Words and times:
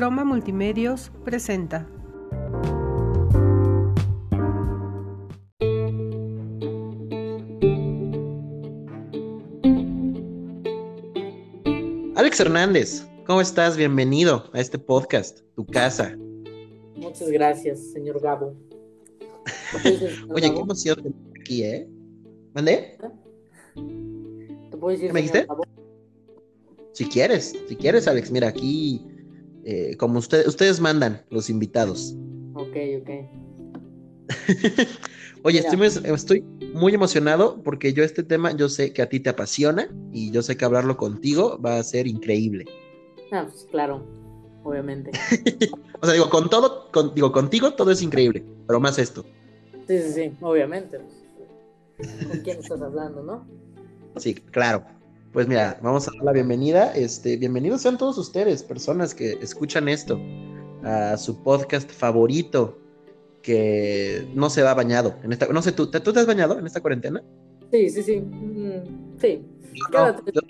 Croma 0.00 0.24
Multimedios 0.24 1.12
presenta. 1.26 1.86
Alex 12.16 12.40
Hernández, 12.40 13.06
¿cómo 13.26 13.42
estás? 13.42 13.76
Bienvenido 13.76 14.48
a 14.54 14.60
este 14.60 14.78
podcast, 14.78 15.40
tu 15.54 15.66
casa. 15.66 16.16
Muchas 16.96 17.30
gracias, 17.30 17.92
señor 17.92 18.22
Gabo. 18.22 18.54
Oye, 20.34 20.50
qué 20.50 20.60
emoción 20.60 20.96
tenerte 20.96 21.40
aquí, 21.42 21.62
¿eh? 21.62 21.86
¿Mandé? 22.54 22.96
¿Te 23.74 24.76
puedo 24.78 24.92
decir, 24.92 25.08
¿Qué 25.08 25.12
me 25.12 25.20
dijiste? 25.20 25.44
Gabo? 25.44 25.64
Si 26.94 27.04
quieres, 27.04 27.54
si 27.68 27.76
quieres, 27.76 28.08
Alex, 28.08 28.30
mira, 28.30 28.48
aquí, 28.48 29.09
eh, 29.64 29.96
como 29.96 30.18
usted- 30.18 30.46
ustedes 30.46 30.80
mandan, 30.80 31.22
los 31.30 31.50
invitados. 31.50 32.14
Ok, 32.54 32.76
ok. 33.00 33.10
Oye, 35.42 35.58
estoy 35.60 35.76
muy, 35.76 35.86
estoy 36.14 36.40
muy 36.74 36.94
emocionado 36.94 37.62
porque 37.62 37.92
yo 37.92 38.04
este 38.04 38.22
tema, 38.22 38.52
yo 38.54 38.68
sé 38.68 38.92
que 38.92 39.02
a 39.02 39.08
ti 39.08 39.20
te 39.20 39.30
apasiona 39.30 39.88
y 40.12 40.30
yo 40.30 40.42
sé 40.42 40.56
que 40.56 40.64
hablarlo 40.64 40.96
contigo 40.96 41.58
va 41.64 41.78
a 41.78 41.82
ser 41.82 42.06
increíble. 42.06 42.66
Ah, 43.32 43.46
pues 43.50 43.66
claro, 43.70 44.04
obviamente. 44.64 45.10
O 46.02 46.06
sea, 46.06 46.14
digo, 46.14 46.30
con 46.30 46.48
todo, 46.48 46.90
con- 46.92 47.14
digo, 47.14 47.30
contigo 47.30 47.74
todo 47.74 47.90
es 47.90 48.00
increíble, 48.00 48.42
pero 48.66 48.80
más 48.80 48.98
esto. 48.98 49.24
Sí, 49.86 49.98
sí, 49.98 50.12
sí, 50.14 50.32
obviamente. 50.40 50.98
pues. 50.98 52.26
¿Con 52.26 52.38
quién 52.40 52.58
estás 52.58 52.80
hablando, 52.80 53.22
no? 53.22 53.46
Sí, 54.16 54.32
claro. 54.34 54.82
Pues 55.32 55.46
mira, 55.46 55.78
vamos 55.82 56.08
a 56.08 56.12
dar 56.12 56.24
la 56.24 56.32
bienvenida. 56.32 56.92
Este, 56.94 57.36
bienvenidos 57.36 57.82
sean 57.82 57.96
todos 57.98 58.18
ustedes, 58.18 58.62
personas 58.62 59.14
que 59.14 59.32
escuchan 59.40 59.88
esto, 59.88 60.20
a 60.82 61.16
su 61.16 61.42
podcast 61.42 61.90
favorito, 61.90 62.78
que 63.42 64.26
no 64.34 64.50
se 64.50 64.62
va 64.62 64.74
bañado. 64.74 65.14
En 65.22 65.32
esta, 65.32 65.46
no 65.48 65.62
sé, 65.62 65.72
¿tú, 65.72 65.88
¿tú 65.90 66.12
te 66.12 66.20
has 66.20 66.26
bañado 66.26 66.58
en 66.58 66.66
esta 66.66 66.80
cuarentena? 66.80 67.22
Sí, 67.70 67.90
sí, 67.90 68.02
sí. 68.02 68.20
mm, 68.20 69.18
sí. 69.20 69.42
Yo 69.72 69.84
no, 69.92 70.16
yo, 70.26 70.40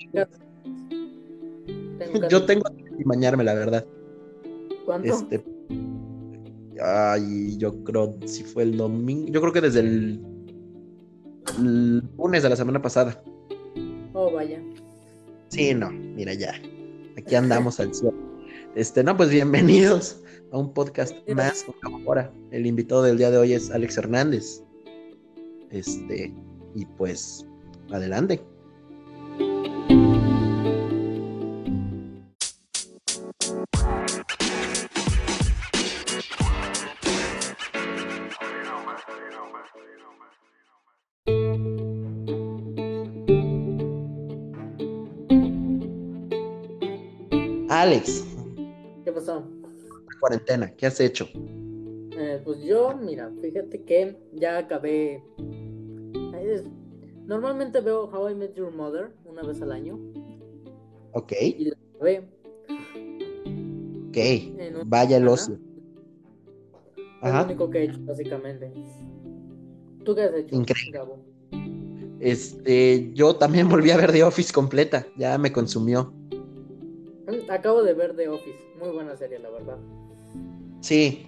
yo 2.31 2.41
que- 2.41 2.47
tengo 2.47 2.65
que 2.75 3.05
bañarme, 3.05 3.44
la 3.44 3.55
verdad. 3.55 3.84
¿Cuánto? 4.87 5.09
Este, 5.12 5.44
ay, 6.83 7.56
yo 7.59 7.84
creo 7.84 8.17
si 8.25 8.44
fue 8.44 8.62
el 8.62 8.78
domingo, 8.78 9.31
yo 9.31 9.41
creo 9.42 9.53
que 9.53 9.61
desde 9.61 9.81
el, 9.81 10.25
el 11.59 12.03
lunes 12.17 12.42
de 12.42 12.48
la 12.48 12.56
semana 12.56 12.81
pasada. 12.81 13.22
Oh, 14.22 14.30
vaya. 14.30 14.60
Sí, 15.48 15.72
no, 15.72 15.90
mira 15.90 16.34
ya. 16.34 16.52
Aquí 17.16 17.34
andamos 17.36 17.80
al 17.80 17.94
cielo. 17.94 18.12
Este, 18.74 19.02
no, 19.02 19.16
pues 19.16 19.30
bienvenidos 19.30 20.20
a 20.52 20.58
un 20.58 20.74
podcast 20.74 21.16
más 21.34 21.64
ahora. 22.04 22.30
El 22.50 22.66
invitado 22.66 23.02
del 23.02 23.16
día 23.16 23.30
de 23.30 23.38
hoy 23.38 23.54
es 23.54 23.70
Alex 23.70 23.96
Hernández. 23.96 24.62
Este, 25.70 26.34
y 26.74 26.84
pues, 26.98 27.46
adelante. 27.91 28.42
Alex, 47.91 48.24
¿Qué 49.05 49.10
pasó? 49.10 49.42
cuarentena, 50.20 50.70
¿qué 50.76 50.87
has 50.87 51.00
hecho? 51.00 51.28
Eh, 51.34 52.41
pues 52.44 52.62
yo, 52.62 52.97
mira, 52.97 53.32
fíjate 53.42 53.82
que 53.82 54.16
ya 54.32 54.59
acabé. 54.59 55.20
Normalmente 57.26 57.81
veo 57.81 58.04
How 58.04 58.31
I 58.31 58.37
Met 58.37 58.54
Your 58.54 58.72
Mother 58.72 59.10
una 59.25 59.42
vez 59.42 59.60
al 59.60 59.72
año 59.72 59.98
Ok, 61.15 61.32
y 61.42 61.65
la 61.65 61.76
acabé 61.97 62.28
ok. 64.10 64.86
Vaya 64.86 65.16
el 65.16 65.26
ocio. 65.26 65.59
Es 67.25 67.34
lo 67.34 67.42
único 67.42 67.70
que 67.70 67.78
he 67.78 67.84
hecho, 67.86 67.98
básicamente. 68.04 68.72
¿Tú 70.04 70.15
qué 70.15 70.22
has 70.22 70.34
hecho? 70.34 70.54
Increíble. 70.54 70.92
Gabo? 70.97 71.19
Este, 72.20 73.12
yo 73.15 73.34
también 73.34 73.69
volví 73.69 73.91
a 73.91 73.97
ver 73.97 74.12
The 74.12 74.22
Office 74.22 74.53
completa, 74.53 75.09
ya 75.16 75.36
me 75.38 75.50
consumió. 75.50 76.19
Mm, 77.30 77.50
Acabo 77.50 77.82
de 77.82 77.94
ver 77.94 78.14
The 78.16 78.28
Office. 78.28 78.58
Muy 78.78 78.91
buena 78.91 79.16
serie, 79.16 79.38
la 79.38 79.50
verdad. 79.50 79.76
Sí, 80.80 81.26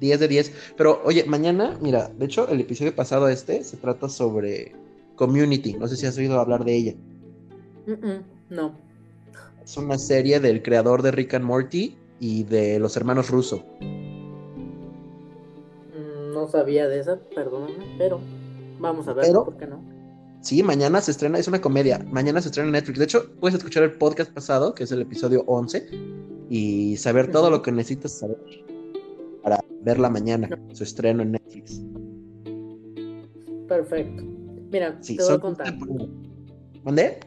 10 0.00 0.20
de 0.20 0.28
10. 0.28 0.52
Pero 0.76 1.00
oye, 1.04 1.24
mañana, 1.24 1.76
mira, 1.80 2.08
de 2.08 2.24
hecho 2.26 2.48
el 2.48 2.60
episodio 2.60 2.94
pasado 2.94 3.28
este 3.28 3.62
se 3.64 3.76
trata 3.76 4.08
sobre 4.08 4.72
Community, 5.16 5.74
no 5.74 5.86
sé 5.88 5.96
si 5.96 6.06
has 6.06 6.16
oído 6.18 6.38
hablar 6.40 6.64
de 6.64 6.74
ella. 6.76 6.94
No. 8.50 8.72
Es 9.62 9.76
una 9.76 9.98
serie 9.98 10.40
del 10.40 10.62
creador 10.62 11.02
de 11.02 11.10
Rick 11.10 11.34
and 11.34 11.44
Morty 11.44 11.96
y 12.20 12.44
de 12.44 12.78
los 12.78 12.96
hermanos 12.96 13.30
Russo. 13.30 13.62
Mm, 15.94 16.32
No 16.32 16.48
sabía 16.48 16.88
de 16.88 17.00
esa, 17.00 17.18
perdóname, 17.34 17.84
pero 17.98 18.20
vamos 18.78 19.08
a 19.08 19.12
ver, 19.12 19.26
Pero- 19.26 19.44
¿por 19.44 19.56
qué 19.56 19.66
no? 19.66 19.82
Sí, 20.40 20.62
mañana 20.62 21.00
se 21.00 21.10
estrena, 21.10 21.38
es 21.38 21.48
una 21.48 21.60
comedia, 21.60 21.98
mañana 22.10 22.40
se 22.40 22.48
estrena 22.48 22.68
en 22.68 22.72
Netflix. 22.72 22.98
De 22.98 23.04
hecho, 23.04 23.30
puedes 23.40 23.56
escuchar 23.58 23.82
el 23.82 23.92
podcast 23.94 24.30
pasado, 24.32 24.74
que 24.74 24.84
es 24.84 24.92
el 24.92 25.02
episodio 25.02 25.42
11, 25.46 25.88
y 26.48 26.96
saber 26.96 27.30
todo 27.30 27.50
lo 27.50 27.60
que 27.60 27.72
necesitas 27.72 28.12
saber 28.18 28.38
para 29.42 29.58
verla 29.82 30.08
mañana, 30.08 30.48
su 30.72 30.84
estreno 30.84 31.22
en 31.22 31.32
Netflix. 31.32 31.80
Perfecto. 33.68 34.22
Mira, 34.70 34.96
Sí, 35.00 35.16
te 35.16 35.22
voy 35.24 35.32
a 35.34 35.38
contar. 35.38 35.74
¿Mandé? 36.84 37.18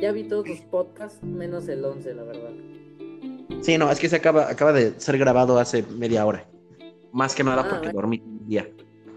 Ya 0.00 0.10
vi 0.12 0.24
todos 0.24 0.44
tus 0.44 0.60
podcasts, 0.62 1.22
menos 1.22 1.68
el 1.68 1.84
11, 1.84 2.14
la 2.14 2.22
verdad. 2.24 2.50
Sí, 3.60 3.78
no, 3.78 3.90
es 3.90 3.98
que 4.00 4.08
se 4.08 4.16
acaba, 4.16 4.50
acaba 4.50 4.72
de 4.72 4.98
ser 4.98 5.18
grabado 5.18 5.58
hace 5.58 5.82
media 5.96 6.26
hora. 6.26 6.46
Más 7.12 7.34
que 7.34 7.44
nada 7.44 7.62
Ah, 7.62 7.68
porque 7.70 7.86
bueno. 7.88 8.00
dormí 8.00 8.22
un 8.24 8.46
día. 8.48 8.68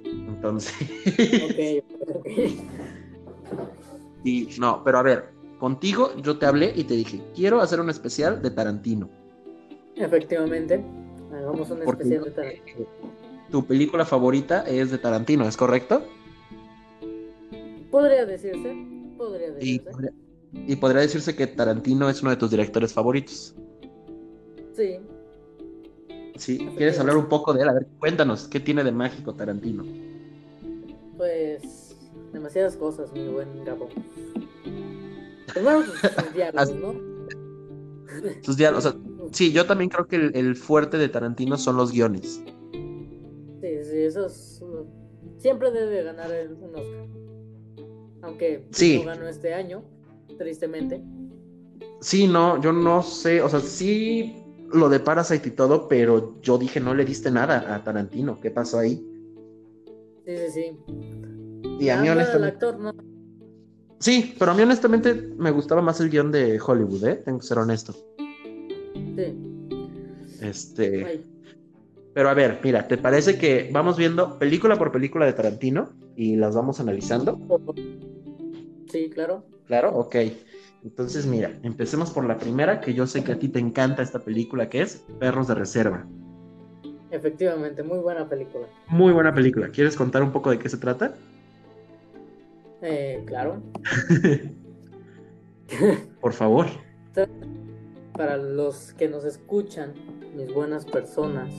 Entonces. 0.05 0.73
Ok, 0.79 1.83
ok. 2.01 2.06
Y 4.23 4.49
no, 4.59 4.83
pero 4.83 4.97
a 4.99 5.03
ver, 5.03 5.25
contigo 5.59 6.11
yo 6.21 6.37
te 6.37 6.45
hablé 6.45 6.73
y 6.75 6.83
te 6.83 6.95
dije, 6.95 7.21
quiero 7.35 7.61
hacer 7.61 7.79
un 7.79 7.89
especial 7.89 8.41
de 8.41 8.51
Tarantino. 8.51 9.09
Efectivamente. 9.95 10.83
Hagamos 11.33 11.69
un 11.71 11.79
Porque 11.83 12.03
especial 12.03 12.23
de 12.25 12.31
Tarantino. 12.31 12.87
tu 13.51 13.65
película 13.65 14.05
favorita 14.05 14.61
es 14.67 14.91
de 14.91 14.97
Tarantino, 14.97 15.47
¿es 15.47 15.57
correcto? 15.57 16.03
Podría 17.91 18.25
decirse. 18.25 18.75
Podría 19.17 19.47
Y, 19.59 19.79
decirse. 19.79 19.91
podría- 19.91 20.13
y 20.53 20.75
podría 20.75 21.01
decirse 21.01 21.35
que 21.35 21.47
Tarantino 21.47 22.09
es 22.09 22.21
uno 22.21 22.31
de 22.31 22.37
tus 22.37 22.51
directores 22.51 22.93
favoritos. 22.93 23.55
Sí. 24.73 24.97
Sí, 26.35 26.69
¿quieres 26.77 26.99
hablar 26.99 27.17
un 27.17 27.27
poco 27.27 27.51
de 27.53 27.63
él? 27.63 27.69
A 27.69 27.73
ver, 27.73 27.87
cuéntanos, 27.99 28.47
¿qué 28.47 28.59
tiene 28.59 28.83
de 28.83 28.91
mágico 28.91 29.33
Tarantino? 29.33 29.83
Pues. 31.17 31.86
Demasiadas 32.33 32.75
cosas, 32.77 33.11
mi 33.13 33.27
buen 33.27 33.63
Gabo. 33.65 33.89
Primero, 35.53 35.79
pues, 36.01 36.13
sus 36.13 36.33
diálogos, 36.33 36.75
¿no? 36.75 36.93
Sus 38.41 38.57
diálogos, 38.57 38.85
o 38.85 38.91
sea, 38.91 38.99
sí, 39.31 39.51
yo 39.51 39.65
también 39.65 39.89
creo 39.89 40.07
que 40.07 40.15
el, 40.17 40.35
el 40.35 40.55
fuerte 40.55 40.97
de 40.97 41.09
Tarantino 41.09 41.57
son 41.57 41.77
los 41.77 41.91
guiones. 41.91 42.41
Sí, 42.73 43.83
sí, 43.83 43.97
eso 44.03 44.25
es. 44.25 44.61
Siempre 45.37 45.71
debe 45.71 46.03
ganar 46.03 46.31
el- 46.31 46.53
un 46.53 46.75
Oscar. 46.75 47.07
Aunque 48.23 48.67
Sí. 48.71 48.99
no 48.99 49.05
ganó 49.05 49.27
este 49.27 49.53
año, 49.53 49.83
tristemente. 50.37 51.01
Sí, 52.01 52.27
no, 52.27 52.61
yo 52.61 52.73
no 52.73 53.01
sé, 53.03 53.41
o 53.41 53.49
sea, 53.49 53.59
sí 53.59 54.43
lo 54.71 54.89
de 54.89 54.99
Parasite 54.99 55.47
y 55.49 55.51
todo, 55.51 55.87
pero 55.87 56.39
yo 56.41 56.57
dije, 56.57 56.79
no 56.79 56.93
le 56.93 57.05
diste 57.05 57.31
nada 57.31 57.73
a 57.73 57.83
Tarantino, 57.83 58.39
¿qué 58.41 58.51
pasó 58.51 58.79
ahí? 58.79 58.95
Sí, 60.25 60.37
sí, 60.37 60.51
sí. 60.51 60.77
Y 61.79 61.89
a 61.89 62.01
mí 62.01 62.09
honestamente, 62.09 62.65
actor, 62.65 62.79
¿no? 62.79 62.93
sí, 63.99 64.35
pero 64.39 64.51
a 64.51 64.53
mí 64.53 64.63
honestamente 64.63 65.13
me 65.37 65.51
gustaba 65.51 65.81
más 65.81 65.99
el 66.01 66.09
guion 66.09 66.31
de 66.31 66.59
Hollywood, 66.59 67.05
¿eh? 67.05 67.15
Tengo 67.23 67.39
que 67.39 67.45
ser 67.45 67.59
honesto. 67.59 67.93
Sí. 69.15 69.37
Este, 70.41 71.05
Ay, 71.05 71.25
pero 72.17 72.29
a 72.29 72.33
ver, 72.33 72.59
mira, 72.63 72.87
¿te 72.87 72.97
parece 72.97 73.37
que 73.37 73.69
vamos 73.71 73.95
viendo 73.95 74.39
película 74.39 74.75
por 74.75 74.91
película 74.91 75.27
de 75.27 75.33
Tarantino 75.33 75.89
y 76.15 76.35
las 76.35 76.55
vamos 76.55 76.79
analizando? 76.79 77.39
Sí, 78.91 79.11
claro. 79.11 79.45
Claro, 79.67 79.95
ok. 79.95 80.15
Entonces, 80.83 81.27
mira, 81.27 81.51
empecemos 81.61 82.09
por 82.09 82.25
la 82.25 82.39
primera, 82.39 82.81
que 82.81 82.95
yo 82.95 83.05
sé 83.05 83.23
que 83.23 83.33
a 83.33 83.37
ti 83.37 83.49
te 83.49 83.59
encanta 83.59 84.01
esta 84.01 84.17
película, 84.17 84.67
que 84.67 84.81
es 84.81 85.05
Perros 85.19 85.47
de 85.47 85.53
Reserva. 85.53 86.07
Efectivamente, 87.11 87.83
muy 87.83 87.99
buena 87.99 88.27
película. 88.27 88.65
Muy 88.87 89.13
buena 89.13 89.31
película. 89.31 89.69
¿Quieres 89.69 89.95
contar 89.95 90.23
un 90.23 90.31
poco 90.31 90.49
de 90.49 90.57
qué 90.57 90.69
se 90.69 90.77
trata? 90.77 91.13
Eh, 92.81 93.23
claro. 93.25 93.61
Por 96.21 96.33
favor. 96.33 96.67
para 98.13 98.37
los 98.37 98.93
que 98.93 99.07
nos 99.07 99.25
escuchan, 99.25 99.93
mis 100.35 100.53
buenas 100.53 100.85
personas, 100.85 101.49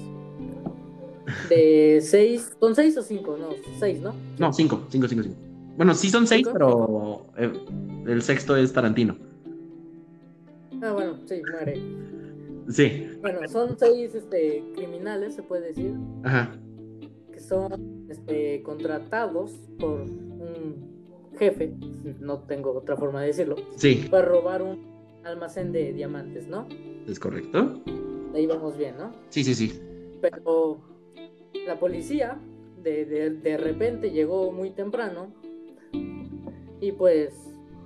de 1.49 2.00
seis, 2.03 2.56
¿son 2.59 2.75
seis 2.75 2.97
o 2.97 3.03
cinco? 3.03 3.37
No, 3.38 3.50
seis, 3.79 4.00
¿no? 4.00 4.15
No, 4.38 4.53
cinco, 4.53 4.85
cinco, 4.88 5.06
cinco, 5.09 5.23
cinco. 5.25 5.37
Bueno, 5.76 5.94
sí 5.94 6.11
son 6.11 6.26
seis, 6.26 6.43
¿Cinco? 6.44 6.53
pero 6.53 7.26
eh, 7.37 7.53
el 8.06 8.23
sexto 8.23 8.56
es 8.56 8.73
Tarantino. 8.73 9.17
Ah, 10.82 10.93
bueno, 10.93 11.17
sí, 11.26 11.43
muere. 11.50 11.81
Sí, 12.69 13.09
Bueno, 13.21 13.41
son 13.49 13.79
seis 13.79 14.14
este, 14.14 14.62
criminales, 14.75 15.35
se 15.35 15.43
puede 15.43 15.69
decir, 15.69 15.94
ajá. 16.23 16.55
que 17.32 17.41
son 17.41 18.06
este, 18.11 18.62
contratados 18.62 19.53
por 19.79 20.03
un 20.03 20.98
jefe, 21.38 21.73
no 22.20 22.40
tengo 22.40 22.73
otra 22.73 22.96
forma 22.96 23.20
de 23.23 23.29
decirlo, 23.29 23.56
Sí, 23.76 24.06
para 24.11 24.25
robar 24.26 24.62
un 24.62 24.87
almacén 25.25 25.73
de 25.73 25.93
diamantes, 25.93 26.49
¿no? 26.49 26.67
es 27.06 27.19
correcto. 27.19 27.81
Ahí 28.35 28.46
vamos 28.46 28.76
bien, 28.76 28.96
¿no? 28.99 29.12
Sí, 29.31 29.43
sí, 29.44 29.55
sí. 29.55 29.81
Pero 30.20 30.79
la 31.67 31.79
policía 31.79 32.38
de, 32.82 33.05
de, 33.06 33.31
de 33.31 33.56
repente 33.56 34.11
llegó 34.11 34.52
muy 34.52 34.70
temprano 34.70 35.32
y 36.81 36.93
pues 36.93 37.32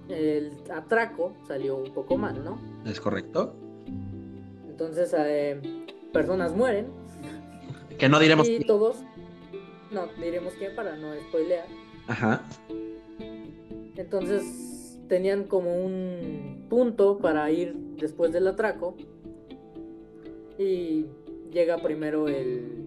el 0.08 0.52
atraco 0.72 1.34
salió 1.46 1.76
un 1.76 1.92
poco 1.94 2.16
mal, 2.18 2.42
¿no? 2.44 2.58
Es 2.84 3.00
correcto. 3.00 3.54
Entonces 4.68 5.14
eh, 5.16 5.60
personas 6.12 6.54
mueren 6.56 6.88
Que 7.98 8.08
no 8.08 8.18
diremos. 8.18 8.48
y 8.48 8.60
todos, 8.64 8.96
no, 9.92 10.06
diremos 10.20 10.52
que 10.54 10.70
para 10.70 10.96
no 10.96 11.14
spoilear, 11.28 11.66
Ajá. 12.08 12.42
Entonces 14.02 14.98
tenían 15.08 15.44
como 15.44 15.84
un 15.84 16.66
punto 16.68 17.18
para 17.18 17.50
ir 17.50 17.74
después 17.98 18.32
del 18.32 18.46
atraco 18.48 18.96
y 20.58 21.06
llega 21.52 21.78
primero 21.78 22.28
el... 22.28 22.86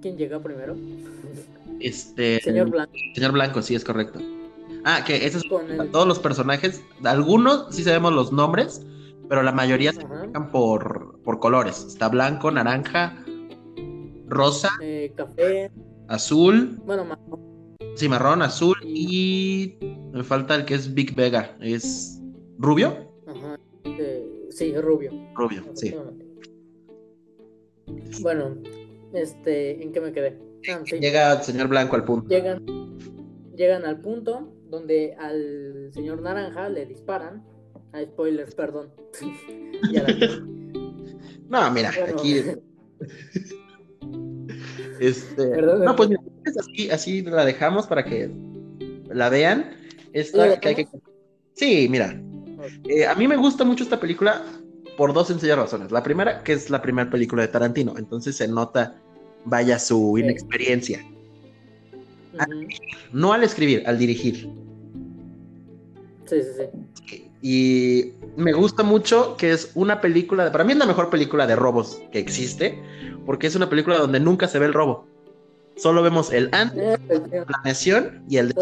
¿Quién 0.00 0.16
llega 0.16 0.40
primero? 0.40 0.76
Este. 1.80 2.40
Señor 2.40 2.70
Blanco. 2.70 2.92
Señor 3.14 3.32
Blanco, 3.32 3.62
sí, 3.62 3.74
es 3.74 3.84
correcto. 3.84 4.20
Ah, 4.84 5.02
que 5.06 5.26
esos 5.26 5.42
Con 5.44 5.70
el... 5.70 5.90
todos 5.90 6.06
los 6.06 6.18
personajes, 6.18 6.82
algunos 7.04 7.74
sí 7.74 7.82
sabemos 7.82 8.12
los 8.12 8.32
nombres, 8.32 8.86
pero 9.28 9.42
la 9.42 9.52
mayoría 9.52 9.92
se 9.92 10.06
marcan 10.06 10.50
por, 10.50 11.20
por 11.22 11.40
colores. 11.40 11.84
Está 11.84 12.08
blanco, 12.08 12.50
naranja, 12.50 13.24
rosa, 14.28 14.70
eh, 14.80 15.12
café, 15.16 15.70
azul, 16.06 16.80
bueno, 16.86 17.04
ma- 17.04 17.18
cimarrón, 17.98 18.42
azul 18.42 18.76
y 18.84 19.76
me 20.12 20.22
falta 20.24 20.54
el 20.54 20.64
que 20.64 20.74
es 20.74 20.92
Big 20.94 21.14
Vega. 21.14 21.56
¿Es 21.60 22.20
rubio? 22.58 23.10
Ajá. 23.26 23.58
eh, 23.84 24.26
sí, 24.50 24.74
rubio. 24.76 25.12
Rubio, 25.34 25.64
sí. 25.74 25.94
Bueno, 28.20 28.56
este, 29.12 29.82
¿en 29.82 29.92
qué 29.92 30.00
me 30.00 30.12
quedé? 30.12 30.38
Ah, 30.70 30.80
sí. 30.84 30.98
Llega 30.98 31.32
el 31.34 31.42
señor 31.42 31.68
Blanco 31.68 31.96
al 31.96 32.04
punto. 32.04 32.28
Llegan, 32.28 32.64
llegan 33.54 33.84
al 33.84 34.00
punto 34.00 34.52
donde 34.70 35.14
al 35.18 35.90
señor 35.92 36.20
Naranja 36.22 36.68
le 36.68 36.86
disparan. 36.86 37.44
Ah, 37.92 38.02
spoilers, 38.04 38.54
perdón. 38.54 38.90
Ya 39.92 40.02
la 40.02 40.12
vi. 40.12 40.26
No, 41.48 41.70
mira, 41.70 41.92
Bueno. 41.98 42.18
aquí. 42.18 42.42
Este. 45.00 45.46
Perdón. 45.50 45.84
No, 45.84 45.94
pues 45.94 46.08
mira, 46.08 46.20
así, 46.56 46.90
así 46.90 47.22
la 47.22 47.44
dejamos 47.44 47.86
para 47.86 48.04
que 48.04 48.30
la 49.12 49.28
vean. 49.28 49.76
Esta 50.12 50.46
¿La 50.46 50.60
que 50.60 50.68
hay 50.68 50.74
que- 50.74 50.88
Sí, 51.54 51.88
mira. 51.90 52.20
eh, 52.88 53.06
a 53.06 53.14
mí 53.14 53.28
me 53.28 53.36
gusta 53.36 53.64
mucho 53.64 53.84
esta 53.84 54.00
película 54.00 54.42
por 54.96 55.12
dos 55.12 55.28
sencillas 55.28 55.58
razones. 55.58 55.90
La 55.92 56.02
primera, 56.02 56.42
que 56.42 56.52
es 56.52 56.70
la 56.70 56.80
primera 56.82 57.10
película 57.10 57.42
de 57.42 57.48
Tarantino, 57.48 57.94
entonces 57.98 58.36
se 58.36 58.48
nota, 58.48 58.96
vaya, 59.44 59.78
su 59.78 60.18
inexperiencia. 60.18 61.04
No 63.12 63.32
al 63.32 63.42
escribir, 63.42 63.82
al 63.86 63.98
dirigir. 63.98 64.48
Sí, 66.26 66.36
sí, 66.42 66.62
sí. 67.06 67.24
Y 67.40 68.12
me 68.36 68.52
gusta 68.52 68.82
mucho 68.82 69.36
que 69.36 69.52
es 69.52 69.70
una 69.74 70.00
película, 70.00 70.50
para 70.50 70.64
mí 70.64 70.72
es 70.72 70.78
la 70.78 70.86
mejor 70.86 71.08
película 71.08 71.46
de 71.46 71.54
robos 71.56 72.00
que 72.10 72.18
existe, 72.18 72.82
porque 73.24 73.46
es 73.46 73.54
una 73.54 73.70
película 73.70 73.98
donde 73.98 74.18
nunca 74.18 74.48
se 74.48 74.58
ve 74.58 74.66
el 74.66 74.74
robo. 74.74 75.06
Solo 75.78 76.02
vemos 76.02 76.32
el 76.32 76.48
antes, 76.52 76.98
pues, 77.06 77.20
la 77.30 77.44
planeación 77.44 78.22
y 78.28 78.36
el... 78.38 78.52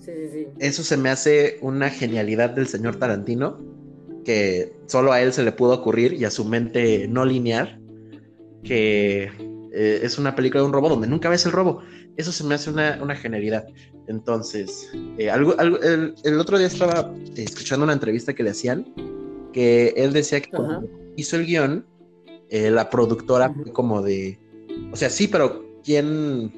Sí, 0.00 0.12
sí, 0.12 0.28
sí. 0.32 0.46
Eso 0.58 0.82
se 0.82 0.96
me 0.96 1.08
hace 1.10 1.58
una 1.62 1.90
genialidad 1.90 2.50
del 2.50 2.66
señor 2.66 2.96
Tarantino, 2.96 3.58
que 4.24 4.72
solo 4.86 5.12
a 5.12 5.20
él 5.20 5.32
se 5.32 5.42
le 5.44 5.52
pudo 5.52 5.74
ocurrir 5.74 6.12
y 6.12 6.24
a 6.24 6.30
su 6.30 6.44
mente 6.44 7.06
no 7.08 7.24
lineal, 7.24 7.80
que 8.62 9.30
eh, 9.72 10.00
es 10.02 10.18
una 10.18 10.34
película 10.34 10.60
de 10.62 10.66
un 10.66 10.72
robo 10.72 10.88
donde 10.88 11.06
nunca 11.06 11.28
ves 11.28 11.46
el 11.46 11.52
robo. 11.52 11.82
Eso 12.16 12.32
se 12.32 12.44
me 12.44 12.54
hace 12.54 12.70
una, 12.70 12.98
una 13.02 13.14
genialidad. 13.14 13.66
Entonces, 14.08 14.90
eh, 15.18 15.30
algo, 15.30 15.54
algo- 15.58 15.80
el, 15.82 16.14
el 16.24 16.40
otro 16.40 16.58
día 16.58 16.66
estaba 16.68 17.12
eh, 17.36 17.42
escuchando 17.44 17.84
una 17.84 17.92
entrevista 17.92 18.32
que 18.32 18.42
le 18.42 18.50
hacían, 18.50 18.86
que 19.52 19.88
él 19.96 20.12
decía 20.12 20.40
que 20.40 20.50
cuando 20.50 20.88
hizo 21.16 21.36
el 21.36 21.46
guion, 21.46 21.84
eh, 22.50 22.70
la 22.70 22.90
productora 22.90 23.52
fue 23.52 23.72
como 23.72 24.02
de, 24.02 24.38
o 24.92 24.96
sea, 24.96 25.10
sí, 25.10 25.28
pero 25.28 25.64
¿quién, 25.84 26.52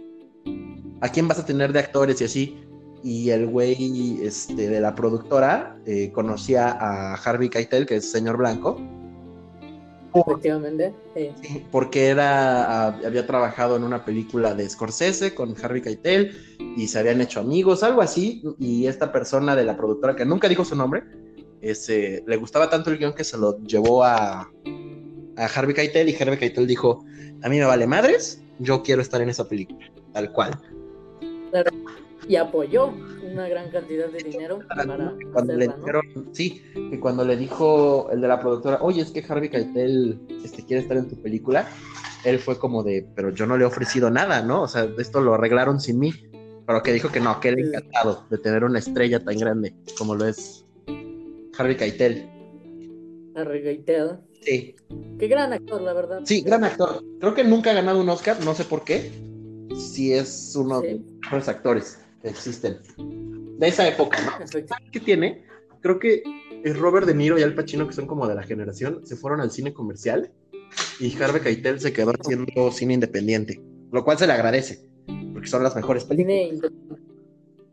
a 1.01 1.09
quién 1.09 1.29
vas 1.29 1.39
a 1.39 1.47
tener 1.47 1.73
de 1.73 1.81
actores 1.81 2.21
y 2.21 2.25
así? 2.25 2.65
Y 3.03 3.31
el 3.31 3.47
güey 3.47 4.19
este, 4.23 4.69
de 4.69 4.81
la 4.81 4.95
productora 4.95 5.79
eh, 5.87 6.11
conocía 6.13 6.77
a 6.81 7.15
Harvey 7.15 7.49
Keitel, 7.49 7.87
que 7.87 7.97
es 7.97 8.11
señor 8.11 8.37
blanco, 8.37 8.77
Efectivamente. 10.15 10.95
Sí. 11.15 11.65
porque 11.71 12.09
era, 12.09 12.89
había 12.89 13.27
trabajado 13.27 13.77
en 13.77 13.85
una 13.85 14.05
película 14.05 14.55
de 14.55 14.69
Scorsese 14.69 15.35
con 15.35 15.55
Harvey 15.63 15.83
Keitel 15.83 16.33
y 16.77 16.89
se 16.89 16.99
habían 16.99 17.21
hecho 17.21 17.41
amigos, 17.41 17.83
algo 17.83 18.01
así, 18.01 18.43
y 18.59 18.87
esta 18.87 19.13
persona 19.13 19.55
de 19.55 19.65
la 19.65 19.77
productora, 19.77 20.17
que 20.17 20.25
nunca 20.25 20.49
dijo 20.49 20.65
su 20.65 20.77
nombre, 20.77 21.05
ese, 21.61 22.25
le 22.27 22.37
gustaba 22.37 22.71
tanto 22.71 22.91
el 22.91 22.99
guion 22.99 23.15
que 23.15 23.25
se 23.25 23.37
lo 23.37 23.59
llevó 23.65 24.05
a, 24.05 24.51
a 25.39 25.47
Harvey 25.47 25.75
Keitel 25.75 26.09
y 26.09 26.17
Harvey 26.21 26.39
Keitel 26.39 26.67
dijo, 26.67 27.05
a 27.43 27.49
mí 27.49 27.59
me 27.59 27.65
vale 27.65 27.87
madres, 27.87 28.43
yo 28.59 28.83
quiero 28.83 29.01
estar 29.01 29.21
en 29.23 29.29
esa 29.29 29.49
película, 29.49 29.91
tal 30.13 30.33
cual. 30.33 30.59
Y 32.29 32.37
apoyó 32.37 32.93
una 33.33 33.49
gran 33.49 33.71
cantidad 33.71 34.09
de 34.09 34.19
dinero 34.19 34.59
para 34.69 35.15
Cuando 35.33 35.55
le 35.55 35.69
dijeron, 35.69 36.03
sí, 36.33 36.63
que 36.75 37.01
cuando 37.01 37.25
le 37.25 37.37
dijo 37.37 38.11
el 38.11 38.21
de 38.21 38.29
la 38.29 38.41
productora, 38.41 38.79
oye, 38.83 39.03
es 39.03 39.11
que 39.11 39.25
Harvey 39.27 39.49
Keitel 39.49 40.21
este, 40.45 40.65
quiere 40.65 40.83
estar 40.83 40.97
en 40.97 41.09
tu 41.09 41.17
película, 41.23 41.67
él 42.25 42.39
fue 42.41 42.59
como 42.59 42.83
de, 42.83 43.07
pero 43.15 43.31
yo 43.31 43.47
no 43.47 43.57
le 43.57 43.63
he 43.63 43.67
ofrecido 43.67 44.11
nada, 44.11 44.43
¿no? 44.43 44.63
O 44.63 44.69
sea, 44.69 44.89
esto 44.99 45.21
lo 45.21 45.35
arreglaron 45.35 45.81
sin 45.81 46.01
mí, 46.01 46.13
pero 46.67 46.83
que 46.83 46.93
dijo 46.93 47.11
que 47.11 47.21
no, 47.21 47.39
que 47.39 47.51
él 47.51 47.61
encantado 47.61 48.27
de 48.29 48.39
tener 48.39 48.65
una 48.65 48.81
estrella 48.81 49.25
tan 49.25 49.39
grande 49.39 49.73
como 49.97 50.17
lo 50.17 50.27
es 50.27 50.67
Harvey 51.57 51.77
Keitel. 51.77 52.29
Harry 53.37 53.63
Keitel. 53.63 54.28
Sí, 54.43 54.77
Qué 55.19 55.27
gran 55.29 55.53
actor, 55.53 55.81
la 55.83 55.93
verdad. 55.93 56.21
sí, 56.25 56.43
gran 56.43 56.65
actor. 56.65 57.03
Creo 57.21 57.35
que 57.35 57.45
nunca 57.45 57.71
ha 57.71 57.75
ganado 57.75 58.01
un 58.01 58.09
Oscar, 58.09 58.39
no 58.45 58.55
sé 58.55 58.65
por 58.65 58.85
qué. 58.85 59.11
Sí 59.77 60.13
es 60.13 60.55
uno 60.57 60.81
de 60.81 60.93
los 60.95 61.01
mejores 61.23 61.49
actores 61.49 61.99
que 62.23 62.29
existen. 62.29 62.79
De 63.59 63.69
esa 63.69 63.87
época, 63.89 64.19
¿no? 64.23 64.47
¿Sabes 64.47 64.67
qué 64.93 65.01
tiene? 65.01 65.45
Creo 65.81 65.99
que 65.99 66.23
es 66.65 66.77
Robert 66.79 67.07
De 67.07 67.15
Niro 67.15 67.39
y 67.39 67.43
Al 67.43 67.55
Pacino, 67.55 67.87
que 67.87 67.93
son 67.95 68.07
como 68.07 68.27
de 68.29 68.35
la 68.35 68.43
generación, 68.45 69.05
se 69.07 69.17
fueron 69.17 69.41
al 69.41 69.51
cine 69.51 69.73
comercial 69.73 70.31
y 71.01 71.15
Harvey 71.21 71.41
Keitel 71.43 71.81
se 71.81 71.93
quedó 71.93 72.13
haciendo 72.19 72.71
cine 72.73 72.95
independiente, 72.95 73.61
lo 73.93 74.05
cual 74.05 74.19
se 74.19 74.27
le 74.27 74.33
agradece, 74.33 74.89
porque 75.33 75.49
son 75.49 75.63
las 75.63 75.75
mejores 75.77 76.05
películas. 76.05 76.73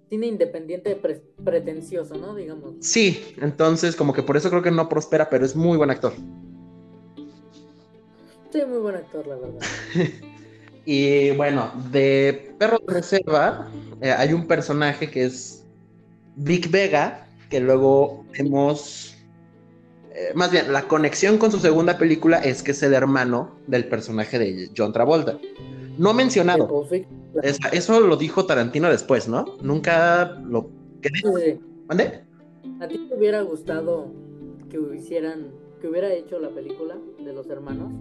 Cine 0.09 0.27
independiente 0.27 0.95
pre- 0.95 1.21
pretencioso, 1.43 2.15
¿no? 2.15 2.35
Digamos. 2.35 2.75
Sí, 2.81 3.19
entonces 3.41 3.95
como 3.95 4.13
que 4.13 4.21
por 4.21 4.37
eso 4.37 4.49
creo 4.49 4.61
que 4.61 4.69
no 4.71 4.87
prospera, 4.87 5.29
pero 5.29 5.45
es 5.45 5.55
muy 5.55 5.77
buen 5.77 5.89
actor. 5.89 6.13
Sí, 8.55 8.65
muy 8.65 8.77
buen 8.79 8.95
actor, 8.95 9.27
la 9.27 9.35
verdad. 9.35 9.59
Y 10.87 11.31
bueno, 11.31 11.71
de 11.91 12.53
Perro 12.59 12.77
de 12.87 12.93
Reserva 12.93 13.71
eh, 14.01 14.11
hay 14.11 14.33
un 14.33 14.45
personaje 14.45 15.09
que 15.09 15.25
es 15.25 15.65
Vic 16.35 16.69
Vega, 16.69 17.27
que 17.49 17.59
luego 17.59 18.23
vemos, 18.37 19.17
eh, 20.11 20.31
más 20.35 20.51
bien, 20.51 20.71
la 20.71 20.87
conexión 20.87 21.39
con 21.39 21.51
su 21.51 21.57
segunda 21.57 21.97
película 21.97 22.37
es 22.37 22.61
que 22.61 22.69
es 22.69 22.83
el 22.83 22.93
hermano 22.93 23.55
del 23.65 23.85
personaje 23.87 24.37
de 24.37 24.69
John 24.77 24.93
Travolta. 24.93 25.39
No 25.97 26.13
mencionado, 26.13 26.87
es- 27.41 27.57
eso 27.71 27.99
lo 27.99 28.15
dijo 28.15 28.45
Tarantino 28.45 28.87
después, 28.87 29.27
¿no? 29.27 29.57
Nunca 29.63 30.39
lo... 30.45 30.69
¿Qué 31.01 31.09
Sí, 31.15 31.23
sí. 31.45 31.59
¿Mande? 31.87 32.21
¿A 32.79 32.87
ti 32.87 33.07
te 33.09 33.15
hubiera 33.15 33.41
gustado 33.41 34.11
que 34.69 34.79
hicieran, 34.95 35.47
que 35.81 35.87
hubiera 35.87 36.13
hecho 36.13 36.37
la 36.37 36.49
película 36.49 36.95
de 37.19 37.33
los 37.33 37.49
hermanos? 37.49 37.91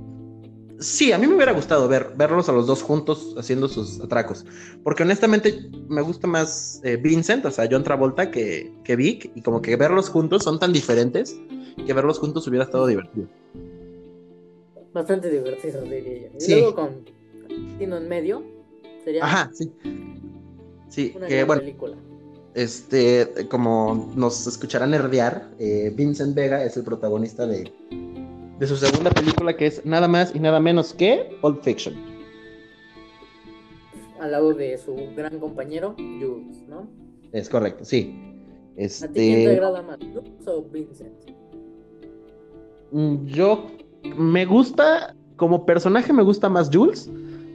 Sí, 0.81 1.13
a 1.13 1.19
mí 1.19 1.27
me 1.27 1.37
hubiera 1.37 1.53
gustado 1.53 1.87
ver, 1.89 2.11
verlos 2.17 2.49
a 2.49 2.53
los 2.53 2.67
dos 2.67 2.83
juntos 2.83 3.35
haciendo 3.39 3.69
sus 3.69 4.01
atracos. 4.01 4.45
Porque 4.83 5.03
honestamente 5.05 5.71
me 5.89 6.03
gusta 6.03 6.27
más 6.27 6.81
eh, 6.83 6.97
Vincent, 6.97 7.45
o 7.47 7.51
sea, 7.51 7.69
John 7.71 7.85
Travolta, 7.85 8.31
que, 8.31 8.73
que 8.85 8.97
Vic. 8.97 9.31
Y 9.35 9.43
como 9.43 9.63
que 9.63 9.77
verlos 9.77 10.09
juntos 10.11 10.43
son 10.43 10.59
tan 10.59 10.73
diferentes 10.73 11.37
que 11.87 11.93
verlos 11.93 12.19
juntos 12.19 12.47
hubiera 12.49 12.65
estado 12.65 12.87
divertido. 12.87 13.29
Bastante 14.93 15.31
divertido, 15.31 15.83
diría 15.83 16.31
yo. 16.33 16.37
Y 16.37 16.41
Sí. 16.41 16.53
luego 16.53 16.75
con 16.75 17.05
Tino 17.79 17.97
en 17.97 18.09
medio, 18.09 18.43
sería 19.05 19.25
Ajá, 19.25 19.51
sí. 19.53 19.73
Sí, 20.89 21.13
una 21.17 21.27
que 21.27 21.35
gran 21.37 21.47
bueno, 21.49 21.63
película. 21.63 21.97
este, 22.55 23.47
como 23.51 24.13
nos 24.17 24.47
escucharán 24.47 24.91
nerdear, 24.93 25.51
eh, 25.59 25.93
Vincent 25.95 26.35
Vega 26.35 26.63
es 26.65 26.77
el 26.77 26.85
protagonista 26.85 27.47
de, 27.47 27.73
de 28.59 28.67
su 28.67 28.77
segunda 28.77 29.11
película 29.11 29.57
que 29.57 29.67
es 29.67 29.85
nada 29.85 30.09
más 30.09 30.35
y 30.35 30.41
nada 30.41 30.61
menos 30.61 30.93
que 30.95 31.37
Pulp 31.41 31.63
Fiction. 31.63 31.95
Al 34.21 34.31
lado 34.33 34.55
de 34.55 34.79
su 34.79 34.95
gran 35.17 35.39
compañero, 35.39 35.95
Jules, 35.99 36.63
¿no? 36.69 36.87
Es 37.33 37.49
correcto, 37.49 37.85
sí. 37.85 38.15
¿A 38.77 38.79
ti 38.79 38.87
quién 38.87 39.13
te 39.13 39.43
Este, 39.45 39.51
agrada 39.51 39.83
más, 39.83 39.99
Jules 39.99 40.47
o 40.47 40.63
Vincent? 40.63 41.13
mm, 42.93 43.27
yo 43.27 43.67
me 44.17 44.45
gusta, 44.47 45.15
como 45.37 45.67
personaje 45.67 46.13
me 46.13 46.23
gusta 46.23 46.49
más 46.49 46.71
Jules, 46.73 47.11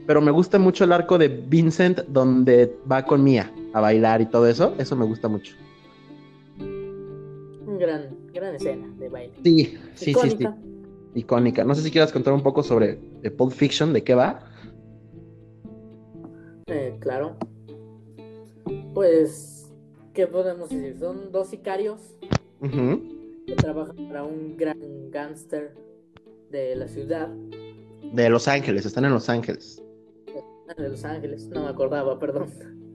pero 0.06 0.20
me 0.20 0.30
gusta 0.30 0.58
mucho 0.58 0.84
el 0.84 0.92
arco 0.92 1.18
de 1.18 1.28
Vincent 1.28 2.00
donde 2.08 2.76
va 2.90 3.04
con 3.04 3.22
Mia 3.24 3.50
a 3.72 3.80
bailar 3.80 4.20
y 4.20 4.26
todo 4.26 4.46
eso. 4.46 4.74
Eso 4.78 4.96
me 4.96 5.04
gusta 5.06 5.28
mucho. 5.28 5.54
Un 6.58 7.78
gran, 7.78 8.16
gran 8.32 8.54
escena 8.54 8.88
de 8.98 9.08
baile. 9.08 9.32
Sí, 9.44 9.78
sí, 9.94 10.14
sí, 10.14 10.30
sí. 10.30 10.48
Icónica. 11.14 11.64
No 11.64 11.74
sé 11.74 11.82
si 11.82 11.90
quieras 11.90 12.12
contar 12.12 12.32
un 12.32 12.42
poco 12.42 12.62
sobre 12.62 12.98
eh, 13.22 13.30
Pulp 13.30 13.52
Fiction, 13.52 13.92
de 13.92 14.04
qué 14.04 14.14
va. 14.14 14.40
Eh, 16.66 16.96
claro. 17.00 17.36
Pues, 18.94 19.72
¿qué 20.14 20.26
podemos 20.26 20.70
decir? 20.70 20.96
Son 20.98 21.32
dos 21.32 21.48
sicarios 21.48 22.00
que 23.46 23.54
trabajan 23.56 23.96
para 24.08 24.22
un 24.22 24.56
gran 24.56 24.78
gángster 25.10 25.74
de 26.50 26.76
la 26.76 26.88
ciudad 26.88 27.28
De 28.12 28.28
Los 28.28 28.48
Ángeles, 28.48 28.84
están 28.84 29.04
en 29.04 29.12
Los 29.12 29.28
Ángeles. 29.28 29.82
de 30.76 30.88
Los 30.88 31.04
Ángeles. 31.04 31.48
No 31.48 31.64
me 31.64 31.70
acordaba, 31.70 32.18
perdón. 32.18 32.48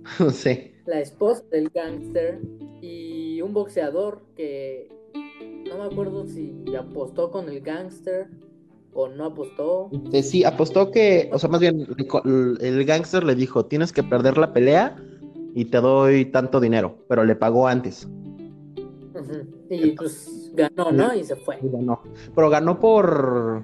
sí. 0.31 0.71
La 0.85 0.99
esposa 0.99 1.43
del 1.51 1.69
gángster 1.69 2.39
y 2.81 3.41
un 3.41 3.53
boxeador 3.53 4.21
que 4.35 4.87
no 5.69 5.77
me 5.77 5.83
acuerdo 5.85 6.25
si 6.27 6.53
apostó 6.75 7.31
con 7.31 7.49
el 7.49 7.61
gángster 7.61 8.27
o 8.93 9.07
no 9.09 9.25
apostó. 9.25 9.89
Este, 9.91 10.23
sí, 10.23 10.43
apostó 10.43 10.91
que, 10.91 11.29
o 11.33 11.39
sea, 11.39 11.49
más 11.49 11.59
bien, 11.59 11.85
el 12.61 12.85
gángster 12.85 13.23
le 13.23 13.35
dijo, 13.35 13.65
tienes 13.65 13.91
que 13.91 14.03
perder 14.03 14.37
la 14.37 14.53
pelea 14.53 14.95
y 15.53 15.65
te 15.65 15.77
doy 15.79 16.25
tanto 16.25 16.59
dinero, 16.59 16.97
pero 17.07 17.23
le 17.23 17.35
pagó 17.35 17.67
antes. 17.67 18.07
Y 19.69 19.91
pues 19.91 20.51
ganó, 20.53 20.91
¿no? 20.91 21.13
Y 21.15 21.23
se 21.23 21.35
fue. 21.35 21.57
Y 21.61 21.69
ganó. 21.69 22.01
Pero 22.35 22.49
ganó 22.49 22.79
por, 22.79 23.63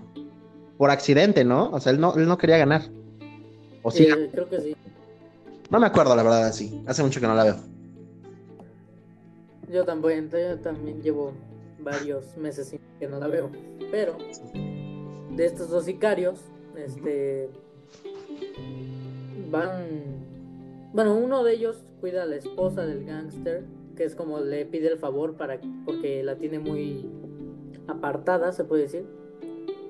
por 0.77 0.89
accidente, 0.89 1.43
¿no? 1.43 1.70
O 1.72 1.79
sea, 1.79 1.91
él 1.91 2.00
no, 2.00 2.15
él 2.15 2.27
no 2.27 2.38
quería 2.38 2.58
ganar. 2.58 2.81
O 3.84 3.91
sí, 3.91 4.03
Eh, 4.03 4.29
creo 4.31 4.50
que 4.50 4.60
sí. 4.60 4.75
no 5.70 5.79
me 5.79 5.88
acuerdo 5.88 6.15
la 6.15 6.24
verdad 6.24 6.48
así. 6.48 6.81
Hace 6.88 7.03
mucho 7.03 7.20
que 7.22 7.27
no 7.27 7.36
la 7.36 7.43
veo. 7.43 7.55
Yo 9.72 9.86
también, 9.86 10.29
yo 10.29 10.60
también 10.60 11.01
llevo 11.01 11.31
varios 11.83 12.38
meses 12.38 12.67
sin 12.67 12.79
que 13.00 13.07
no 13.07 13.19
la 13.19 13.27
veo. 13.27 13.50
Pero 13.91 14.17
de 15.35 15.45
estos 15.45 15.69
dos 15.69 15.85
sicarios, 15.85 16.39
este 16.75 17.50
van 19.50 20.11
bueno, 20.93 21.15
uno 21.15 21.43
de 21.43 21.53
ellos 21.53 21.77
cuida 22.01 22.23
a 22.23 22.25
la 22.25 22.35
esposa 22.35 22.85
del 22.85 23.05
gángster, 23.05 23.63
que 23.95 24.03
es 24.03 24.13
como 24.13 24.39
le 24.41 24.65
pide 24.65 24.89
el 24.89 24.97
favor 24.97 25.35
para 25.35 25.59
porque 25.85 26.21
la 26.21 26.35
tiene 26.35 26.59
muy 26.59 27.09
apartada, 27.88 28.51
se 28.51 28.65
puede 28.65 28.83
decir. 28.83 29.05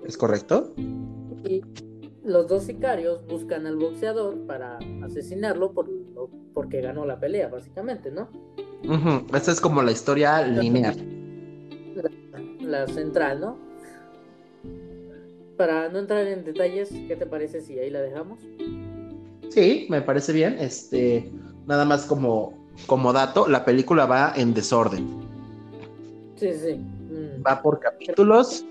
¿Es 0.05 0.17
correcto? 0.17 0.73
Y 1.43 1.61
los 2.23 2.47
dos 2.47 2.63
sicarios 2.63 3.25
buscan 3.27 3.65
al 3.65 3.77
boxeador 3.77 4.37
para 4.45 4.77
asesinarlo 5.03 5.71
por, 5.71 5.89
porque 6.53 6.81
ganó 6.81 7.05
la 7.05 7.19
pelea, 7.19 7.47
básicamente, 7.47 8.11
¿no? 8.11 8.29
Ujú, 8.83 9.35
Esta 9.35 9.51
es 9.51 9.59
como 9.59 9.81
la 9.81 9.91
historia 9.91 10.45
lineal. 10.45 10.97
La 12.71 12.87
central, 12.87 13.41
¿no? 13.41 13.57
Para 15.57 15.89
no 15.89 15.99
entrar 15.99 16.25
en 16.25 16.43
detalles, 16.43 16.89
¿qué 16.89 17.15
te 17.15 17.25
parece 17.25 17.61
si 17.61 17.77
ahí 17.77 17.89
la 17.89 18.01
dejamos? 18.01 18.39
Sí, 19.49 19.85
me 19.89 20.01
parece 20.01 20.33
bien. 20.33 20.57
Este, 20.59 21.29
nada 21.67 21.85
más 21.85 22.05
como, 22.05 22.53
como 22.87 23.13
dato, 23.13 23.47
la 23.47 23.65
película 23.65 24.05
va 24.05 24.33
en 24.35 24.53
desorden. 24.53 25.07
Sí, 26.35 26.53
sí. 26.53 26.73
mm, 26.75 27.45
Va 27.45 27.61
por 27.61 27.79
capítulos 27.79 28.65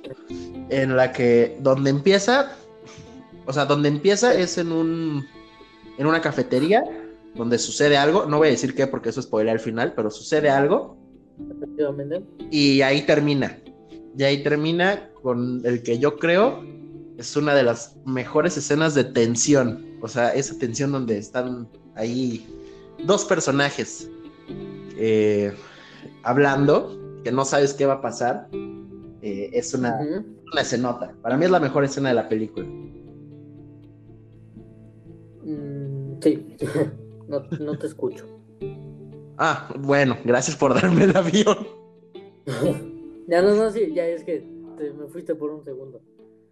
en 0.71 0.97
la 0.97 1.13
que 1.13 1.57
donde 1.61 1.91
empieza, 1.91 2.57
o 3.47 3.53
sea, 3.53 3.67
donde 3.67 3.89
empieza 3.89 4.35
es 4.35 4.59
en 4.59 4.73
un 4.73 5.25
en 5.99 6.07
una 6.07 6.21
cafetería 6.21 6.83
donde 7.35 7.59
sucede 7.59 7.97
algo, 7.97 8.25
no 8.27 8.39
voy 8.39 8.49
a 8.49 8.51
decir 8.53 8.75
qué 8.75 8.87
porque 8.87 9.11
eso 9.11 9.21
es 9.21 9.27
spoiler 9.27 9.53
al 9.53 9.61
final, 9.61 9.93
pero 9.95 10.11
sucede 10.11 10.49
algo 10.49 10.97
efectivamente. 11.55 12.23
y 12.51 12.81
ahí 12.83 13.03
termina. 13.03 13.59
Y 14.21 14.25
ahí 14.25 14.43
termina 14.43 15.09
con 15.23 15.63
el 15.65 15.83
que 15.83 15.99
yo 15.99 16.19
creo 16.19 16.63
es 17.17 17.37
una 17.39 17.55
de 17.55 17.63
las 17.63 17.97
mejores 18.05 18.55
escenas 18.55 18.95
de 18.95 19.05
tensión. 19.05 19.97
O 20.03 20.09
sea, 20.09 20.35
esa 20.35 20.59
tensión 20.59 20.93
donde 20.93 21.17
están 21.17 21.67
ahí 21.95 22.47
dos 23.07 23.25
personajes 23.25 24.11
eh, 24.99 25.55
hablando, 26.23 27.01
que 27.25 27.33
no 27.33 27.47
sabes 27.47 27.73
qué 27.73 27.87
va 27.87 27.95
a 27.95 28.01
pasar. 28.03 28.47
eh, 29.23 29.49
es 29.55 29.73
una, 29.73 29.99
Ujú. 29.99 30.27
una 30.53 30.61
escenota. 30.61 31.15
Para 31.23 31.39
mí 31.39 31.47
es 31.47 31.51
la 31.51 31.61
mejor 31.61 31.85
escena 31.85 32.11
de 32.11 32.15
la 32.17 32.29
película. 32.29 32.67
Mm, 35.47 36.21
sí, 36.23 36.57
no, 37.27 37.41
no 37.59 37.79
te 37.79 37.87
escucho. 37.87 38.27
Ah, 39.39 39.73
bueno, 39.79 40.19
gracias 40.27 40.59
por 40.59 40.75
darme 40.75 41.05
el 41.05 41.17
avión. 41.17 41.57
ya 43.31 43.41
no, 43.43 43.55
no, 43.55 43.71
sí, 43.71 43.93
ya 43.95 44.07
es 44.07 44.25
que 44.25 44.45
te- 44.77 44.93
me 44.93 45.07
fuiste 45.07 45.35
por 45.35 45.51
un 45.51 45.65
segundo. 45.65 46.01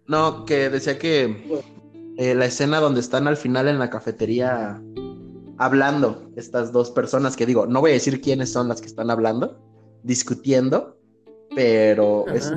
No, 0.07 0.45
que 0.45 0.69
decía 0.69 0.97
que 0.97 1.27
Bueno, 1.47 1.63
eh, 2.17 2.33
la 2.33 2.45
escena 2.45 2.79
donde 2.79 2.99
están 3.01 3.27
al 3.27 3.37
final 3.37 3.67
en 3.67 3.77
la 3.79 3.89
cafetería 3.89 4.81
hablando, 5.57 6.31
estas 6.35 6.71
dos 6.71 6.89
personas 6.91 7.35
que 7.35 7.45
digo, 7.45 7.67
no 7.67 7.81
voy 7.81 7.91
a 7.91 7.93
decir 7.93 8.21
quiénes 8.21 8.51
son 8.51 8.69
las 8.69 8.81
que 8.81 8.87
están 8.87 9.11
hablando, 9.11 9.59
discutiendo, 10.03 10.97
pero 11.53 12.25
Ajá. 12.27 12.35
es 12.37 12.51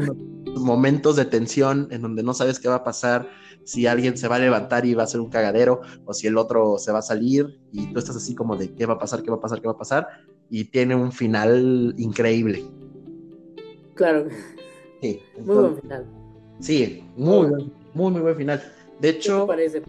momentos 0.54 1.16
de 1.16 1.24
tensión 1.24 1.88
en 1.90 2.02
donde 2.02 2.22
no 2.22 2.32
sabes 2.34 2.60
qué 2.60 2.68
va 2.68 2.76
a 2.76 2.84
pasar, 2.84 3.28
si 3.64 3.86
alguien 3.86 4.16
se 4.16 4.28
va 4.28 4.36
a 4.36 4.38
levantar 4.38 4.86
y 4.86 4.94
va 4.94 5.02
a 5.02 5.04
hacer 5.04 5.20
un 5.20 5.30
cagadero, 5.30 5.80
o 6.04 6.14
si 6.14 6.26
el 6.26 6.36
otro 6.36 6.78
se 6.78 6.92
va 6.92 7.00
a 7.00 7.02
salir, 7.02 7.46
y 7.72 7.92
tú 7.92 7.98
estás 7.98 8.16
así 8.16 8.34
como 8.34 8.56
de 8.56 8.72
qué 8.74 8.86
va 8.86 8.94
a 8.94 8.98
pasar, 8.98 9.22
qué 9.22 9.30
va 9.30 9.36
a 9.36 9.40
pasar, 9.40 9.60
qué 9.60 9.66
va 9.66 9.72
a 9.74 9.78
pasar, 9.78 10.06
y 10.50 10.64
tiene 10.70 10.94
un 10.94 11.10
final 11.12 11.94
increíble. 11.96 12.64
Claro, 13.94 14.26
Sí, 15.00 15.20
muy 15.44 15.56
buen 15.56 15.80
final. 15.80 16.06
sí, 16.60 17.04
muy, 17.16 17.48
buen- 17.48 17.72
muy, 17.94 18.10
muy 18.12 18.20
buen 18.22 18.36
final. 18.36 18.58
De 19.00 19.08
¿Qué 19.08 19.12
te 19.14 19.18
hecho, 19.18 19.46
parece? 19.46 19.82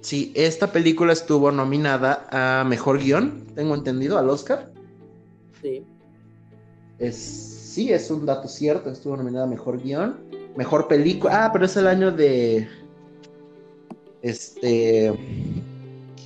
Sí, 0.00 0.32
esta 0.34 0.72
película 0.72 1.12
estuvo 1.12 1.52
nominada 1.52 2.26
a 2.30 2.64
Mejor 2.64 2.98
Guión, 2.98 3.46
tengo 3.54 3.74
entendido, 3.74 4.18
al 4.18 4.28
Oscar. 4.30 4.72
Sí. 5.62 5.84
Es, 6.98 7.16
sí, 7.16 7.92
es 7.92 8.10
un 8.10 8.26
dato 8.26 8.48
cierto, 8.48 8.90
estuvo 8.90 9.16
nominada 9.16 9.44
a 9.44 9.48
Mejor 9.48 9.80
Guión. 9.80 10.16
Mejor 10.56 10.88
Película, 10.88 11.44
ah, 11.46 11.52
pero 11.52 11.64
es 11.66 11.76
el 11.76 11.86
año 11.86 12.10
de... 12.10 12.66
Este... 14.22 15.12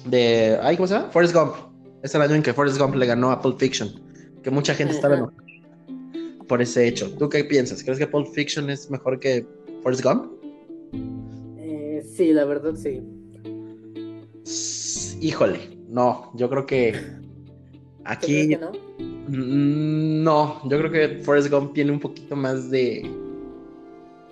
De... 0.06 0.58
Ay, 0.62 0.76
¿cómo 0.76 0.86
se 0.86 0.94
llama? 0.94 1.10
Forrest 1.10 1.34
Gump. 1.34 1.54
Es 2.02 2.14
el 2.14 2.22
año 2.22 2.34
en 2.34 2.42
que 2.42 2.52
Forrest 2.54 2.78
Gump 2.78 2.94
le 2.96 3.06
ganó 3.06 3.30
a 3.30 3.40
Pulp 3.42 3.58
Fiction. 3.58 3.90
Que 4.42 4.50
mucha 4.50 4.74
gente 4.74 4.94
estaba 4.94 5.16
enojada 5.16 5.43
por 6.48 6.62
ese 6.62 6.86
hecho. 6.86 7.10
¿Tú 7.18 7.28
qué 7.28 7.44
piensas? 7.44 7.82
¿Crees 7.82 7.98
que 7.98 8.06
Pulp 8.06 8.28
Fiction 8.34 8.70
es 8.70 8.90
mejor 8.90 9.18
que 9.20 9.46
Forrest 9.82 10.04
Gump? 10.04 10.32
Eh, 11.58 12.04
sí, 12.14 12.32
la 12.32 12.44
verdad 12.44 12.74
sí. 12.76 13.02
Híjole, 15.20 15.78
no, 15.88 16.30
yo 16.34 16.50
creo 16.50 16.66
que 16.66 16.92
¿Tú 16.92 16.98
aquí... 18.04 18.48
que 18.48 18.58
no? 18.58 18.72
Mm, 19.28 20.22
No, 20.22 20.60
yo 20.68 20.78
creo 20.78 20.90
que 20.90 21.22
Forrest 21.22 21.50
Gump 21.50 21.72
tiene 21.74 21.92
un 21.92 22.00
poquito 22.00 22.36
más 22.36 22.70
de. 22.70 23.10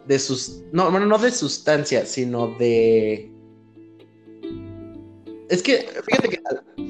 de 0.06 0.18
sus. 0.18 0.62
No, 0.72 0.90
bueno, 0.90 1.06
no 1.06 1.18
de 1.18 1.30
sustancia, 1.30 2.04
sino 2.04 2.48
de. 2.58 3.30
Es 5.48 5.62
que, 5.62 5.86
fíjate 6.06 6.28
que. 6.28 6.40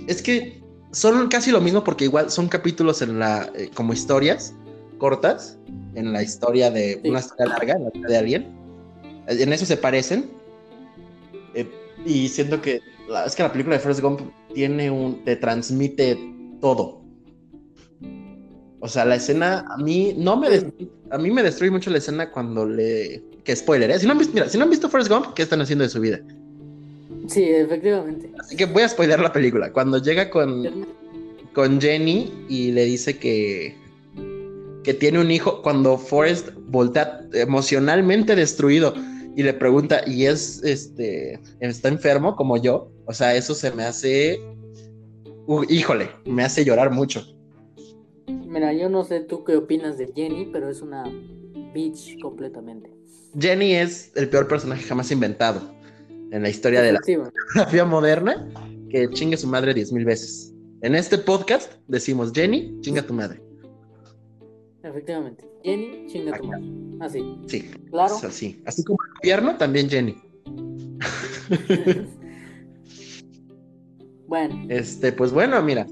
Es 0.09 0.21
que 0.21 0.63
son 0.91 1.29
casi 1.29 1.51
lo 1.51 1.61
mismo 1.61 1.85
porque 1.85 2.05
igual 2.05 2.31
son 2.31 2.49
capítulos 2.49 3.03
en 3.03 3.19
la. 3.21 3.51
eh, 3.55 3.71
como 3.75 3.93
historias 3.93 4.55
cortas. 5.03 5.59
En 5.97 6.13
la 6.13 6.23
historia 6.23 6.71
de. 6.71 7.01
Sí. 7.03 7.09
Una 7.11 7.19
historia 7.19 7.47
larga, 7.47 7.75
en 7.75 7.85
la 7.85 7.91
vida 7.91 8.09
de 8.09 8.17
alguien. 8.17 8.47
En 9.27 9.53
eso 9.53 9.67
se 9.67 9.77
parecen, 9.77 10.31
Eh, 11.55 11.67
y 12.07 12.29
siento 12.29 12.63
que 12.63 12.81
la- 13.11 13.27
es 13.27 13.35
que 13.37 13.43
la 13.43 13.53
película 13.53 13.77
de 13.77 13.81
Forrest 13.83 14.01
Gump 14.01 14.21
tiene 14.55 14.91
un, 14.91 15.23
te 15.25 15.37
transmite 15.37 16.17
todo. 16.63 17.03
O 18.81 18.89
sea, 18.89 19.05
la 19.05 19.17
escena 19.17 19.67
a 19.69 19.77
mí 19.77 20.15
no 20.17 20.37
me 20.39 20.47
a 21.11 21.19
mí 21.19 21.31
me 21.31 21.43
destruye 21.43 21.71
mucho 21.71 21.91
la 21.91 21.99
escena 21.99 22.31
cuando 22.31 22.65
le 22.65 23.23
que 23.45 23.55
spoiler, 23.55 23.91
¿eh? 23.91 23.99
Si 23.99 24.07
no 24.07 24.13
han 24.13 24.19
visto, 24.19 24.33
mira, 24.35 24.49
si 24.49 24.57
no 24.57 24.65
han 24.65 24.71
visto 24.71 24.89
Forrest 24.89 25.11
Gump, 25.11 25.35
¿qué 25.35 25.43
están 25.43 25.61
haciendo 25.61 25.83
de 25.85 25.91
su 25.91 26.01
vida? 26.01 26.21
Sí, 27.29 27.43
efectivamente. 27.45 28.31
Así 28.41 28.57
que 28.57 28.65
voy 28.65 28.83
a 28.85 28.89
spoiler 28.89 29.21
la 29.21 29.33
película. 29.33 29.73
Cuando 29.73 29.99
llega 29.99 30.31
con, 30.31 30.87
con 31.53 31.81
Jenny 31.81 32.33
y 32.49 32.73
le 32.73 32.85
dice 32.87 33.19
que, 33.19 33.77
que 34.85 34.95
tiene 34.95 35.21
un 35.21 35.31
hijo, 35.31 35.63
cuando 35.63 35.97
Forrest 35.99 36.49
voltea 36.69 37.21
emocionalmente 37.33 38.35
destruido 38.35 38.95
y 39.37 39.43
le 39.43 39.55
pregunta, 39.55 40.03
¿y 40.07 40.27
es 40.27 40.63
este 40.65 41.41
está 41.61 41.89
enfermo 41.89 42.37
como 42.37 42.57
yo? 42.57 42.91
O 43.07 43.13
sea, 43.13 43.35
eso 43.35 43.55
se 43.55 43.71
me 43.73 43.85
hace. 43.85 44.41
uh, 45.47 45.65
híjole, 45.69 46.11
me 46.25 46.45
hace 46.45 46.65
llorar 46.65 46.91
mucho. 46.91 47.25
Mira, 48.27 48.73
yo 48.73 48.89
no 48.89 49.05
sé 49.05 49.21
tú 49.21 49.45
qué 49.45 49.57
opinas 49.57 49.99
de 49.99 50.13
Jenny, 50.15 50.51
pero 50.53 50.69
es 50.69 50.83
una 50.83 51.05
bitch 51.73 52.21
completamente. 52.21 52.91
Jenny 53.39 53.75
es 53.75 54.13
el 54.15 54.29
peor 54.29 54.47
personaje 54.47 54.83
jamás 54.83 55.11
inventado 55.11 55.61
en 56.31 56.43
la 56.43 56.51
historia 56.51 56.83
de 56.83 56.93
la 56.93 57.01
fotografía 57.01 57.85
moderna. 57.85 58.49
Que 58.91 59.09
chingue 59.09 59.39
su 59.39 59.47
madre 59.47 59.73
diez 59.73 59.91
mil 59.91 60.05
veces. 60.05 60.53
En 60.83 60.95
este 60.95 61.17
podcast 61.17 61.73
decimos 61.89 62.31
Jenny, 62.35 62.79
chinga 62.83 63.01
tu 63.01 63.15
madre. 63.15 63.42
Efectivamente. 64.83 65.45
Jenny, 65.63 66.07
chinga 66.09 66.37
tu 66.39 66.45
madre. 66.45 66.65
Así. 67.01 67.39
Sí, 67.47 67.71
Claro. 67.91 68.15
así. 68.17 68.63
Así 68.67 68.83
como 68.85 68.99
el 69.05 69.11
gobierno, 69.21 69.57
también 69.57 69.89
Jenny. 69.89 70.17
bueno, 74.27 74.67
Este, 74.69 75.13
pues 75.13 75.33
bueno, 75.33 75.61
mira. 75.63 75.87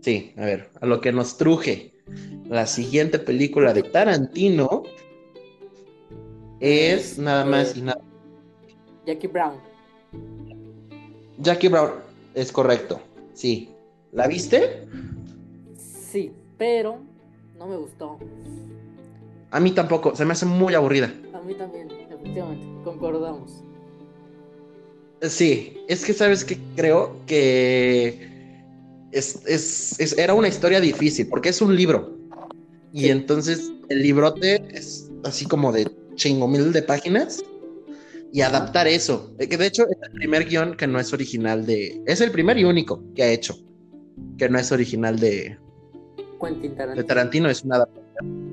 Sí, 0.00 0.32
a 0.36 0.44
ver, 0.44 0.70
a 0.80 0.86
lo 0.86 1.00
que 1.00 1.12
nos 1.12 1.36
truje. 1.36 1.92
La 2.48 2.66
siguiente 2.66 3.18
película 3.18 3.72
de 3.72 3.82
Tarantino 3.82 4.84
es 6.60 7.18
nada 7.18 7.44
más 7.44 7.76
y 7.76 7.82
nada. 7.82 8.00
Jackie 9.06 9.26
Brown. 9.26 9.54
Jackie 11.38 11.68
Brown, 11.68 11.90
es 12.34 12.52
correcto. 12.52 13.00
Sí. 13.34 13.70
¿La 14.12 14.26
viste? 14.28 14.86
Sí, 15.76 16.32
pero 16.56 16.98
no 17.58 17.66
me 17.66 17.76
gustó. 17.76 18.18
A 19.50 19.60
mí 19.60 19.70
tampoco, 19.72 20.14
se 20.16 20.24
me 20.24 20.32
hace 20.32 20.46
muy 20.46 20.74
aburrida. 20.74 21.12
A 21.34 21.40
mí 21.40 21.54
también, 21.54 21.90
efectivamente. 21.90 22.64
Concordamos. 22.84 23.62
Sí, 25.22 25.78
es 25.88 26.04
que 26.04 26.12
sabes 26.12 26.44
que 26.44 26.58
creo 26.76 27.16
que 27.26 28.28
es, 29.12 29.40
es- 29.46 29.98
es- 29.98 30.18
era 30.18 30.34
una 30.34 30.48
historia 30.48 30.80
difícil, 30.80 31.26
porque 31.28 31.48
es 31.48 31.60
un 31.62 31.74
libro. 31.74 32.16
Y 32.92 33.02
Sí. 33.02 33.10
entonces 33.10 33.72
el 33.88 34.02
librote 34.02 34.62
es 34.76 35.10
así 35.24 35.46
como 35.46 35.72
de 35.72 35.90
chingo 36.16 36.46
mil 36.48 36.72
de 36.72 36.82
páginas. 36.82 37.42
Y 38.32 38.42
adaptar 38.42 38.86
eso. 38.86 39.32
Que 39.38 39.56
de 39.56 39.66
hecho 39.66 39.84
es 39.84 39.96
el 40.02 40.12
primer 40.12 40.44
guion 40.46 40.76
que 40.76 40.86
no 40.86 41.00
es 41.00 41.12
original 41.12 41.64
de. 41.64 42.02
Es 42.06 42.20
el 42.20 42.30
primer 42.32 42.58
y 42.58 42.64
único 42.64 43.02
que 43.14 43.22
ha 43.22 43.32
hecho. 43.32 43.56
Que 44.36 44.48
no 44.50 44.58
es 44.58 44.70
original 44.72 45.18
de, 45.18 45.56
Quentin 46.40 46.70
de 46.72 46.76
Tarantino. 46.76 47.06
Tarantino, 47.06 47.50
es 47.50 47.64
una 47.64 47.76
adaptación. 47.76 48.46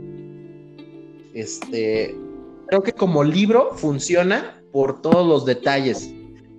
Este. 1.34 2.16
Creo 2.68 2.84
que 2.84 2.94
como 2.94 3.24
libro 3.24 3.72
funciona 3.76 4.62
por 4.72 5.02
todos 5.02 5.28
los 5.28 5.46
detalles 5.46 6.12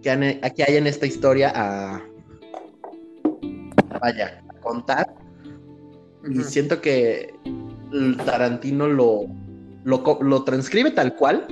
que, 0.03 0.11
han- 0.11 0.41
que 0.55 0.65
hay 0.67 0.77
en 0.77 0.87
esta 0.87 1.07
historia 1.07 1.53
a. 1.55 2.03
Vaya, 4.01 4.43
a 4.49 4.61
contar. 4.61 5.15
Y 6.29 6.41
siento 6.43 6.81
que 6.81 7.35
Tarantino 8.25 8.87
lo, 8.89 9.27
lo, 9.85 10.19
lo 10.23 10.45
transcribe 10.45 10.91
tal 10.91 11.15
cual. 11.17 11.47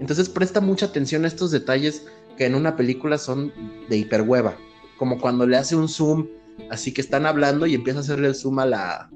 Entonces 0.00 0.28
presta 0.28 0.60
mucha 0.60 0.86
atención 0.86 1.24
a 1.24 1.28
estos 1.28 1.50
detalles 1.50 2.06
que 2.36 2.46
en 2.46 2.54
una 2.54 2.76
película 2.76 3.18
son 3.18 3.52
de 3.88 3.96
hiperhueva. 3.96 4.56
Como 4.96 5.20
cuando 5.20 5.46
le 5.46 5.56
hace 5.56 5.74
un 5.76 5.88
zoom, 5.88 6.26
así 6.70 6.92
que 6.92 7.00
están 7.00 7.26
hablando 7.26 7.66
y 7.66 7.74
empieza 7.74 7.98
a 8.00 8.02
hacerle 8.02 8.28
el 8.28 8.34
zoom 8.34 8.58
a 8.60 8.66
la, 8.66 9.10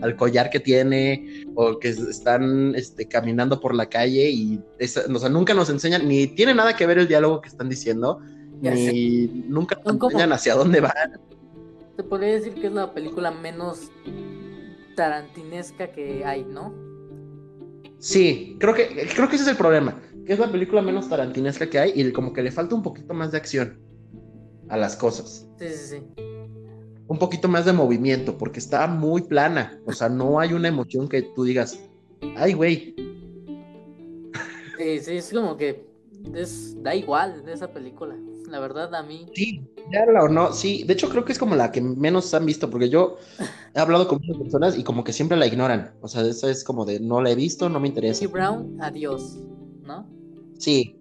al 0.00 0.16
collar 0.16 0.50
que 0.50 0.60
tiene, 0.60 1.44
o 1.54 1.78
que 1.78 1.88
están 1.88 2.74
este, 2.74 3.06
caminando 3.08 3.60
por 3.60 3.74
la 3.74 3.86
calle 3.88 4.30
y 4.30 4.60
esa- 4.78 5.02
o 5.12 5.18
sea, 5.18 5.28
nunca 5.28 5.54
nos 5.54 5.68
enseñan, 5.70 6.06
ni 6.08 6.26
tiene 6.28 6.54
nada 6.54 6.74
que 6.76 6.86
ver 6.86 6.98
el 6.98 7.08
diálogo 7.08 7.40
que 7.40 7.48
están 7.48 7.68
diciendo, 7.68 8.20
Ya 8.60 8.74
sé. 8.76 8.92
ni 8.92 9.26
nunca 9.48 9.78
nos 9.84 9.94
enseñan 10.04 10.32
hacia 10.32 10.54
dónde 10.54 10.80
van. 10.80 10.92
Se 11.96 12.02
podría 12.04 12.32
decir 12.34 12.54
que 12.54 12.68
es 12.68 12.72
la 12.72 12.92
película 12.94 13.30
menos 13.30 13.90
tarantinesca 14.96 15.92
que 15.92 16.24
hay, 16.24 16.44
¿no? 16.44 16.74
Sí, 17.98 18.56
creo 18.58 18.74
que, 18.74 19.06
creo 19.14 19.28
que 19.28 19.36
ese 19.36 19.44
es 19.44 19.50
el 19.50 19.56
problema. 19.56 20.00
Que 20.26 20.32
es 20.32 20.38
la 20.38 20.50
película 20.50 20.82
menos 20.82 21.08
tarantinesca 21.08 21.68
que 21.68 21.78
hay 21.78 21.92
y 21.94 22.12
como 22.12 22.32
que 22.32 22.42
le 22.42 22.50
falta 22.50 22.74
un 22.74 22.82
poquito 22.82 23.12
más 23.14 23.30
de 23.32 23.38
acción 23.38 23.80
a 24.68 24.76
las 24.76 24.96
cosas. 24.96 25.46
Sí, 25.58 25.68
sí, 25.68 25.96
sí. 26.16 26.22
Un 27.12 27.18
poquito 27.18 27.46
más 27.46 27.66
de 27.66 27.74
movimiento, 27.74 28.38
porque 28.38 28.58
está 28.58 28.86
muy 28.86 29.20
plana. 29.20 29.78
O 29.84 29.92
sea, 29.92 30.08
no 30.08 30.40
hay 30.40 30.54
una 30.54 30.68
emoción 30.68 31.10
que 31.10 31.20
tú 31.20 31.44
digas, 31.44 31.78
ay, 32.36 32.54
güey. 32.54 32.94
Sí, 34.78 34.98
sí, 34.98 35.16
es 35.18 35.30
como 35.30 35.58
que 35.58 35.86
es, 36.34 36.82
da 36.82 36.94
igual 36.94 37.44
de 37.44 37.52
esa 37.52 37.70
película. 37.70 38.16
La 38.48 38.60
verdad, 38.60 38.94
a 38.94 39.02
mí. 39.02 39.26
Sí, 39.34 39.62
o 40.22 40.28
no. 40.28 40.54
Sí, 40.54 40.84
de 40.84 40.94
hecho 40.94 41.10
creo 41.10 41.26
que 41.26 41.32
es 41.32 41.38
como 41.38 41.54
la 41.54 41.70
que 41.70 41.82
menos 41.82 42.32
han 42.32 42.46
visto, 42.46 42.70
porque 42.70 42.88
yo 42.88 43.18
he 43.74 43.78
hablado 43.78 44.08
con 44.08 44.18
muchas 44.22 44.38
personas 44.38 44.78
y 44.78 44.82
como 44.82 45.04
que 45.04 45.12
siempre 45.12 45.36
la 45.36 45.46
ignoran. 45.46 45.92
O 46.00 46.08
sea, 46.08 46.22
esa 46.22 46.50
es 46.50 46.64
como 46.64 46.86
de 46.86 46.98
no 46.98 47.20
la 47.20 47.30
he 47.30 47.34
visto, 47.34 47.68
no 47.68 47.78
me 47.78 47.88
interesa. 47.88 48.22
Jackie 48.22 48.32
Brown, 48.32 48.78
adiós, 48.80 49.36
¿no? 49.82 50.08
Sí. 50.56 50.96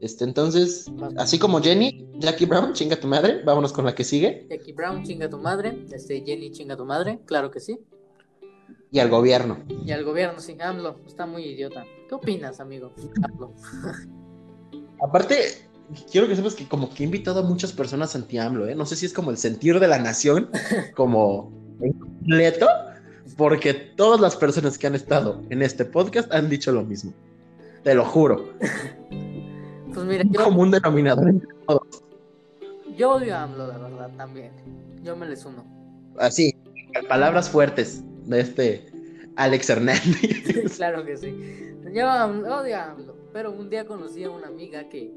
Este, 0.00 0.24
entonces, 0.24 0.90
así 1.16 1.38
como 1.38 1.60
Jenny, 1.60 2.08
Jackie 2.18 2.46
Brown, 2.46 2.72
chinga 2.72 2.96
tu 2.96 3.06
madre, 3.06 3.42
vámonos 3.44 3.72
con 3.72 3.84
la 3.84 3.94
que 3.94 4.04
sigue. 4.04 4.46
Jackie 4.48 4.72
Brown, 4.72 5.02
chinga 5.02 5.28
tu 5.28 5.38
madre. 5.38 5.84
Este, 5.92 6.22
Jenny, 6.24 6.50
chinga 6.52 6.76
tu 6.76 6.86
madre. 6.86 7.20
Claro 7.26 7.50
que 7.50 7.60
sí. 7.60 7.78
Y 8.90 8.98
al 8.98 9.10
gobierno. 9.10 9.62
Y 9.84 9.92
al 9.92 10.04
gobierno, 10.04 10.40
sí, 10.40 10.56
AMLO, 10.58 11.00
está 11.06 11.26
muy 11.26 11.44
idiota. 11.44 11.84
¿Qué 12.08 12.14
opinas, 12.14 12.60
amigo? 12.60 12.92
AMLO. 13.22 13.52
Aparte, 15.02 15.68
quiero 16.10 16.26
que 16.28 16.36
sepas 16.36 16.54
que 16.54 16.66
como 16.66 16.92
que 16.92 17.02
he 17.02 17.06
invitado 17.06 17.40
a 17.40 17.42
muchas 17.42 17.72
personas 17.72 18.14
anti-AMLO, 18.16 18.68
¿eh? 18.68 18.74
No 18.74 18.86
sé 18.86 18.96
si 18.96 19.06
es 19.06 19.12
como 19.12 19.30
el 19.30 19.36
sentir 19.36 19.80
de 19.80 19.88
la 19.88 19.98
nación, 19.98 20.50
como 20.96 21.52
en 21.80 21.92
completo, 21.92 22.66
porque 23.36 23.74
todas 23.74 24.20
las 24.20 24.36
personas 24.36 24.76
que 24.78 24.86
han 24.86 24.94
estado 24.94 25.42
en 25.50 25.62
este 25.62 25.84
podcast 25.84 26.32
han 26.32 26.48
dicho 26.48 26.72
lo 26.72 26.84
mismo. 26.84 27.12
Te 27.84 27.94
lo 27.94 28.04
juro. 28.04 28.54
Pues 30.00 30.08
mira, 30.08 30.24
yo, 30.30 30.44
común 30.44 30.70
denominador 30.70 31.28
entre 31.28 31.48
todos. 31.66 32.02
yo 32.96 33.12
odio 33.12 33.36
a 33.36 33.42
AMLO, 33.42 33.66
la 33.66 33.76
verdad, 33.76 34.10
también. 34.16 34.50
Yo 35.02 35.14
me 35.14 35.26
les 35.28 35.44
uno. 35.44 35.62
Así, 36.18 36.56
palabras 37.06 37.50
fuertes 37.50 38.02
de 38.24 38.40
este 38.40 38.86
Alex 39.36 39.68
Hernández. 39.68 40.72
claro 40.76 41.04
que 41.04 41.18
sí. 41.18 41.36
Yo 41.92 42.06
odio 42.08 42.76
a 42.78 42.92
AMLO, 42.92 43.14
pero 43.30 43.52
un 43.52 43.68
día 43.68 43.86
conocí 43.86 44.24
a 44.24 44.30
una 44.30 44.46
amiga 44.46 44.88
que 44.88 45.12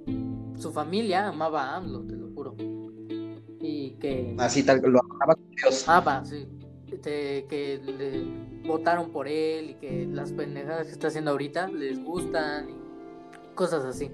su 0.58 0.74
familia 0.74 1.30
amaba 1.30 1.63
a 1.63 1.78
AMLO, 1.78 2.02
te 2.02 2.17
lo 2.17 2.28
juro. 2.34 2.56
Y 3.62 3.91
que 4.02 4.36
Así 4.38 4.63
tal, 4.63 4.82
lo 4.82 5.00
amaba 5.00 5.36
con 5.36 5.50
Dios. 5.52 5.88
amaba, 5.88 6.26
sí. 6.26 6.46
Este, 6.91 7.46
que 7.46 7.80
le 7.86 8.67
votaron 8.67 9.12
por 9.12 9.30
él 9.30 9.69
y 9.69 9.74
que 9.76 10.06
las 10.12 10.34
pendejadas 10.34 10.88
que 10.88 10.91
está 10.91 11.08
haciendo 11.08 11.32
ahorita 11.32 11.69
les 11.69 12.04
gustan 12.04 12.69
y 12.69 13.56
cosas 13.56 13.86
así. 13.86 14.12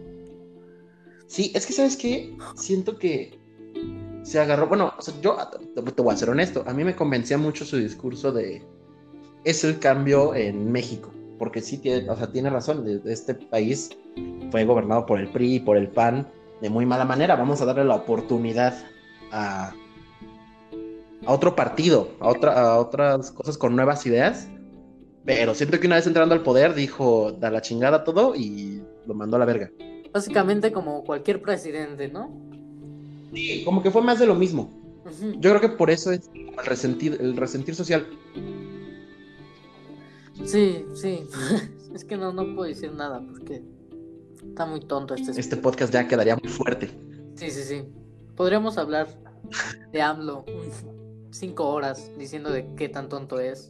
Sí, 1.29 1.51
es 1.53 1.67
que 1.67 1.73
sabes 1.73 1.95
qué, 1.95 2.35
siento 2.55 2.97
que 2.97 3.39
se 4.23 4.39
agarró, 4.39 4.67
bueno, 4.67 4.93
o 4.97 5.01
sea, 5.01 5.13
yo 5.21 5.37
te, 5.75 6.01
voy 6.01 6.11
a 6.11 6.17
ser 6.17 6.31
honesto, 6.31 6.63
a 6.65 6.73
mí 6.73 6.83
me 6.83 6.95
convencía 6.95 7.37
mucho 7.37 7.65
su 7.65 7.77
discurso 7.77 8.31
de 8.31 8.65
es 9.43 9.63
el 9.63 9.77
cambio 9.77 10.33
en 10.33 10.71
México, 10.71 11.13
porque 11.37 11.61
sí 11.61 11.77
tiene, 11.77 12.09
o 12.09 12.17
sea, 12.17 12.31
tiene 12.31 12.49
razón, 12.49 12.83
este 13.05 13.35
país 13.35 13.91
fue 14.49 14.65
gobernado 14.65 15.05
por 15.05 15.19
el 15.19 15.29
PRI 15.29 15.57
y 15.57 15.59
por 15.59 15.77
el 15.77 15.89
PAN 15.89 16.27
de 16.61 16.69
muy 16.71 16.87
mala 16.87 17.05
manera, 17.05 17.35
vamos 17.35 17.61
a 17.61 17.65
darle 17.65 17.85
la 17.85 17.95
oportunidad 17.95 18.75
a, 19.31 19.71
a 21.27 21.31
otro 21.31 21.55
partido, 21.55 22.09
a, 22.21 22.29
otra, 22.29 22.59
a 22.59 22.79
otras 22.79 23.29
cosas 23.29 23.55
con 23.55 23.75
nuevas 23.75 24.03
ideas, 24.07 24.49
pero 25.25 25.53
siento 25.53 25.79
que 25.79 25.85
una 25.85 25.97
vez 25.97 26.07
entrando 26.07 26.33
al 26.33 26.41
poder 26.41 26.73
dijo, 26.73 27.33
da 27.33 27.51
la 27.51 27.61
chingada 27.61 28.03
todo 28.03 28.33
y 28.35 28.81
lo 29.05 29.13
mandó 29.13 29.35
a 29.35 29.39
la 29.39 29.45
verga. 29.45 29.69
Básicamente 30.13 30.71
como 30.71 31.03
cualquier 31.03 31.41
presidente, 31.41 32.07
¿no? 32.09 32.31
Sí, 33.33 33.63
como 33.63 33.83
que 33.83 33.91
fue 33.91 34.01
más 34.01 34.19
de 34.19 34.25
lo 34.25 34.35
mismo. 34.35 34.69
Yo 35.39 35.49
creo 35.51 35.61
que 35.61 35.69
por 35.69 35.89
eso 35.89 36.11
es 36.11 36.29
el 36.33 36.55
resentir, 36.65 37.17
el 37.19 37.35
resentir 37.37 37.75
social. 37.75 38.05
Sí, 40.45 40.85
sí. 40.95 41.23
es 41.93 42.03
que 42.05 42.17
no, 42.17 42.31
no 42.33 42.43
puedo 42.55 42.67
decir 42.67 42.91
nada 42.93 43.21
porque 43.31 43.61
está 44.47 44.65
muy 44.65 44.79
tonto 44.81 45.15
este. 45.15 45.39
Este 45.39 45.57
podcast 45.57 45.93
ya 45.93 46.07
quedaría 46.07 46.35
muy 46.35 46.49
fuerte. 46.51 46.89
Sí, 47.35 47.49
sí, 47.51 47.63
sí. 47.63 47.83
Podríamos 48.35 48.77
hablar 48.77 49.07
de 49.91 50.01
AMLO 50.01 50.45
cinco 51.31 51.69
horas 51.69 52.09
diciendo 52.17 52.51
de 52.51 52.65
qué 52.75 52.89
tan 52.89 53.09
tonto 53.09 53.39
es. 53.39 53.69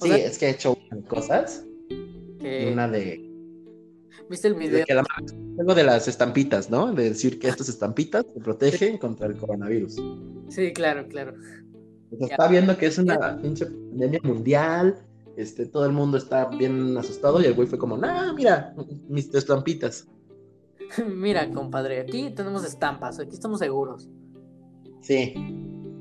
O 0.00 0.04
Sí, 0.04 0.08
sea, 0.08 0.16
es 0.16 0.38
que 0.38 0.46
he 0.46 0.50
hecho 0.50 0.76
cosas. 1.08 1.64
que- 2.40 2.70
Una 2.72 2.88
de, 2.88 3.31
¿Viste 4.28 4.48
el 4.48 4.54
de 4.54 4.60
video? 4.60 4.84
que 4.86 4.94
la 4.94 5.04
algo 5.58 5.74
de 5.74 5.84
las 5.84 6.08
estampitas, 6.08 6.70
¿no? 6.70 6.92
De 6.92 7.10
decir 7.10 7.38
que 7.38 7.48
estas 7.48 7.68
estampitas 7.68 8.26
te 8.26 8.40
protegen 8.40 8.98
contra 8.98 9.26
el 9.26 9.36
coronavirus. 9.36 9.96
Sí, 10.48 10.72
claro, 10.72 11.06
claro. 11.08 11.34
O 12.10 12.16
sea, 12.16 12.26
está 12.28 12.48
viendo 12.48 12.76
que 12.76 12.86
es 12.86 12.98
una 12.98 13.40
pinche 13.40 13.66
pandemia 13.66 14.20
mundial. 14.22 14.96
Este, 15.36 15.66
todo 15.66 15.86
el 15.86 15.92
mundo 15.92 16.18
está 16.18 16.46
bien 16.46 16.96
asustado 16.96 17.40
y 17.40 17.46
el 17.46 17.54
güey 17.54 17.66
fue 17.66 17.78
como, 17.78 17.96
nah, 17.96 18.32
mira, 18.32 18.74
mis 19.08 19.34
estampitas. 19.34 20.06
Mira, 21.08 21.50
compadre, 21.50 22.00
aquí 22.00 22.30
tenemos 22.30 22.64
estampas, 22.64 23.18
aquí 23.18 23.32
estamos 23.32 23.60
seguros. 23.60 24.10
Sí. 25.00 25.32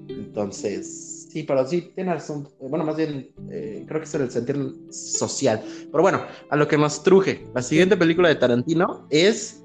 Entonces, 0.10 1.11
sí, 1.32 1.44
pero 1.44 1.66
sí, 1.66 1.92
tiene 1.96 2.14
razón. 2.14 2.48
Bueno, 2.60 2.86
más 2.86 2.96
bien, 2.96 3.32
eh, 3.50 3.86
creo 3.88 4.00
que 4.00 4.06
es 4.06 4.16
el 4.16 4.30
sentir 4.30 4.58
social. 4.92 5.62
Pero 5.92 6.02
bueno, 6.02 6.22
a 6.50 6.56
lo 6.56 6.68
que 6.68 6.78
nos 6.78 7.04
truje. 7.04 7.48
La 7.54 7.62
siguiente 7.62 7.98
película 7.98 8.30
de 8.30 8.36
Tarantino 8.36 9.08
es 9.10 9.64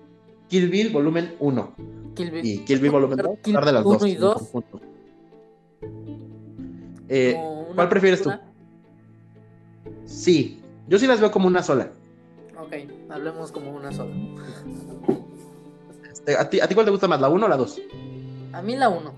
Kill 0.49 0.69
Bill 0.71 0.91
Volumen 0.91 1.35
1. 1.41 1.75
Kill 2.15 2.31
Bill. 2.31 2.47
Y 2.47 2.59
Kill 2.65 2.81
Bill 2.81 2.93
Volumen 2.93 3.19
2. 3.19 3.39
Kill 3.43 3.55
de 3.55 3.73
las 3.73 3.85
Bill 3.85 3.93
dos. 3.93 4.03
1 4.03 4.07
y 4.07 4.13
en 4.13 4.21
2. 4.21 4.35
conjunto. 4.35 4.81
Eh, 7.09 7.37
¿Cuál 7.75 7.89
prefieres 7.89 8.23
tú? 8.23 8.33
Sí, 10.05 10.63
yo 10.89 10.99
sí 10.99 11.07
las 11.07 11.21
veo 11.21 11.31
como 11.31 11.47
una 11.47 11.63
sola. 11.63 11.91
Ok, 12.59 12.73
hablemos 13.11 13.53
como 13.53 13.71
una 13.73 13.93
sola. 13.93 14.15
Este, 16.11 16.37
¿a, 16.37 16.49
ti, 16.49 16.61
¿A 16.61 16.67
ti 16.67 16.75
cuál 16.75 16.87
te 16.87 16.91
gusta 16.91 17.07
más, 17.07 17.21
la 17.21 17.29
1 17.29 17.45
o 17.45 17.49
la 17.49 17.57
2? 17.57 17.81
A 18.53 18.63
mí 18.63 18.77
la 18.77 18.89
1. 18.89 19.13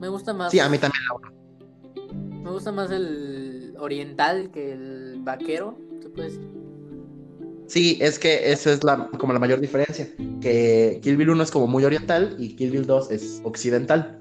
Me 0.00 0.08
gusta 0.08 0.32
más. 0.32 0.50
Sí, 0.50 0.58
a 0.58 0.68
mí 0.68 0.78
también 0.78 1.04
la 1.08 1.14
1. 1.28 1.41
Me 2.42 2.50
gusta 2.50 2.72
más 2.72 2.90
el 2.90 3.74
oriental 3.78 4.50
que 4.50 4.72
el 4.72 5.20
vaquero, 5.22 5.76
¿se 6.00 6.08
puede 6.10 6.28
decir? 6.28 6.48
Sí, 7.66 7.98
es 8.00 8.18
que 8.18 8.52
esa 8.52 8.72
es 8.72 8.84
la, 8.84 9.08
como 9.18 9.32
la 9.32 9.38
mayor 9.38 9.60
diferencia. 9.60 10.08
Que 10.40 10.98
Kill 11.02 11.16
Bill 11.16 11.30
1 11.30 11.42
es 11.44 11.50
como 11.50 11.66
muy 11.66 11.84
oriental 11.84 12.36
y 12.38 12.54
Kill 12.56 12.70
Bill 12.70 12.86
2 12.86 13.10
es 13.10 13.40
occidental. 13.44 14.18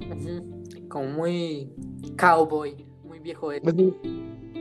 Como 0.88 1.06
muy 1.08 1.70
cowboy, 2.18 2.86
muy 3.04 3.20
viejo. 3.20 3.52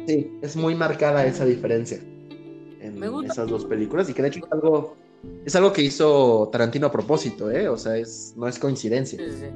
Sí, 0.07 0.33
es 0.43 0.57
muy 0.57 0.75
marcada 0.75 1.25
esa 1.27 1.45
diferencia 1.45 2.01
en 2.81 2.99
Me 2.99 3.09
gusta. 3.09 3.33
esas 3.33 3.49
dos 3.49 3.65
películas 3.67 4.09
y 4.09 4.15
que 4.15 4.23
de 4.23 4.29
hecho 4.29 4.41
es 4.45 4.53
algo, 4.53 4.97
es 5.45 5.55
algo 5.55 5.73
que 5.73 5.83
hizo 5.83 6.49
Tarantino 6.51 6.87
a 6.87 6.93
propósito, 6.93 7.51
¿eh? 7.51 7.69
O 7.69 7.77
sea, 7.77 7.97
es, 7.97 8.35
no 8.37 8.49
es 8.49 8.59
coincidencia. 8.59 9.19
Sí, 9.19 9.31
sí. 9.39 9.47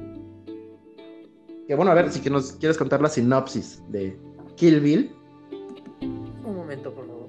Que 1.67 1.75
bueno, 1.75 1.91
a 1.91 1.95
ver, 1.95 2.11
si 2.11 2.21
que 2.21 2.29
nos 2.29 2.53
quieres 2.53 2.77
contar 2.77 3.01
la 3.01 3.09
sinopsis 3.09 3.81
de 3.89 4.17
Kill 4.55 4.79
Bill. 4.79 5.15
Un 6.01 6.55
momento, 6.55 6.93
por 6.93 7.07
favor. 7.07 7.27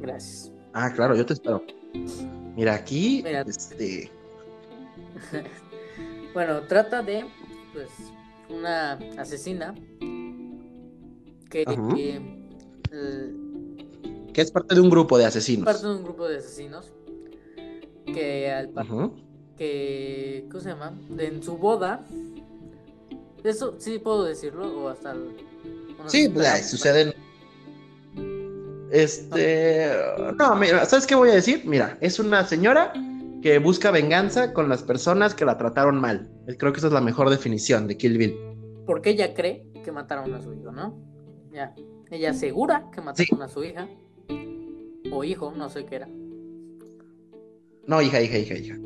Gracias. 0.00 0.52
Ah, 0.72 0.92
claro, 0.92 1.14
yo 1.14 1.24
te 1.24 1.34
espero. 1.34 1.62
Mira, 2.56 2.74
aquí, 2.74 3.22
Mira. 3.24 3.42
este, 3.42 4.10
Bueno, 6.34 6.62
trata 6.62 7.02
de, 7.02 7.24
pues, 7.72 7.88
una 8.50 8.94
asesina 9.16 9.74
que 11.48 11.62
eh, 11.62 13.34
que 14.32 14.40
es 14.40 14.50
parte 14.50 14.74
de 14.74 14.80
un 14.80 14.90
grupo 14.90 15.16
de 15.16 15.26
asesinos. 15.26 15.64
parte 15.64 15.86
de 15.86 15.94
un 15.94 16.02
grupo 16.02 16.26
de 16.26 16.38
asesinos 16.38 16.92
que 18.04 18.50
al 18.50 18.72
que 19.56 20.46
¿cómo 20.50 20.60
se 20.60 20.68
llama? 20.70 20.98
En 21.16 21.42
su 21.42 21.56
boda 21.56 22.04
eso 23.44 23.74
sí 23.78 23.98
puedo 23.98 24.24
decirlo 24.24 24.66
o 24.84 24.88
hasta 24.88 25.14
Sí, 26.06 26.28
pues 26.28 26.44
pero- 26.46 26.54
ay, 26.56 26.62
suceden. 26.62 27.14
Este. 28.90 29.90
No, 30.38 30.54
mira, 30.56 30.84
¿sabes 30.84 31.06
qué 31.06 31.14
voy 31.14 31.30
a 31.30 31.34
decir? 31.34 31.62
Mira, 31.64 31.98
es 32.00 32.18
una 32.18 32.46
señora 32.46 32.92
que 33.42 33.58
busca 33.58 33.90
venganza 33.90 34.52
con 34.52 34.68
las 34.68 34.82
personas 34.82 35.34
que 35.34 35.44
la 35.44 35.58
trataron 35.58 36.00
mal. 36.00 36.30
Creo 36.58 36.72
que 36.72 36.78
esa 36.78 36.86
es 36.88 36.92
la 36.92 37.00
mejor 37.00 37.28
definición 37.30 37.86
de 37.86 37.96
Kill 37.96 38.18
Bill. 38.18 38.36
porque 38.86 39.10
ella 39.10 39.32
cree 39.34 39.66
que 39.82 39.90
mataron 39.92 40.32
a 40.34 40.42
su 40.42 40.52
hijo, 40.52 40.70
¿no? 40.70 40.94
Ya. 41.52 41.74
Ella 42.10 42.30
asegura 42.30 42.90
que 42.92 43.00
mataron 43.00 43.42
a 43.42 43.48
su 43.48 43.64
hija 43.64 43.88
o 45.10 45.24
hijo, 45.24 45.52
no 45.56 45.68
sé 45.70 45.84
qué 45.86 45.96
era. 45.96 46.08
No, 47.86 48.00
hija, 48.02 48.20
hija, 48.20 48.38
hija, 48.38 48.54
hija. 48.54 48.76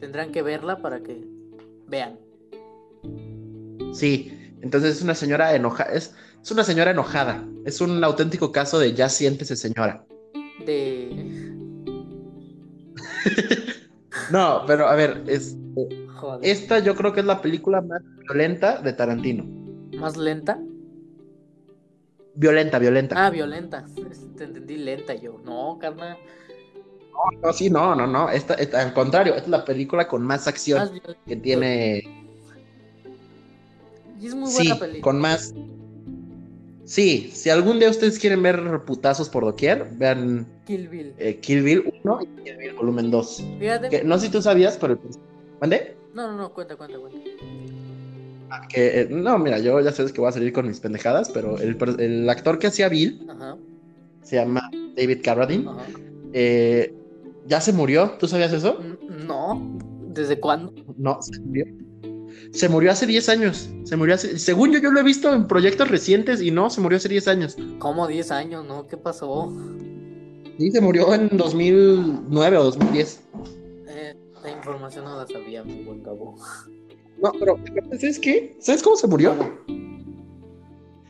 Tendrán 0.00 0.32
que 0.32 0.42
verla 0.42 0.78
para 0.78 1.02
que 1.02 1.22
vean. 1.86 2.18
Sí, 3.92 4.32
entonces 4.60 4.96
es 4.96 5.02
una 5.02 5.14
señora 5.14 5.54
enojada. 5.54 5.92
Es, 5.92 6.14
es 6.42 6.50
una 6.50 6.64
señora 6.64 6.90
enojada. 6.92 7.46
Es 7.64 7.80
un 7.80 8.02
auténtico 8.02 8.50
caso 8.52 8.78
de 8.78 8.94
ya 8.94 9.08
siéntese, 9.08 9.56
señora. 9.56 10.04
De 10.66 11.30
No, 14.30 14.64
pero 14.66 14.86
a 14.88 14.94
ver, 14.94 15.22
es, 15.26 15.56
joder, 16.14 16.40
esta 16.42 16.78
yo 16.78 16.94
creo 16.94 17.12
que 17.12 17.20
es 17.20 17.26
la 17.26 17.42
película 17.42 17.80
más 17.80 18.02
violenta 18.28 18.80
de 18.80 18.92
Tarantino. 18.92 19.44
más 19.98 20.16
lenta. 20.16 20.58
Violenta, 22.34 22.78
violenta. 22.78 23.26
Ah, 23.26 23.30
violenta. 23.30 23.84
Te 24.38 24.44
entendí 24.44 24.76
lenta 24.76 25.14
yo. 25.14 25.38
No, 25.44 25.78
carnal. 25.78 26.16
No, 27.42 27.52
sí, 27.52 27.68
no, 27.68 27.94
no, 27.94 28.06
no. 28.06 28.30
Esta, 28.30 28.54
esta- 28.54 28.80
al 28.80 28.94
contrario, 28.94 29.34
esta 29.34 29.44
es 29.44 29.50
la 29.50 29.64
película 29.64 30.08
con 30.08 30.22
más 30.22 30.48
acción 30.48 30.78
Más 30.78 30.90
que 31.26 31.36
tiene. 31.36 32.21
Y 34.22 34.26
es 34.28 34.34
muy 34.36 34.50
Sí, 34.50 34.68
buena 34.68 34.78
película. 34.78 35.02
con 35.02 35.20
más. 35.20 35.52
Sí, 36.84 37.30
si 37.34 37.50
algún 37.50 37.78
día 37.80 37.90
ustedes 37.90 38.18
quieren 38.20 38.42
ver 38.42 38.84
putazos 38.86 39.28
por 39.28 39.44
doquier, 39.44 39.88
vean 39.96 40.46
Kill 40.64 40.88
Bill. 40.88 41.14
eh, 41.18 41.38
Kill 41.40 41.62
Bill 41.62 41.92
1 42.04 42.18
y 42.22 42.42
Kill 42.44 42.56
Bill 42.56 42.74
Volumen 42.74 43.10
2. 43.10 43.44
Fíjate. 43.58 43.88
Que 43.88 44.04
no 44.04 44.18
sé 44.18 44.26
si 44.26 44.32
tú 44.32 44.40
sabías, 44.42 44.76
pero. 44.78 44.98
¿Mande? 45.60 45.96
No, 46.14 46.28
no, 46.30 46.36
no, 46.36 46.52
cuenta, 46.52 46.76
cuenta, 46.76 46.98
cuenta. 46.98 47.18
Que, 48.68 49.00
eh, 49.00 49.08
no, 49.10 49.38
mira, 49.38 49.58
yo 49.58 49.80
ya 49.80 49.90
sabes 49.92 50.12
que 50.12 50.20
voy 50.20 50.28
a 50.28 50.32
salir 50.32 50.52
con 50.52 50.66
mis 50.68 50.78
pendejadas, 50.78 51.30
pero 51.30 51.58
el, 51.58 51.76
el 51.98 52.28
actor 52.28 52.58
que 52.58 52.66
hacía 52.68 52.88
Bill 52.88 53.26
Ajá, 53.28 53.56
se 54.22 54.36
llama 54.36 54.70
David 54.96 55.20
Carradine. 55.24 55.68
ajá. 55.68 55.86
eh, 56.32 56.94
ya 57.46 57.60
se 57.60 57.72
murió, 57.72 58.12
¿tú 58.20 58.28
sabías 58.28 58.52
eso? 58.52 58.78
N- 58.80 59.24
No, 59.26 59.78
¿desde 60.08 60.38
cuándo? 60.38 60.72
No, 60.96 61.20
se 61.22 61.40
murió. 61.40 61.64
Se 62.52 62.68
murió 62.68 62.92
hace 62.92 63.06
10 63.06 63.28
años. 63.30 63.70
Se 63.84 63.96
murió 63.96 64.14
hace... 64.14 64.38
Según 64.38 64.72
yo, 64.72 64.78
yo 64.78 64.90
lo 64.92 65.00
he 65.00 65.02
visto 65.02 65.32
en 65.32 65.46
proyectos 65.46 65.88
recientes 65.88 66.40
y 66.42 66.50
no, 66.50 66.68
se 66.70 66.80
murió 66.80 66.98
hace 66.98 67.08
10 67.08 67.28
años. 67.28 67.56
¿Cómo 67.78 68.06
10 68.06 68.30
años, 68.30 68.64
no? 68.66 68.86
¿Qué 68.86 68.96
pasó? 68.96 69.50
Sí, 70.58 70.70
se 70.70 70.80
murió 70.82 71.14
en 71.14 71.30
2009 71.36 72.56
o 72.58 72.64
2010. 72.64 73.20
Eh, 73.88 74.14
la 74.42 74.50
información 74.50 75.04
no 75.06 75.16
la 75.16 75.26
sabía, 75.26 75.64
mi 75.64 75.82
buen 75.82 76.00
cabo. 76.02 76.36
No, 77.22 77.32
pero 77.38 77.58
¿sabes 77.98 78.18
qué? 78.18 78.56
¿Sabes 78.60 78.82
cómo 78.82 78.96
se 78.96 79.06
murió? 79.06 79.34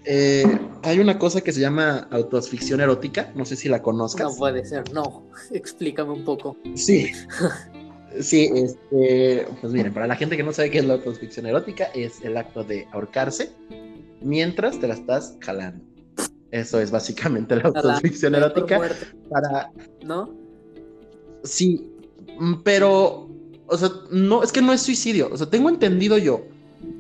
Eh, 0.05 0.45
hay 0.83 0.99
una 0.99 1.19
cosa 1.19 1.41
que 1.41 1.53
se 1.53 1.61
llama 1.61 2.09
autoasficción 2.11 2.81
erótica. 2.81 3.33
No 3.35 3.45
sé 3.45 3.57
si 3.57 3.69
la 3.69 3.79
No 3.79 3.83
conozcas. 3.85 4.37
puede 4.37 4.65
ser, 4.65 4.93
no. 4.93 5.25
Explícame 5.53 6.13
un 6.13 6.25
poco. 6.25 6.57
Sí. 6.75 7.11
Sí, 8.21 8.51
este, 8.55 9.47
pues 9.61 9.73
miren, 9.73 9.93
para 9.93 10.07
la 10.07 10.17
gente 10.17 10.37
que 10.37 10.43
no 10.43 10.53
sabe 10.53 10.71
qué 10.71 10.79
es 10.79 10.85
la 10.85 10.95
autoasficción 10.95 11.47
erótica, 11.47 11.85
es 11.95 12.23
el 12.23 12.37
acto 12.37 12.65
de 12.65 12.87
ahorcarse 12.93 13.53
mientras 14.21 14.79
te 14.79 14.89
la 14.89 14.95
estás 14.95 15.37
jalando. 15.41 15.85
Eso 16.51 16.81
es 16.81 16.91
básicamente 16.91 17.57
la 17.57 17.63
autoasficción 17.65 18.33
Por 18.35 18.43
erótica 18.43 18.81
para 19.31 19.73
¿No? 20.05 20.35
sí, 21.43 21.91
mm, 22.39 22.57
pero 22.63 23.31
o 23.67 23.77
sea, 23.79 23.91
no 24.11 24.43
es 24.43 24.53
que 24.53 24.61
no 24.61 24.73
es 24.73 24.83
suicidio, 24.83 25.31
o 25.33 25.37
sea, 25.37 25.49
tengo 25.49 25.71
entendido 25.71 26.19
yo 26.19 26.45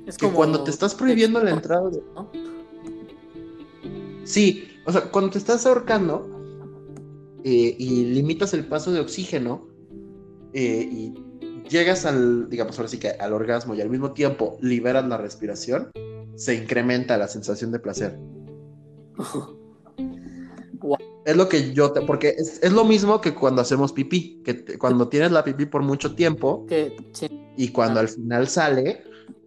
Es 0.07 0.17
que 0.17 0.29
cuando 0.29 0.65
te 0.65 0.71
estás 0.71 0.95
prohibiendo 0.95 1.43
la 1.43 1.51
entrada 1.51 1.91
de... 1.91 2.03
¿no? 2.15 2.31
Sí, 4.25 4.69
o 4.87 4.93
sea, 4.93 5.03
cuando 5.11 5.33
te 5.33 5.39
estás 5.39 5.67
ahorcando 5.67 6.29
eh, 7.45 7.77
y 7.79 8.05
limitas 8.07 8.55
el 8.55 8.65
paso 8.67 8.91
de 8.91 9.01
oxígeno 9.01 9.72
eh, 10.53 10.89
y 10.91 11.15
llegas 11.69 12.05
al, 12.07 12.49
digamos 12.51 12.79
ahora 12.79 12.89
sí 12.89 12.99
que 12.99 13.11
al 13.11 13.33
orgasmo 13.33 13.75
y 13.75 13.81
al 13.81 13.91
mismo 13.91 14.13
tiempo 14.13 14.59
liberas 14.61 15.07
la 15.07 15.17
respiración, 15.17 15.91
se 16.37 16.55
incrementa 16.55 17.17
la 17.19 17.29
sensación 17.29 17.73
de 17.73 17.79
placer. 17.79 18.19
Es 21.25 21.37
lo 21.37 21.49
que 21.49 21.73
yo 21.73 21.93
te, 21.93 22.01
porque 22.01 22.31
es, 22.37 22.59
es 22.65 22.73
lo 22.73 22.85
mismo 22.85 23.21
que 23.21 23.33
cuando 23.33 23.63
hacemos 23.63 23.93
pipí, 23.93 24.43
que 24.45 24.55
te- 24.55 24.77
cuando 24.79 25.09
tienes 25.09 25.31
la 25.31 25.45
pipí 25.45 25.67
por 25.67 25.81
mucho 25.83 26.17
tiempo 26.17 26.67
que 26.67 26.97
sí, 27.13 27.29
y 27.57 27.69
cuando 27.69 28.01
Ah. 28.01 28.03
al 28.03 28.09
final 28.09 28.49
sale, 28.49 29.05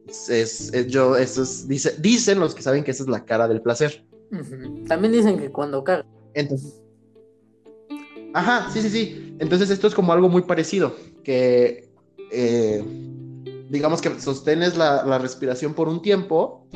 es, 0.08 0.30
es- 0.30 0.88
yo, 0.88 1.18
eso 1.18 1.44
es, 1.44 1.68
dice, 1.68 1.94
dicen 2.00 2.40
los 2.40 2.56
que 2.56 2.62
saben 2.62 2.86
que 2.86 2.92
esa 2.92 3.04
es 3.04 3.10
la 3.10 3.26
cara 3.26 3.50
del 3.50 3.62
placer. 3.62 4.06
ujú. 4.32 4.86
También 4.88 5.12
dicen 5.12 5.38
que 5.38 5.52
cuando 5.52 5.84
caga. 5.84 6.06
Entonces. 6.34 6.82
Ajá, 8.36 8.70
sí, 8.70 8.82
sí, 8.82 8.90
sí. 8.90 9.36
Entonces 9.40 9.70
esto 9.70 9.88
es 9.88 9.96
como 9.96 10.12
algo 10.12 10.28
muy 10.30 10.42
parecido. 10.44 10.96
Que 11.24 11.90
eh, 12.32 12.84
digamos 13.70 14.02
que 14.02 14.20
sostienes 14.20 14.76
la, 14.78 15.04
la 15.06 15.18
respiración 15.18 15.74
por 15.74 15.88
un 15.88 16.02
tiempo 16.02 16.68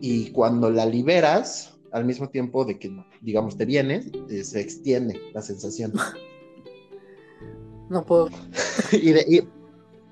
y 0.00 0.30
cuando 0.32 0.70
la 0.70 0.86
liberas, 0.86 1.76
al 1.92 2.04
mismo 2.06 2.30
tiempo 2.30 2.64
de 2.64 2.78
que, 2.78 2.90
digamos, 3.20 3.56
te 3.58 3.66
vienes, 3.66 4.06
eh, 4.30 4.42
se 4.42 4.60
extiende 4.60 5.20
la 5.34 5.42
sensación. 5.42 5.92
No 7.88 8.04
puedo. 8.04 8.28
y, 8.92 9.12
de- 9.12 9.24
y- 9.28 9.48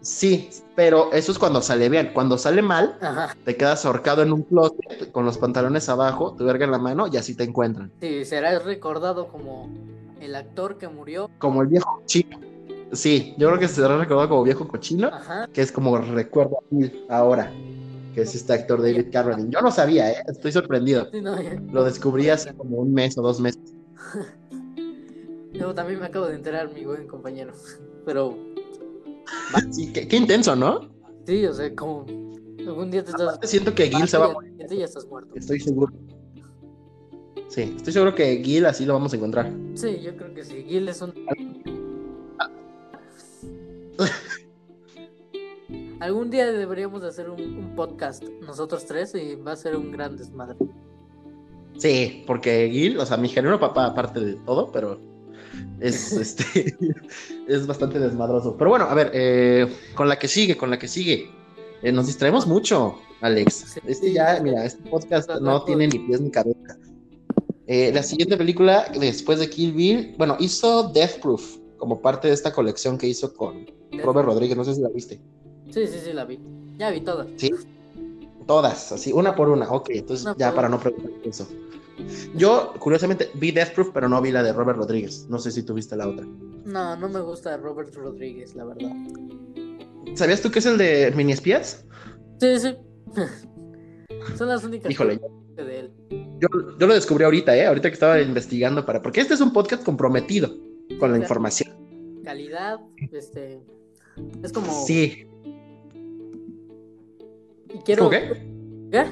sí, 0.01 0.49
pero 0.77 1.13
eso 1.13 1.33
es 1.33 1.39
cuando 1.41 1.61
sale 1.61 1.89
bien. 1.89 2.13
Cuando 2.15 2.39
sale 2.39 2.63
mal, 2.63 2.97
Ajá. 3.01 3.35
te 3.45 3.57
quedas 3.57 3.85
ahorcado 3.85 4.23
en 4.23 4.33
un 4.33 4.43
closet 4.43 5.11
con 5.11 5.25
los 5.25 5.39
pantalones 5.39 5.89
abajo, 5.89 6.37
tu 6.37 6.45
verga 6.45 6.67
en 6.67 6.71
la 6.71 6.79
mano 6.79 7.09
y 7.13 7.17
así 7.17 7.35
te 7.35 7.43
encuentran. 7.43 7.91
Sí, 8.01 8.25
será 8.25 8.57
recordado 8.61 9.27
como 9.27 9.69
el 10.25 10.35
actor 10.35 10.79
que 10.79 10.89
murió. 10.89 11.31
Como 11.39 11.63
el 11.63 11.69
viejo 11.69 11.99
cochino. 12.01 12.41
Sí, 12.93 13.35
yo 13.39 13.49
creo 13.49 13.59
que 13.59 13.69
se 13.69 13.77
será 13.77 13.97
recordado 13.99 14.29
como 14.29 14.43
viejo 14.45 14.69
cochino, 14.69 15.09
Ajá. 15.09 15.49
que 15.53 15.63
es 15.63 15.73
como 15.73 15.99
recuerdo 15.99 16.59
ahora, 17.09 17.53
que 18.15 18.23
es 18.23 18.35
este 18.35 18.53
actor 18.53 18.81
David 18.81 19.07
Carradine. 19.13 19.51
Yo 19.51 19.61
no 19.61 19.71
sabía, 19.73 20.11
¿eh? 20.13 20.17
estoy 20.29 20.53
sorprendido. 20.53 21.09
Sí, 21.11 21.21
no, 21.21 21.37
Lo 21.73 21.83
descubrí 21.85 22.29
hace 22.29 22.55
como 22.55 22.77
un 22.79 22.93
mes 22.93 23.19
o 23.19 23.23
dos 23.23 23.41
meses. 23.41 23.61
Yo 25.53 25.75
también 25.75 26.01
me 26.01 26.07
acabo 26.07 26.27
de 26.27 26.35
enterar, 26.35 26.73
mi 26.73 26.85
buen 26.85 27.07
compañero. 27.07 27.53
Pero 28.05 28.37
Sí, 29.71 29.93
qué, 29.93 30.07
qué 30.07 30.17
intenso, 30.17 30.55
¿no? 30.55 30.89
sí, 31.27 31.47
o 31.47 31.55
sea, 31.55 31.75
como 31.75 32.05
algún 32.59 32.91
día 32.91 33.03
te 33.03 33.11
estás. 33.11 33.39
Siento 33.43 33.75
que 33.75 33.89
Gil 33.89 34.07
se 34.07 34.19
va 34.19 34.27
a 34.27 34.33
morir. 34.33 34.55
ya 34.69 34.85
estás 34.85 35.07
muerto. 35.07 35.35
Estoy 35.35 35.61
seguro. 35.61 35.93
Sí, 37.55 37.73
estoy 37.77 37.93
seguro 37.93 38.17
que 38.17 38.43
Gil 38.43 38.67
así 38.67 38.85
lo 38.85 38.95
vamos 38.95 39.13
a 39.13 39.17
encontrar. 39.17 39.53
Sí, 39.75 40.01
yo 40.03 40.17
creo 40.17 40.35
que 40.35 40.43
sí. 40.43 40.65
Gil 40.67 40.89
es 40.89 41.01
un. 41.01 41.15
Algún 46.01 46.31
día 46.31 46.51
deberíamos 46.51 47.03
de 47.03 47.09
hacer 47.09 47.31
un, 47.31 47.41
un 47.41 47.77
podcast 47.77 48.25
nosotros 48.45 48.85
tres 48.87 49.15
y 49.15 49.37
va 49.37 49.53
a 49.53 49.57
ser 49.57 49.77
un 49.77 49.93
gran 49.93 50.17
desmadre. 50.17 50.57
Sí, 51.79 52.25
porque 52.27 52.69
Gil, 52.73 52.99
o 52.99 53.07
sea, 53.07 53.19
mi 53.19 53.29
género 53.29 53.61
papá, 53.61 53.87
aparte 53.87 54.19
de 54.19 54.35
todo, 54.35 54.73
pero 54.73 54.99
es 55.79 56.11
este 56.13 56.77
es 57.47 57.69
bastante 57.69 58.01
desmadroso. 58.01 58.57
Pero 58.57 58.71
bueno, 58.71 58.87
a 58.87 58.95
ver, 58.95 59.13
eh, 59.15 59.73
con 59.95 60.09
la 60.09 60.19
que 60.19 60.27
sigue, 60.27 60.57
con 60.57 60.71
la 60.71 60.79
que 60.81 60.89
sigue. 60.89 61.31
Eh, 61.83 61.93
nos 61.93 62.09
distraemos 62.09 62.49
mucho, 62.49 62.99
Alex. 63.21 63.75
Sí. 63.75 63.81
Este 63.87 64.13
ya, 64.13 64.41
mira, 64.43 64.65
este 64.65 64.91
podcast 64.91 65.31
no 65.41 65.63
tiene 65.63 65.87
ni 65.87 66.01
pies 66.01 66.21
ni 66.21 66.33
cabeza. 66.33 66.77
Eh, 67.67 67.91
la 67.95 68.03
siguiente 68.03 68.37
película, 68.37 68.87
después 68.99 69.39
de 69.39 69.49
Kill 69.49 69.73
Bill, 69.73 70.15
bueno, 70.19 70.37
hizo 70.39 70.89
Death 70.93 71.21
Proof 71.21 71.57
como 71.79 72.01
parte 72.01 72.29
de 72.29 72.35
esta 72.35 72.53
colección 72.53 72.99
que 72.99 73.07
hizo 73.07 73.33
con 73.35 73.67
Robert 74.03 74.27
Rodríguez, 74.27 74.57
no 74.57 74.65
sé 74.65 74.75
si 74.75 74.81
la 74.83 74.89
viste. 74.91 75.21
Sí, 75.71 75.87
sí, 75.87 75.99
sí, 76.05 76.13
la 76.13 76.25
vi. 76.25 76.39
Ya 76.79 76.91
vi 76.91 77.01
todas. 77.01 77.27
¿Sí? 77.37 77.51
Todas, 78.47 78.93
así, 78.93 79.13
una 79.13 79.35
por 79.35 79.49
una. 79.49 79.71
Ok, 79.71 79.91
entonces 79.91 80.27
Una 80.27 80.37
ya 80.37 80.55
para 80.55 80.69
una. 80.69 80.77
no 80.77 80.83
preguntar 80.83 81.11
eso. 81.25 81.49
Yo, 82.37 82.75
curiosamente, 82.79 83.31
vi 83.35 83.51
Death 83.53 83.73
Proof, 83.75 83.91
pero 83.95 84.09
no 84.09 84.21
vi 84.21 84.31
la 84.33 84.43
de 84.43 84.53
Robert 84.53 84.79
Rodríguez. 84.79 85.27
No 85.31 85.39
sé 85.39 85.51
si 85.51 85.63
tuviste 85.63 85.97
la 85.97 86.09
otra. 86.09 86.27
No, 86.65 86.97
no 86.97 87.09
me 87.09 87.21
gusta 87.21 87.57
Robert 87.57 87.95
Rodríguez, 87.95 88.55
la 88.55 88.65
verdad. 88.65 88.91
¿Sabías 90.15 90.41
tú 90.43 90.51
que 90.51 90.59
es 90.59 90.67
el 90.67 90.77
de 90.77 91.13
Mini 91.17 91.33
Espías? 91.33 91.85
Sí, 92.41 92.59
sí. 92.59 92.77
Son 94.37 94.49
las 94.49 94.65
únicas 94.65 94.91
Híjole, 94.91 95.21
de 95.57 95.81
él. 95.81 95.93
Yo, 96.41 96.49
yo 96.79 96.87
lo 96.87 96.95
descubrí 96.95 97.25
ahorita, 97.25 97.57
¿eh? 97.57 97.67
Ahorita 97.67 97.89
que 97.89 97.95
estaba 97.95 98.21
investigando 98.21 98.85
para. 98.85 99.03
Porque 99.03 99.21
este 99.21 99.35
es 99.35 99.41
un 99.41 99.53
podcast 99.53 99.85
comprometido 99.85 100.55
con 100.99 101.13
la 101.13 101.19
información. 101.19 101.75
Calidad, 102.25 102.81
este. 103.13 103.61
Es 104.43 104.53
como. 104.53 104.71
Sí. 104.87 105.27
Y 107.75 107.79
quiero. 107.85 108.05
¿Cómo 108.05 108.11
qué? 108.11 108.31
¿Qué? 108.91 109.05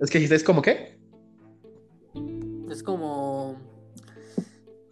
Es 0.00 0.10
que 0.10 0.18
¿es 0.24 0.44
como 0.44 0.62
qué? 0.62 0.98
Es 2.70 2.82
como. 2.82 3.56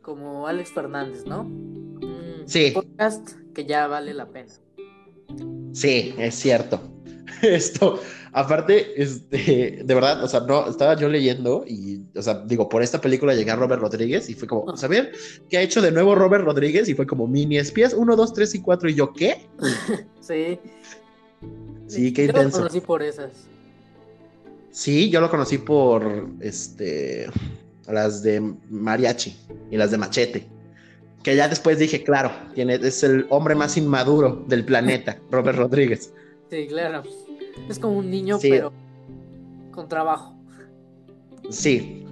Como 0.02 0.46
Alex 0.48 0.72
Fernández, 0.72 1.24
¿no? 1.26 1.42
Un 1.42 2.42
Sí. 2.46 2.72
podcast 2.74 3.30
que 3.54 3.64
ya 3.66 3.86
vale 3.86 4.14
la 4.14 4.28
pena. 4.28 4.52
Sí, 5.72 6.14
es 6.18 6.34
cierto. 6.34 6.80
Esto, 7.56 8.00
aparte, 8.32 9.02
este, 9.02 9.82
de 9.84 9.94
verdad, 9.94 10.22
o 10.22 10.28
sea, 10.28 10.40
no, 10.40 10.68
estaba 10.68 10.96
yo 10.96 11.08
leyendo 11.08 11.64
y, 11.66 12.00
o 12.16 12.22
sea, 12.22 12.42
digo, 12.46 12.68
por 12.68 12.82
esta 12.82 13.00
película 13.00 13.34
llegué 13.34 13.50
a 13.50 13.56
Robert 13.56 13.82
Rodríguez 13.82 14.30
y 14.30 14.34
fue 14.34 14.46
como, 14.46 14.76
¿saber 14.76 15.12
qué 15.50 15.58
ha 15.58 15.62
hecho 15.62 15.82
de 15.82 15.90
nuevo 15.90 16.14
Robert 16.14 16.44
Rodríguez? 16.44 16.88
Y 16.88 16.94
fue 16.94 17.06
como 17.06 17.26
mini 17.26 17.58
espías 17.58 17.94
1, 17.94 18.14
2, 18.16 18.32
3 18.32 18.54
y 18.54 18.60
4 18.62 18.90
y 18.90 18.94
yo, 18.94 19.12
¿qué? 19.12 19.46
Sí. 20.20 20.58
Sí, 21.88 22.12
qué 22.12 22.28
Yo 22.28 22.32
lo 22.32 22.38
intenso. 22.38 22.58
conocí 22.58 22.80
por 22.80 23.02
esas. 23.02 23.32
Sí, 24.70 25.10
yo 25.10 25.20
lo 25.20 25.28
conocí 25.28 25.58
por, 25.58 26.28
este, 26.40 27.26
las 27.88 28.22
de 28.22 28.40
mariachi 28.70 29.36
y 29.70 29.76
las 29.76 29.90
de 29.90 29.98
machete. 29.98 30.46
Que 31.24 31.36
ya 31.36 31.48
después 31.48 31.78
dije, 31.78 32.04
claro, 32.04 32.30
tiene, 32.54 32.76
es 32.76 33.02
el 33.02 33.26
hombre 33.30 33.54
más 33.56 33.76
inmaduro 33.76 34.44
del 34.46 34.64
planeta, 34.64 35.18
Robert 35.30 35.58
Rodríguez. 35.58 36.12
Sí, 36.50 36.66
claro. 36.68 37.02
Es 37.68 37.78
como 37.78 37.98
un 37.98 38.10
niño, 38.10 38.38
Sí. 38.38 38.50
pero 38.50 38.72
con 39.70 39.88
trabajo. 39.88 40.36
Sí. 41.50 42.04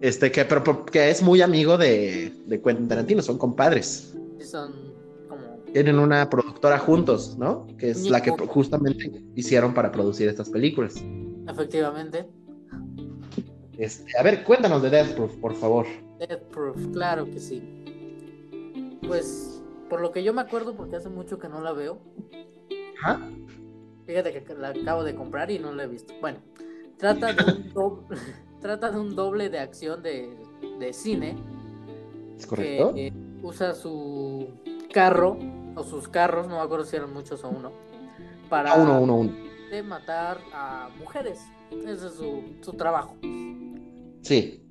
Este, 0.00 0.30
que, 0.30 0.44
pero, 0.44 0.84
que 0.86 1.10
es 1.10 1.22
muy 1.22 1.40
amigo 1.40 1.76
de, 1.76 2.32
de 2.46 2.60
Quentin 2.62 2.86
Tarantino, 2.88 3.22
son 3.22 3.38
compadres. 3.38 4.14
Sí, 4.38 4.44
son 4.44 4.72
como. 5.28 5.42
Tienen 5.72 5.98
una 5.98 6.28
productora 6.30 6.78
juntos, 6.78 7.36
¿no? 7.38 7.66
Que 7.78 7.90
es 7.90 8.08
la 8.08 8.22
que 8.22 8.30
justamente 8.30 9.10
hicieron 9.34 9.74
para 9.74 9.90
producir 9.90 10.28
estas 10.28 10.48
películas. 10.50 11.02
Efectivamente. 11.48 12.26
Este, 13.76 14.16
a 14.18 14.22
ver, 14.22 14.44
cuéntanos 14.44 14.82
de 14.82 14.90
Death 14.90 15.14
Proof, 15.14 15.36
por 15.36 15.54
favor. 15.54 15.86
Death 16.18 16.42
Proof, 16.52 16.76
claro 16.92 17.24
que 17.26 17.38
sí. 17.38 17.62
Pues, 19.06 19.62
por 19.88 20.00
lo 20.00 20.12
que 20.12 20.22
yo 20.22 20.32
me 20.34 20.40
acuerdo, 20.42 20.74
porque 20.76 20.96
hace 20.96 21.08
mucho 21.08 21.38
que 21.38 21.48
no 21.48 21.60
la 21.60 21.72
veo. 21.72 21.98
Ajá. 23.00 23.20
Fíjate 24.08 24.32
que 24.42 24.54
la 24.54 24.70
acabo 24.70 25.04
de 25.04 25.14
comprar 25.14 25.50
y 25.50 25.58
no 25.58 25.70
la 25.70 25.84
he 25.84 25.86
visto. 25.86 26.14
Bueno, 26.22 26.38
trata 26.96 27.34
de 27.34 27.44
un 27.44 27.68
doble, 27.74 28.16
trata 28.58 28.90
de 28.90 28.98
un 28.98 29.14
doble 29.14 29.50
de 29.50 29.58
acción 29.58 30.02
de, 30.02 30.34
de 30.80 30.92
cine 30.94 31.36
¿Es 32.38 32.44
que 32.46 32.48
correcto? 32.48 32.92
eh, 32.96 33.12
usa 33.42 33.74
su 33.74 34.48
carro 34.94 35.36
o 35.76 35.84
sus 35.84 36.08
carros, 36.08 36.48
no 36.48 36.56
me 36.56 36.62
acuerdo 36.62 36.86
si 36.86 36.96
eran 36.96 37.12
muchos 37.12 37.44
o 37.44 37.50
uno, 37.50 37.70
para 38.48 38.72
Ah, 38.72 38.76
uno, 38.80 38.98
uno, 39.02 39.14
uno. 39.16 39.32
de 39.70 39.82
matar 39.82 40.38
a 40.54 40.88
mujeres. 40.98 41.40
Ese 41.70 42.06
es 42.06 42.14
su, 42.14 42.42
su 42.62 42.72
trabajo. 42.72 43.14
Sí. 44.22 44.64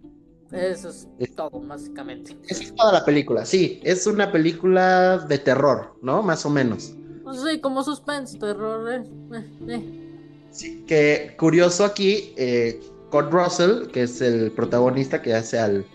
Eso 0.51 0.89
es 0.89 1.07
Es- 1.19 1.35
todo, 1.35 1.51
básicamente. 1.61 2.35
Es 2.47 2.73
toda 2.73 2.91
la 2.91 3.05
película, 3.05 3.45
sí. 3.45 3.79
Es 3.83 4.07
una 4.07 4.31
película 4.31 5.19
de 5.19 5.37
terror, 5.37 5.95
¿no? 6.01 6.23
Más 6.23 6.43
o 6.45 6.49
menos. 6.49 6.95
Sí, 7.33 7.59
como 7.61 7.83
suspense, 7.83 8.37
terror, 8.39 8.89
eh, 8.91 9.03
eh, 9.33 9.45
eh. 9.69 10.03
Sí. 10.51 10.83
Que 10.87 11.35
curioso 11.37 11.85
aquí, 11.85 12.33
eh, 12.37 12.79
Kurt 13.11 13.31
Russell, 13.31 13.87
que 13.91 14.03
es 14.03 14.21
el 14.21 14.51
protagonista 14.51 15.21
que 15.21 15.33
hace 15.33 15.59
al 15.59 15.85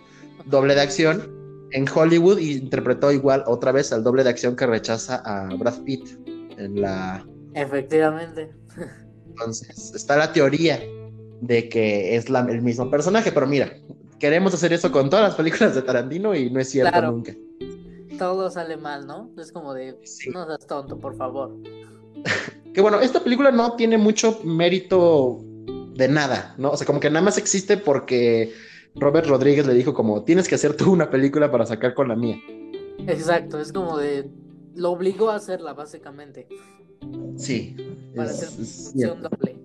doble 0.46 0.74
de 0.74 0.80
acción, 0.82 1.30
en 1.72 1.86
Hollywood 1.92 2.38
interpretó 2.38 3.10
igual 3.12 3.42
otra 3.46 3.72
vez 3.72 3.92
al 3.92 4.02
doble 4.04 4.24
de 4.24 4.30
acción 4.30 4.56
que 4.56 4.66
rechaza 4.66 5.22
a 5.24 5.54
Brad 5.56 5.82
Pitt 5.84 6.06
en 6.58 6.80
la 6.82 7.24
Efectivamente. 7.54 8.50
entonces 9.28 9.92
está 9.94 10.16
la 10.16 10.32
teoría 10.32 10.80
de 11.40 11.68
que 11.68 12.14
es 12.16 12.28
la- 12.30 12.40
el 12.48 12.62
mismo 12.62 12.90
personaje, 12.90 13.32
pero 13.32 13.46
mira, 13.46 13.72
queremos 14.18 14.54
hacer 14.54 14.72
eso 14.72 14.92
con 14.92 15.08
todas 15.10 15.24
las 15.28 15.34
películas 15.34 15.74
de 15.74 15.82
Tarantino 15.82 16.34
y 16.34 16.50
no 16.50 16.60
es 16.60 16.68
cierto 16.70 16.92
Claro. 16.92 17.12
nunca. 17.12 17.34
Todo 18.22 18.50
sale 18.50 18.76
mal, 18.76 19.04
¿no? 19.04 19.30
Es 19.36 19.50
como 19.50 19.74
de, 19.74 19.98
Sí. 20.04 20.30
no 20.30 20.46
seas 20.46 20.64
tonto, 20.66 20.96
por 20.96 21.16
favor. 21.16 21.50
Que 22.72 22.80
bueno, 22.80 23.00
esta 23.00 23.18
película 23.22 23.50
no 23.50 23.74
tiene 23.74 23.98
mucho 23.98 24.38
mérito 24.44 25.40
de 25.94 26.06
nada, 26.08 26.54
¿no? 26.56 26.70
O 26.70 26.76
sea, 26.76 26.86
como 26.86 27.00
que 27.00 27.10
nada 27.10 27.22
más 27.24 27.36
existe 27.36 27.76
porque 27.76 28.52
Robert 28.94 29.26
Rodríguez 29.26 29.66
le 29.66 29.74
dijo 29.74 29.92
como, 29.92 30.22
tienes 30.22 30.48
que 30.48 30.54
hacer 30.54 30.74
tú 30.76 30.90
una 30.92 31.10
película 31.10 31.50
para 31.50 31.66
sacar 31.66 31.92
con 31.94 32.06
la 32.08 32.14
mía. 32.16 32.36
Exacto, 33.08 33.58
es 33.60 33.72
como 33.72 33.98
de, 33.98 34.30
lo 34.76 34.92
obligó 34.92 35.30
a 35.30 35.34
hacerla, 35.36 35.74
básicamente, 35.74 36.46
Sí. 37.36 37.76
para 38.16 38.30
es- 38.30 38.36
hacer 38.42 38.48
es 38.62 38.90
función 38.92 39.20
doble. 39.20 39.56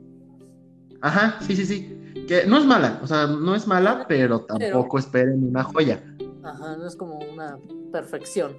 Ajá, 1.01 1.37
sí, 1.45 1.55
sí, 1.55 1.65
sí. 1.65 2.25
Que 2.27 2.45
no 2.47 2.57
es 2.57 2.65
mala, 2.65 2.99
o 3.03 3.07
sea, 3.07 3.27
no 3.27 3.53
es 3.55 3.67
mala, 3.67 4.05
pero 4.09 4.41
tampoco 4.41 4.97
esperen 4.99 5.47
una 5.47 5.63
joya. 5.63 6.03
Ajá, 6.47 6.77
no 6.77 6.87
es 6.87 6.95
como 6.95 7.19
una 7.19 7.57
perfección. 7.91 8.55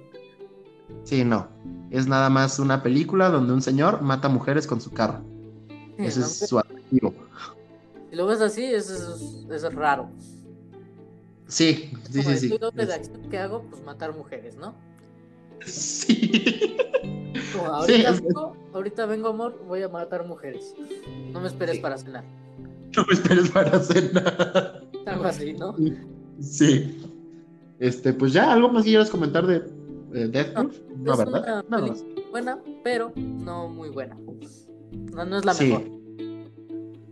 Sí, 1.03 1.23
no. 1.23 1.47
Es 1.91 2.07
nada 2.07 2.29
más 2.29 2.59
una 2.59 2.83
película 2.83 3.29
donde 3.29 3.53
un 3.53 3.61
señor 3.61 4.01
mata 4.01 4.29
mujeres 4.29 4.67
con 4.67 4.79
su 4.81 4.91
carro. 4.91 5.21
Ese 5.97 6.19
¿no? 6.19 6.25
es 6.25 6.47
su 6.47 6.59
atractivo. 6.59 7.13
Si 8.09 8.15
lo 8.15 8.25
ves 8.27 8.41
así, 8.41 8.63
eso 8.65 8.93
es, 9.15 9.45
es 9.63 9.73
raro. 9.73 10.09
Sí, 11.47 11.91
sí, 12.09 12.21
Como 12.21 12.29
sí, 12.31 12.37
sí. 12.37 12.49
"Soy 12.49 12.57
doble 12.59 12.85
de 12.85 12.93
acción 12.93 13.21
que 13.29 13.37
hago, 13.37 13.63
pues 13.63 13.83
matar 13.83 14.15
mujeres, 14.15 14.55
¿no? 14.55 14.75
Sí. 15.65 16.77
ahorita, 17.65 18.11
vengo, 18.11 18.55
ahorita 18.73 19.05
vengo, 19.07 19.29
amor, 19.29 19.59
voy 19.67 19.81
a 19.83 19.89
matar 19.89 20.25
mujeres. 20.25 20.73
No 21.31 21.41
me 21.41 21.47
esperes 21.47 21.79
para 21.79 21.97
cenar. 21.97 22.23
No 22.95 23.03
me 23.05 23.13
esperes 23.13 23.49
para 23.51 23.79
cenar. 23.79 24.83
Algo 25.05 25.23
así, 25.25 25.53
¿no? 25.53 25.75
Sí. 26.39 27.08
Este, 27.79 28.13
pues 28.13 28.33
ya, 28.33 28.51
¿algo 28.51 28.69
más 28.69 28.83
que 28.83 28.89
quieras 28.89 29.09
comentar 29.09 29.47
de, 29.47 29.61
Death 30.27 30.53
Proof? 30.53 30.77
No, 30.97 31.17
¿verdad? 31.17 31.63
No, 31.69 31.95
buena, 32.31 32.59
pero 32.83 33.13
no 33.15 33.69
muy 33.69 33.89
buena. 33.89 34.17
No, 35.13 35.25
no 35.25 35.37
es 35.37 35.45
la 35.45 35.53
mejor. 35.53 35.83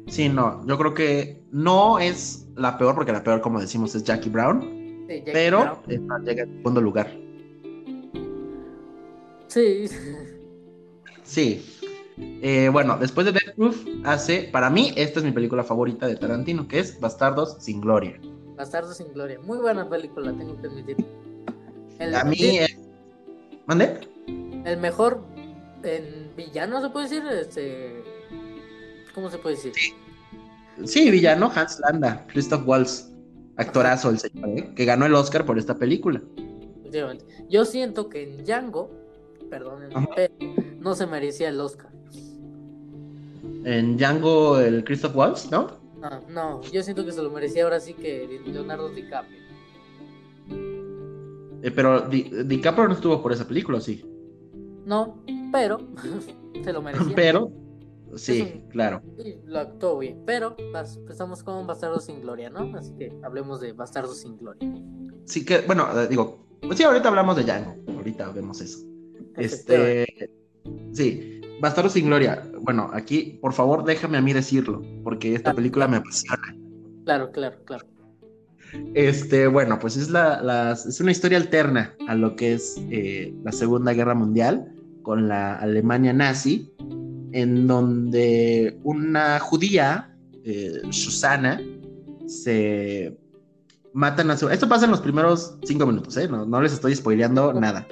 Sí, 0.07 0.29
no, 0.29 0.65
yo 0.65 0.77
creo 0.77 0.93
que 0.93 1.41
no 1.51 1.99
es 1.99 2.47
la 2.55 2.77
peor, 2.77 2.95
porque 2.95 3.11
la 3.11 3.23
peor, 3.23 3.41
como 3.41 3.59
decimos, 3.59 3.95
es 3.95 4.03
Jackie 4.03 4.29
Brown. 4.29 4.61
Sí, 5.07 5.19
Jackie 5.19 5.31
pero 5.33 5.81
llega 6.23 6.43
en 6.43 6.57
segundo 6.57 6.81
lugar. 6.81 7.11
Sí. 9.47 9.87
Sí. 11.23 11.65
Eh, 12.17 12.69
bueno, 12.71 12.97
después 12.97 13.25
de 13.25 13.31
Death 13.31 13.55
Proof, 13.55 13.85
hace, 14.03 14.49
para 14.51 14.69
mí, 14.69 14.91
esta 14.95 15.19
es 15.19 15.25
mi 15.25 15.31
película 15.31 15.63
favorita 15.63 16.07
de 16.07 16.15
Tarantino, 16.15 16.67
que 16.67 16.79
es 16.79 16.99
Bastardos 16.99 17.57
sin 17.59 17.79
Gloria. 17.79 18.19
Bastardos 18.57 18.97
sin 18.97 19.13
Gloria. 19.13 19.39
Muy 19.39 19.59
buena 19.59 19.87
película, 19.87 20.33
tengo 20.33 20.59
que 20.59 20.67
admitir. 20.67 20.97
a 22.13 22.23
mí 22.23 22.57
es... 22.57 22.77
¿Mande? 23.67 23.99
El 24.65 24.77
mejor 24.77 25.23
en 25.83 26.35
villano, 26.35 26.81
¿se 26.81 26.89
puede 26.89 27.07
decir? 27.07 27.23
Este... 27.31 28.03
¿Cómo 29.13 29.29
se 29.29 29.37
puede 29.37 29.55
decir? 29.55 29.73
Sí. 30.85 31.11
villano, 31.11 31.51
Hans 31.53 31.79
Landa, 31.79 32.25
Christoph 32.27 32.67
Waltz. 32.67 33.11
Actorazo 33.59 34.11
el 34.11 34.19
señor, 34.19 34.49
¿eh? 34.49 34.73
que 34.75 34.85
ganó 34.85 35.07
el 35.07 35.15
Oscar 35.15 35.43
por 35.43 35.57
esta 35.57 35.75
película. 35.75 36.21
Yo 37.49 37.65
siento 37.65 38.09
que 38.09 38.23
en 38.23 38.45
Django, 38.45 38.91
perdón, 39.49 39.89
no 40.79 40.95
se 40.95 41.07
merecía 41.07 41.49
el 41.49 41.59
Oscar. 41.59 41.91
En 43.63 43.97
Django, 43.97 44.59
el 44.59 44.83
Christoph 44.83 45.15
Waltz, 45.15 45.49
¿no? 45.49 45.71
No, 45.99 46.21
no, 46.29 46.61
yo 46.71 46.83
siento 46.83 47.05
que 47.05 47.11
se 47.11 47.21
lo 47.21 47.31
merecía 47.31 47.63
ahora 47.63 47.79
sí 47.79 47.93
que 47.93 48.41
Leonardo 48.45 48.89
DiCaprio. 48.89 49.39
Eh, 51.63 51.71
pero 51.71 52.01
DiCaprio 52.01 52.87
no 52.87 52.93
estuvo 52.93 53.21
por 53.21 53.33
esa 53.33 53.47
película, 53.47 53.79
¿sí? 53.81 54.05
No, 54.85 55.23
pero 55.51 55.79
se 56.63 56.71
lo 56.71 56.81
merecía. 56.81 57.15
Pero, 57.15 57.51
sí, 58.15 58.63
claro. 58.69 59.01
lo 59.45 59.59
actuó 59.59 59.97
bien, 59.97 60.21
pero 60.25 60.55
empezamos 60.57 61.43
con 61.43 61.65
Bastardo 61.65 61.99
sin 61.99 62.21
Gloria, 62.21 62.49
¿no? 62.49 62.77
Así 62.77 62.93
que 62.95 63.11
hablemos 63.23 63.59
de 63.59 63.73
Bastardo 63.73 64.13
sin 64.13 64.37
Gloria. 64.37 64.71
Sí, 65.25 65.43
que, 65.43 65.61
bueno, 65.61 65.87
eh, 65.99 66.07
digo, 66.07 66.45
pues 66.61 66.77
sí, 66.77 66.83
ahorita 66.83 67.09
hablamos 67.09 67.35
de 67.35 67.43
Django, 67.43 67.75
ahorita 67.87 68.31
vemos 68.31 68.61
eso. 68.61 68.85
Este, 69.35 70.05
sí, 70.93 71.36
Bastardo 71.59 71.89
sin 71.89 72.05
Gloria. 72.05 72.43
Bueno, 72.61 72.89
aquí, 72.93 73.39
por 73.41 73.53
favor, 73.53 73.83
déjame 73.83 74.17
a 74.17 74.21
mí 74.21 74.33
decirlo, 74.33 74.83
porque 75.03 75.33
esta 75.33 75.53
película 75.53 75.87
me 75.87 75.97
apasiona. 75.97 76.55
Claro, 77.05 77.31
claro, 77.31 77.57
claro. 77.65 77.85
Este, 78.93 79.47
bueno, 79.47 79.79
pues 79.79 79.95
es, 79.97 80.09
la, 80.09 80.73
es 80.73 80.99
una 80.99 81.11
historia 81.11 81.37
alterna 81.37 81.95
a 82.07 82.15
lo 82.15 82.35
que 82.35 82.53
es 82.53 82.81
eh, 82.91 83.33
la 83.43 83.51
Segunda 83.51 83.93
Guerra 83.93 84.13
Mundial 84.13 84.73
con 85.03 85.27
la 85.27 85.55
Alemania 85.55 86.11
nazi, 86.11 86.73
en 87.31 87.65
donde 87.65 88.77
una 88.83 89.39
judía, 89.39 90.15
eh, 90.43 90.81
Susana, 90.89 91.61
se 92.25 93.17
matan 93.93 94.31
a 94.31 94.37
su... 94.37 94.49
Esto 94.49 94.67
pasa 94.67 94.85
en 94.85 94.91
los 94.91 95.01
primeros 95.01 95.57
cinco 95.63 95.85
minutos, 95.85 96.17
¿eh? 96.17 96.27
No, 96.27 96.61
les 96.61 96.73
estoy 96.73 96.93
spoileando 96.93 97.53
nada. 97.53 97.87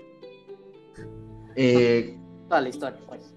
Eh, 1.55 2.17
Toda 2.49 2.61
la 2.61 2.69
historia, 2.69 2.99
pues. 3.07 3.34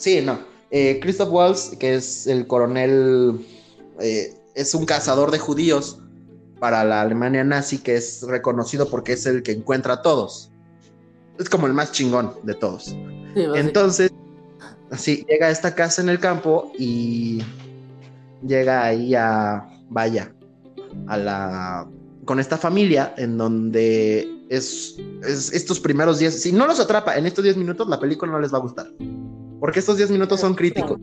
Sí, 0.00 0.22
no. 0.22 0.40
Eh, 0.70 0.98
Christoph 1.02 1.30
Waltz, 1.30 1.76
que 1.78 1.94
es 1.94 2.26
el 2.26 2.46
coronel, 2.46 3.46
eh, 4.00 4.34
es 4.54 4.74
un 4.74 4.86
cazador 4.86 5.30
de 5.30 5.38
judíos 5.38 6.00
para 6.58 6.84
la 6.84 7.02
Alemania 7.02 7.44
nazi, 7.44 7.78
que 7.78 7.96
es 7.96 8.22
reconocido 8.22 8.88
porque 8.88 9.12
es 9.12 9.26
el 9.26 9.42
que 9.42 9.52
encuentra 9.52 9.94
a 9.94 10.02
todos. 10.02 10.50
Es 11.38 11.50
como 11.50 11.66
el 11.66 11.74
más 11.74 11.92
chingón 11.92 12.34
de 12.44 12.54
todos. 12.54 12.96
Entonces, 13.34 14.10
así, 14.90 15.26
llega 15.28 15.48
a 15.48 15.50
esta 15.50 15.74
casa 15.74 16.00
en 16.00 16.08
el 16.08 16.18
campo 16.18 16.72
y 16.78 17.42
llega 18.42 18.82
ahí 18.82 19.14
a, 19.14 19.68
vaya, 19.90 20.32
a 21.08 21.18
la, 21.18 21.88
con 22.24 22.40
esta 22.40 22.56
familia 22.56 23.12
en 23.18 23.36
donde 23.36 24.46
es, 24.48 24.96
es 25.28 25.52
estos 25.52 25.78
primeros 25.78 26.18
días, 26.18 26.34
si 26.34 26.52
no 26.52 26.66
los 26.66 26.80
atrapa 26.80 27.18
en 27.18 27.26
estos 27.26 27.44
10 27.44 27.58
minutos, 27.58 27.86
la 27.86 28.00
película 28.00 28.32
no 28.32 28.40
les 28.40 28.50
va 28.50 28.56
a 28.56 28.62
gustar. 28.62 28.86
Porque 29.60 29.80
estos 29.80 29.98
10 29.98 30.10
minutos 30.10 30.40
son 30.40 30.54
críticos. 30.54 30.98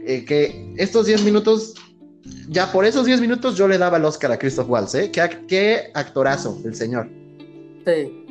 Eh, 0.00 0.24
que 0.24 0.74
estos 0.76 1.06
10 1.06 1.22
minutos, 1.22 1.74
ya 2.48 2.70
por 2.72 2.84
esos 2.84 3.06
10 3.06 3.20
minutos 3.20 3.56
yo 3.56 3.66
le 3.66 3.78
daba 3.78 3.96
el 3.96 4.04
Oscar 4.04 4.32
a 4.32 4.38
Christoph 4.38 4.68
Waltz, 4.68 4.94
¿eh? 4.94 5.10
Qué, 5.10 5.90
actorazo 5.94 6.60
el 6.64 6.74
señor. 6.74 7.08
Sí. 7.84 8.24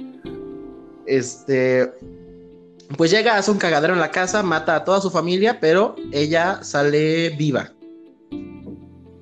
Este, 1.06 1.92
pues 2.98 3.12
llega, 3.12 3.38
hace 3.38 3.52
un 3.52 3.58
cagadero 3.58 3.94
en 3.94 4.00
la 4.00 4.12
casa, 4.12 4.44
mata 4.44 4.76
a 4.76 4.84
toda 4.84 5.02
su 5.02 5.10
familia, 5.10 5.60
pero 5.60 5.96
ella 6.12 6.60
sale 6.64 7.30
viva. 7.32 7.72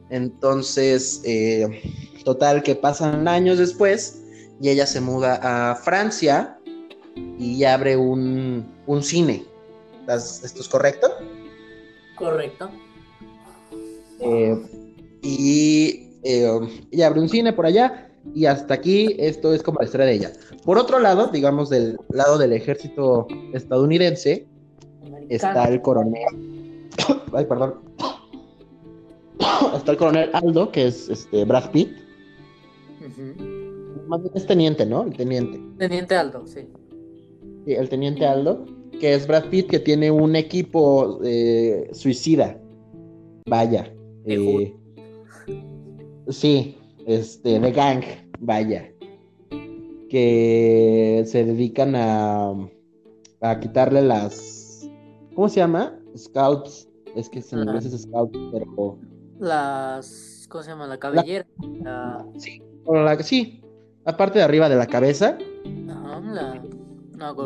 Entonces, 0.09 1.21
eh, 1.25 1.81
total 2.23 2.61
que 2.61 2.75
pasan 2.75 3.27
años 3.27 3.57
después 3.57 4.21
y 4.61 4.69
ella 4.69 4.85
se 4.85 5.01
muda 5.01 5.39
a 5.41 5.75
Francia 5.75 6.59
y 7.15 7.63
abre 7.63 7.97
un, 7.97 8.65
cine. 9.01 9.45
¿Esto 10.07 10.61
es 10.61 10.67
correcto? 10.67 11.07
Correcto. 12.17 12.69
Eh, 14.19 14.61
y 15.21 16.09
ella 16.23 16.69
eh, 16.91 17.03
abre 17.03 17.19
un 17.19 17.29
cine 17.29 17.53
por 17.53 17.65
allá 17.65 18.09
y 18.33 18.45
hasta 18.45 18.73
aquí 18.73 19.15
esto 19.19 19.53
es 19.53 19.63
como 19.63 19.79
la 19.79 19.85
historia 19.85 20.05
de 20.05 20.13
ella. 20.13 20.31
Por 20.63 20.77
otro 20.77 20.99
lado, 20.99 21.27
digamos 21.27 21.69
del 21.69 21.97
lado 22.09 22.37
del 22.37 22.53
ejército 22.53 23.27
estadounidense, 23.53 24.47
está 25.29 25.65
el 25.65 25.81
coronel. 25.81 26.89
Ay, 27.33 27.45
perdón. 27.45 27.75
está 29.75 29.91
el 29.91 29.97
coronel 29.97 30.29
Aldo, 30.33 30.71
que 30.71 30.87
es 30.87 31.09
este 31.09 31.43
Brad 31.45 31.71
Pitt. 31.71 31.89
Más 34.07 34.21
bien 34.21 34.33
es 34.35 34.45
teniente, 34.45 34.85
¿no? 34.85 35.03
El 35.03 35.15
teniente. 35.15 35.59
Teniente 35.77 36.15
Aldo, 36.15 36.45
sí 36.45 36.67
el 37.65 37.89
teniente 37.89 38.25
Aldo, 38.25 38.65
que 38.99 39.13
es 39.13 39.27
Brad 39.27 39.45
Pitt, 39.49 39.69
que 39.69 39.79
tiene 39.79 40.11
un 40.11 40.35
equipo 40.35 41.19
eh, 41.23 41.89
suicida. 41.93 42.59
Vaya. 43.47 43.93
Eh, 44.25 44.73
sí, 46.29 46.77
este, 47.05 47.59
de 47.59 47.71
gang, 47.71 48.03
vaya. 48.39 48.89
Que 50.09 51.23
se 51.25 51.43
dedican 51.43 51.95
a, 51.95 52.53
a 53.41 53.59
quitarle 53.59 54.01
las. 54.01 54.89
¿Cómo 55.35 55.49
se 55.49 55.59
llama? 55.59 55.99
Scouts. 56.15 56.87
Es 57.15 57.29
que 57.29 57.43
en 57.51 57.59
inglés 57.59 57.85
es 57.85 58.03
Scouts, 58.03 58.37
pero. 58.51 58.99
Las. 59.39 60.47
¿Cómo 60.49 60.63
se 60.63 60.69
llama? 60.69 60.87
La 60.87 60.99
cabellera. 60.99 61.47
Sí, 62.37 62.61
la... 62.85 63.17
sí, 63.23 63.61
parte 64.17 64.39
de 64.39 64.45
arriba 64.45 64.69
de 64.69 64.75
la 64.75 64.85
cabeza. 64.85 65.37
Ajá, 65.89 66.21
la 66.21 66.63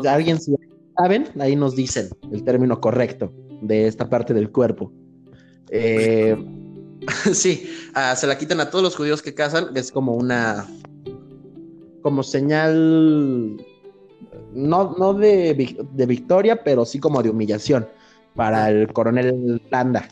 alguien 0.08 0.40
si 0.40 0.54
saben, 0.96 1.28
ahí 1.40 1.56
nos 1.56 1.76
dicen 1.76 2.08
el 2.32 2.44
término 2.44 2.80
correcto 2.80 3.32
de 3.62 3.86
esta 3.86 4.08
parte 4.08 4.34
del 4.34 4.50
cuerpo. 4.50 4.92
Eh, 5.70 6.36
sí, 7.32 7.68
ah, 7.94 8.14
se 8.16 8.26
la 8.26 8.38
quitan 8.38 8.60
a 8.60 8.70
todos 8.70 8.82
los 8.82 8.96
judíos 8.96 9.22
que 9.22 9.34
cazan, 9.34 9.76
es 9.76 9.92
como 9.92 10.14
una, 10.14 10.66
como 12.02 12.22
señal, 12.22 13.56
no, 14.52 14.94
no 14.98 15.14
de, 15.14 15.86
de 15.92 16.06
victoria, 16.06 16.62
pero 16.62 16.84
sí 16.84 16.98
como 16.98 17.22
de 17.22 17.30
humillación 17.30 17.88
para 18.34 18.70
el 18.70 18.92
coronel 18.92 19.60
Landa. 19.70 20.08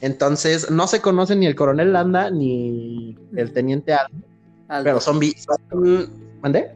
Entonces, 0.00 0.70
no 0.70 0.86
se 0.86 1.00
conocen 1.00 1.40
ni 1.40 1.46
el 1.46 1.54
coronel 1.54 1.92
Landa 1.92 2.30
ni 2.30 3.16
el 3.34 3.52
teniente 3.52 3.94
Aldo, 3.94 4.22
pero 4.84 5.00
son... 5.00 5.20
¿Mandé? 6.42 6.72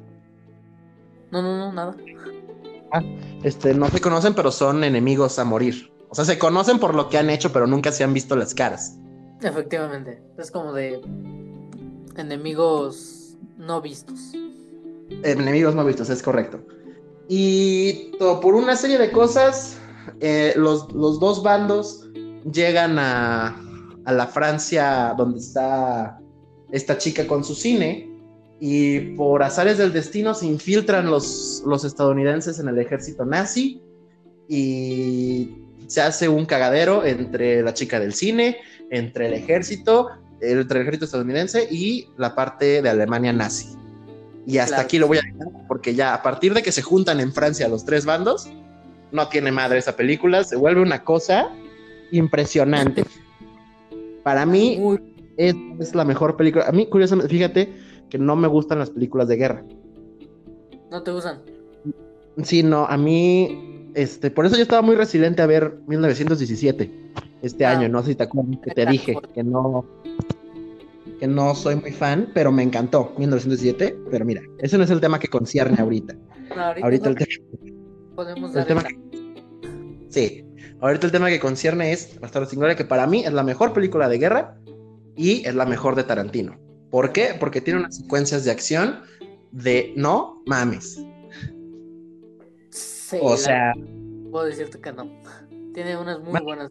No, 1.30 1.42
no, 1.42 1.58
no, 1.58 1.72
nada. 1.72 1.96
Ah, 2.92 3.02
este, 3.42 3.74
no 3.74 3.88
se 3.88 4.00
conocen, 4.00 4.34
pero 4.34 4.50
son 4.50 4.84
enemigos 4.84 5.38
a 5.38 5.44
morir. 5.44 5.90
O 6.08 6.14
sea, 6.14 6.24
se 6.24 6.38
conocen 6.38 6.78
por 6.78 6.94
lo 6.94 7.08
que 7.08 7.18
han 7.18 7.30
hecho, 7.30 7.52
pero 7.52 7.66
nunca 7.66 7.92
se 7.92 8.02
han 8.02 8.12
visto 8.12 8.34
las 8.36 8.54
caras. 8.54 8.98
Efectivamente. 9.42 10.22
Es 10.38 10.50
como 10.50 10.72
de 10.72 11.00
enemigos 12.16 13.36
no 13.56 13.80
vistos. 13.80 14.32
Enemigos 15.22 15.74
no 15.74 15.84
vistos, 15.84 16.10
es 16.10 16.22
correcto. 16.22 16.60
Y 17.28 18.12
por 18.18 18.54
una 18.54 18.74
serie 18.74 18.98
de 18.98 19.12
cosas, 19.12 19.78
eh, 20.20 20.52
los, 20.56 20.88
dos 20.88 21.42
bandos 21.42 22.08
llegan 22.50 22.98
a, 22.98 23.56
a 24.04 24.12
la 24.12 24.26
Francia 24.26 25.14
donde 25.16 25.38
está 25.38 26.20
esta 26.72 26.98
chica 26.98 27.26
con 27.26 27.44
su 27.44 27.54
cine 27.54 28.09
y 28.60 29.00
por 29.16 29.42
azares 29.42 29.78
del 29.78 29.92
destino 29.92 30.34
se 30.34 30.46
infiltran 30.46 31.10
los, 31.10 31.62
los 31.66 31.84
estadounidenses 31.84 32.58
en 32.58 32.68
el 32.68 32.78
ejército 32.78 33.24
nazi 33.24 33.80
y 34.48 35.54
se 35.86 36.02
hace 36.02 36.28
un 36.28 36.44
cagadero 36.44 37.06
entre 37.06 37.62
la 37.62 37.72
chica 37.72 37.98
del 37.98 38.12
cine, 38.12 38.58
entre 38.90 39.28
el 39.28 39.32
ejército, 39.32 40.08
entre 40.42 40.80
el 40.80 40.82
ejército 40.82 41.06
estadounidense 41.06 41.66
y 41.70 42.08
la 42.18 42.34
parte 42.34 42.82
de 42.82 42.88
Alemania 42.90 43.32
nazi. 43.32 43.76
Y 44.46 44.58
hasta 44.58 44.76
Claro. 44.76 44.84
aquí 44.84 44.98
lo 44.98 45.08
voy 45.08 45.18
a 45.18 45.22
dejar 45.22 45.48
porque 45.66 45.94
ya 45.94 46.12
a 46.12 46.22
partir 46.22 46.52
de 46.52 46.62
que 46.62 46.70
se 46.70 46.82
juntan 46.82 47.18
en 47.20 47.32
Francia 47.32 47.66
los 47.66 47.86
tres 47.86 48.04
bandos, 48.04 48.50
no 49.10 49.28
tiene 49.28 49.52
madre 49.52 49.78
esa 49.78 49.96
película, 49.96 50.44
se 50.44 50.56
vuelve 50.56 50.82
una 50.82 51.02
cosa 51.02 51.48
impresionante. 52.12 53.04
Para 54.22 54.44
mí 54.44 54.78
es, 55.38 55.54
es 55.80 55.94
la 55.94 56.04
mejor 56.04 56.36
película. 56.36 56.66
A 56.66 56.72
mí, 56.72 56.86
curiosamente, 56.86 57.32
fíjate 57.32 57.89
que 58.10 58.18
no 58.18 58.36
me 58.36 58.48
gustan 58.48 58.78
las 58.78 58.90
películas 58.90 59.28
de 59.28 59.36
guerra. 59.36 59.64
no 60.90 61.02
te 61.02 61.12
usan. 61.12 61.40
Sí, 62.42 62.62
no, 62.64 62.84
a 62.86 62.96
mí, 62.96 63.90
este, 63.94 64.30
por 64.30 64.44
eso 64.46 64.56
yo 64.56 64.62
estaba 64.62 64.82
muy 64.82 64.96
resiliente 64.96 65.40
a 65.42 65.46
ver 65.46 65.78
1917 65.86 66.90
este 67.42 67.64
Ah. 67.64 67.78
año, 67.78 67.88
no 67.88 68.02
sé 68.02 68.08
si 68.10 68.14
te 68.16 68.24
acuerdas 68.24 68.58
que 68.62 68.70
te 68.72 68.86
dije 68.86 69.16
que 69.34 69.42
no, 69.44 69.84
que 71.20 71.26
no 71.28 71.54
soy 71.54 71.76
muy 71.76 71.92
fan, 71.92 72.28
pero 72.34 72.50
me 72.50 72.62
encantó 72.62 73.12
1917, 73.18 73.96
pero 74.10 74.24
mira, 74.24 74.42
ese 74.58 74.76
no 74.78 74.84
es 74.84 74.90
el 74.90 75.00
tema 75.00 75.18
que 75.18 75.28
concierne 75.28 75.76
ahorita. 75.80 76.14
No, 76.56 76.60
ahorita, 76.64 76.84
Ahorita 76.84 77.04
no 77.04 77.10
el 77.10 77.16
tema, 77.16 78.14
podemos 78.16 78.50
el 78.50 78.54
dar 78.56 78.66
tema 78.66 78.82
que- 78.82 78.98
sí, 80.08 80.44
ahorita 80.80 81.06
el 81.06 81.12
tema 81.12 81.28
que 81.28 81.38
concierne 81.38 81.92
es 81.92 82.18
Bastardo 82.18 82.48
sin 82.48 82.58
Gloria, 82.58 82.74
que 82.76 82.84
para 82.84 83.06
mí 83.06 83.22
es 83.24 83.32
la 83.32 83.44
mejor 83.44 83.72
película 83.72 84.08
de 84.08 84.18
guerra 84.18 84.56
y 85.14 85.46
es 85.46 85.54
la 85.54 85.64
mejor 85.66 85.94
de 85.94 86.02
Tarantino. 86.02 86.56
¿Por 86.90 87.12
qué? 87.12 87.34
Porque 87.38 87.60
tiene 87.60 87.80
unas 87.80 87.96
secuencias 87.96 88.44
de 88.44 88.50
acción 88.50 89.00
de 89.52 89.92
no 89.96 90.42
mames. 90.46 91.02
Sí, 92.70 93.18
O 93.20 93.36
sea, 93.36 93.72
puedo 94.30 94.44
decirte 94.46 94.80
que 94.80 94.92
no. 94.92 95.08
Tiene 95.74 95.96
unas 95.96 96.20
muy 96.20 96.40
buenas. 96.40 96.70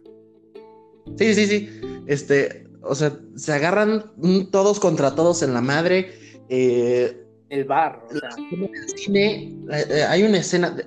Sí, 1.17 1.33
sí, 1.33 1.45
sí. 1.47 1.69
Este, 2.07 2.67
o 2.81 2.95
sea, 2.95 3.17
se 3.35 3.53
agarran 3.53 4.05
todos 4.51 4.79
contra 4.79 5.15
todos 5.15 5.41
en 5.43 5.53
la 5.53 5.61
madre. 5.61 6.13
Eh, 6.49 7.25
El 7.49 7.65
bar, 7.65 8.03
o 8.09 8.11
sea, 8.17 8.29
el 8.51 8.89
cine 8.97 9.53
eh, 9.71 9.85
eh, 9.89 10.03
hay 10.07 10.23
una 10.23 10.37
escena 10.39 10.71
de- 10.71 10.85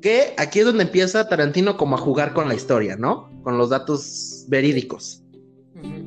que 0.00 0.34
aquí 0.36 0.58
es 0.60 0.64
donde 0.64 0.82
empieza 0.84 1.28
Tarantino 1.28 1.76
como 1.76 1.94
a 1.94 1.98
jugar 1.98 2.32
con 2.34 2.48
la 2.48 2.54
historia, 2.54 2.96
¿no? 2.96 3.30
Con 3.42 3.56
los 3.58 3.70
datos 3.70 4.44
verídicos. 4.48 5.22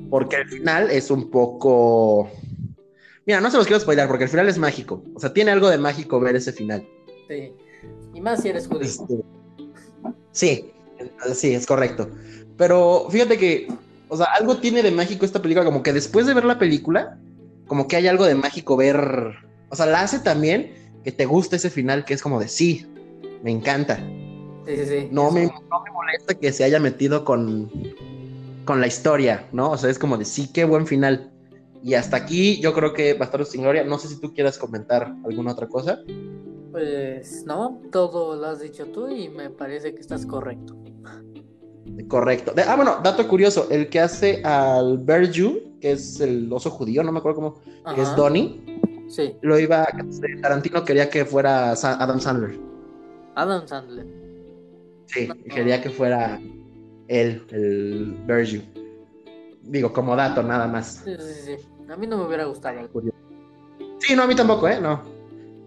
Porque 0.10 0.38
al 0.38 0.48
final 0.48 0.92
es 0.92 1.10
un 1.12 1.30
poco. 1.30 2.30
Mira, 3.26 3.42
no 3.42 3.50
se 3.50 3.58
los 3.58 3.66
quiero 3.66 3.80
spoiler 3.80 4.08
porque 4.08 4.26
el 4.26 4.30
final 4.30 4.48
es 4.48 4.58
mágico. 4.58 5.04
O 5.16 5.20
sea, 5.20 5.34
tiene 5.34 5.52
algo 5.52 5.70
de 5.70 5.78
mágico 5.78 6.20
ver 6.20 6.36
ese 6.36 6.52
final. 6.52 6.88
sí. 7.28 7.54
Y 8.14 8.22
más 8.22 8.42
si 8.42 8.50
eres 8.50 8.68
judío. 8.68 8.82
Este, 8.82 9.24
Sí, 10.32 10.72
sí, 11.34 11.54
es 11.54 11.66
correcto. 11.66 12.10
Pero 12.58 13.08
fíjate 13.10 13.38
que, 13.38 13.68
o 14.10 14.18
sea, 14.18 14.28
algo 14.38 14.58
tiene 14.58 14.84
de 14.84 14.92
mágico 14.92 15.26
esta 15.26 15.42
película, 15.42 15.66
como 15.66 15.82
que 15.82 15.94
después 15.94 16.26
de 16.26 16.34
ver 16.34 16.46
la 16.46 16.60
película, 16.60 17.18
como 17.68 17.88
que 17.88 17.96
hay 17.96 18.08
algo 18.08 18.26
de 18.26 18.36
mágico 18.36 18.76
ver, 18.76 19.34
o 19.70 19.76
sea, 19.76 19.86
la 19.86 20.02
hace 20.02 20.20
también 20.20 20.74
que 21.04 21.12
te 21.12 21.26
guste 21.26 21.56
ese 21.56 21.70
final, 21.70 22.06
que 22.06 22.14
es 22.14 22.22
como 22.22 22.40
de 22.40 22.48
sí, 22.48 22.86
me 23.44 23.52
encanta. 23.52 23.98
Sí, 24.66 24.76
sí, 24.78 24.86
sí. 24.86 25.08
No 25.12 25.32
me, 25.32 25.46
no 25.46 25.84
me 25.84 25.92
molesta 25.92 26.34
que 26.34 26.52
se 26.52 26.64
haya 26.64 26.80
metido 26.80 27.24
con, 27.24 27.72
con 28.66 28.82
la 28.82 28.88
historia, 28.88 29.48
¿no? 29.52 29.72
O 29.72 29.78
sea, 29.78 29.90
es 29.90 30.00
como 30.00 30.18
de 30.18 30.26
sí, 30.26 30.50
qué 30.52 30.66
buen 30.66 30.88
final. 30.88 31.32
Y 31.86 31.94
hasta 31.94 32.18
aquí 32.18 32.60
yo 32.60 32.74
creo 32.74 32.94
que 32.94 33.14
Bastardos 33.14 33.50
sin 33.50 33.62
Gloria, 33.62 33.84
no 33.84 34.00
sé 34.00 34.08
si 34.08 34.20
tú 34.20 34.34
quieras 34.34 34.58
comentar 34.58 35.14
alguna 35.24 35.52
otra 35.52 35.68
cosa. 35.68 36.00
Pues 36.72 37.46
no, 37.46 37.80
todo 37.92 38.36
lo 38.36 38.48
has 38.48 38.60
dicho 38.60 38.88
tú 38.88 39.08
y 39.08 39.30
me 39.30 39.52
parece 39.52 39.94
que 39.94 40.02
estás 40.02 40.26
correcto. 40.26 40.76
Correcto. 42.08 42.54
De- 42.54 42.64
ah, 42.64 42.76
bueno, 42.76 42.98
dato 43.04 43.28
curioso, 43.28 43.68
el 43.70 43.88
que 43.90 44.00
hace 44.00 44.42
al 44.44 44.98
Berju, 44.98 45.78
que 45.80 45.92
es 45.92 46.20
el 46.20 46.52
oso 46.52 46.72
judío, 46.72 47.04
no 47.04 47.12
me 47.12 47.20
acuerdo 47.20 47.36
cómo, 47.36 47.94
que 47.94 48.02
es 48.02 48.16
Donnie, 48.16 48.64
Sí, 49.08 49.36
lo 49.44 49.60
iba, 49.60 49.88
Tarantino 50.42 50.84
quería 50.84 51.08
que 51.12 51.24
fuera 51.24 51.76
Sa- 51.76 52.02
Adam 52.04 52.20
Sandler. 52.20 52.60
Adam 53.36 53.68
Sandler. 53.68 54.08
Sí, 55.06 55.28
No. 55.28 55.36
quería 55.54 55.80
que 55.84 55.92
fuera 55.92 56.42
él, 57.08 57.44
el 57.52 58.18
Berju. 58.26 58.62
Digo, 59.62 59.94
como 59.94 60.16
dato 60.16 60.42
nada 60.42 60.68
más. 60.68 61.04
Sí, 61.06 61.12
sí, 61.20 61.34
sí. 61.58 61.68
A 61.90 61.96
mí 61.96 62.08
no 62.08 62.18
me 62.18 62.26
hubiera 62.26 62.46
gustado. 62.46 62.90
Sí, 64.00 64.16
no, 64.16 64.24
a 64.24 64.28
mí 64.28 64.36
tampoco, 64.36 64.68
¿eh? 64.68 64.80
No. 64.82 65.02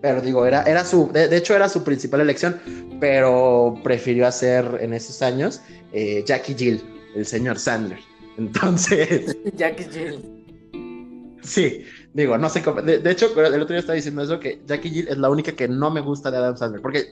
Pero 0.00 0.20
digo, 0.20 0.46
era, 0.46 0.62
era 0.62 0.84
su, 0.84 1.10
de, 1.12 1.28
de 1.28 1.36
hecho 1.36 1.54
era 1.54 1.68
su 1.68 1.82
principal 1.82 2.20
elección, 2.20 2.60
pero 3.00 3.76
prefirió 3.82 4.26
hacer 4.26 4.78
en 4.80 4.92
esos 4.94 5.22
años 5.22 5.60
eh, 5.92 6.22
Jackie 6.24 6.54
Jill, 6.54 6.82
el 7.14 7.26
señor 7.26 7.58
Sandler. 7.58 7.98
Entonces, 8.38 9.36
Jackie 9.56 9.86
Jill. 9.90 11.38
sí, 11.42 11.84
digo, 12.14 12.38
no 12.38 12.48
sé 12.48 12.62
cómo. 12.62 12.80
De, 12.82 12.98
de 12.98 13.10
hecho, 13.10 13.26
el 13.40 13.60
otro 13.60 13.74
día 13.74 13.80
estaba 13.80 13.96
diciendo 13.96 14.22
eso, 14.22 14.38
que 14.38 14.60
Jackie 14.66 14.90
Jill 14.90 15.08
es 15.08 15.18
la 15.18 15.30
única 15.30 15.52
que 15.52 15.66
no 15.66 15.90
me 15.90 16.00
gusta 16.00 16.30
de 16.30 16.36
Adam 16.36 16.56
Sandler, 16.56 16.80
porque 16.80 17.06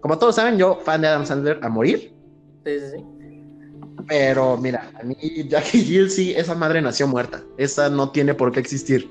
como 0.00 0.18
todos 0.18 0.36
saben, 0.36 0.56
yo 0.56 0.76
fan 0.76 1.02
de 1.02 1.08
Adam 1.08 1.26
Sandler 1.26 1.58
a 1.62 1.68
morir, 1.68 2.14
Sí, 2.64 2.78
sí, 2.78 2.86
sí. 2.96 3.19
Pero 4.06 4.56
mira, 4.56 4.90
a 5.00 5.02
mí 5.02 5.16
Jackie 5.48 5.82
Jill 5.82 6.10
sí, 6.10 6.32
esa 6.32 6.54
madre 6.54 6.82
nació 6.82 7.06
muerta, 7.06 7.42
esa 7.56 7.88
no 7.88 8.10
tiene 8.10 8.34
por 8.34 8.52
qué 8.52 8.60
existir. 8.60 9.10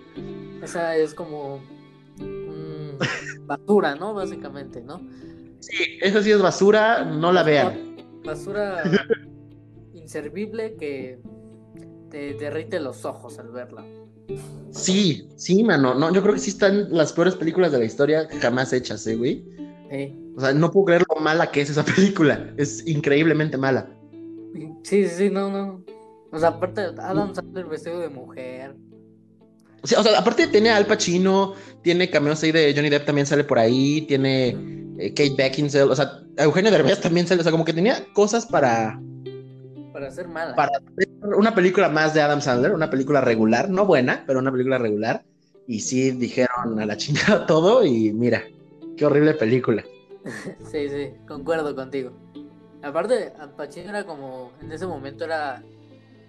Esa 0.61 0.95
es 0.95 1.13
como 1.13 1.61
basura, 3.45 3.95
¿no? 3.95 4.13
Básicamente, 4.13 4.81
¿no? 4.81 5.01
Sí, 5.59 5.97
esa 6.01 6.23
sí 6.23 6.31
es 6.31 6.41
basura, 6.41 7.03
no 7.03 7.31
la 7.31 7.43
vean. 7.43 7.97
Basura 8.23 8.83
inservible 9.93 10.75
que 10.75 11.19
te 12.09 12.33
derrite 12.33 12.79
los 12.79 13.05
ojos 13.05 13.37
al 13.39 13.49
verla. 13.49 13.85
Sí, 14.71 15.27
sí, 15.35 15.63
mano. 15.63 15.93
No, 15.95 16.13
yo 16.13 16.21
creo 16.21 16.33
que 16.33 16.39
sí 16.39 16.51
están 16.51 16.91
las 16.91 17.13
peores 17.13 17.35
películas 17.35 17.71
de 17.71 17.79
la 17.79 17.85
historia 17.85 18.27
jamás 18.41 18.73
hechas, 18.73 19.05
¿eh, 19.07 19.15
güey? 19.15 19.45
Sí, 19.89 20.33
O 20.37 20.41
sea, 20.41 20.53
no 20.53 20.71
puedo 20.71 20.85
creer 20.85 21.05
lo 21.13 21.21
mala 21.21 21.51
que 21.51 21.61
es 21.61 21.69
esa 21.69 21.83
película. 21.83 22.53
Es 22.57 22.85
increíblemente 22.87 23.57
mala. 23.57 23.89
Sí, 24.83 25.07
sí, 25.07 25.29
no, 25.29 25.49
no. 25.49 25.83
O 26.31 26.39
sea, 26.39 26.49
aparte, 26.49 26.81
Adam 26.99 27.33
Sandler 27.33 27.65
vestido 27.65 27.99
de 27.99 28.09
mujer. 28.09 28.75
O 29.81 29.87
sea, 29.87 29.99
o 29.99 30.03
sea, 30.03 30.19
aparte 30.19 30.47
tiene 30.47 30.69
Al 30.69 30.85
Pacino, 30.85 31.53
tiene 31.81 32.09
cameos 32.09 32.43
ahí 32.43 32.51
de 32.51 32.73
Johnny 32.75 32.89
Depp 32.89 33.05
también 33.05 33.25
sale 33.25 33.43
por 33.43 33.57
ahí, 33.57 34.01
tiene 34.01 34.49
eh, 34.99 35.13
Kate 35.13 35.35
Beckinsale, 35.37 35.85
o 35.85 35.95
sea, 35.95 36.21
Eugenio 36.37 36.71
Derbez 36.71 36.99
también 36.99 37.25
sale, 37.25 37.39
o 37.39 37.43
sea, 37.43 37.51
como 37.51 37.63
que 37.63 37.73
tenía 37.73 38.05
cosas 38.13 38.45
para, 38.45 38.99
Para 39.93 40.11
ser 40.11 40.27
mala. 40.27 40.55
para 40.55 40.71
hacer 40.77 41.09
una 41.21 41.55
película 41.55 41.87
más 41.87 42.13
de 42.13 42.21
Adam 42.21 42.41
Sandler, 42.41 42.73
una 42.73 42.89
película 42.89 43.21
regular, 43.21 43.69
no 43.69 43.85
buena, 43.85 44.23
pero 44.27 44.39
una 44.39 44.51
película 44.51 44.77
regular. 44.77 45.23
Y 45.67 45.81
sí 45.81 46.11
dijeron 46.11 46.79
a 46.79 46.85
la 46.85 46.97
chingada 46.97 47.45
todo 47.47 47.85
y 47.85 48.11
mira, 48.11 48.43
qué 48.97 49.05
horrible 49.05 49.33
película. 49.33 49.83
Sí, 50.69 50.89
sí, 50.89 51.13
concuerdo 51.27 51.73
contigo. 51.73 52.11
Aparte, 52.81 53.33
Al 53.39 53.51
Pacino 53.51 53.89
era 53.89 54.05
como, 54.05 54.51
en 54.61 54.71
ese 54.71 54.87
momento 54.87 55.25
era 55.25 55.63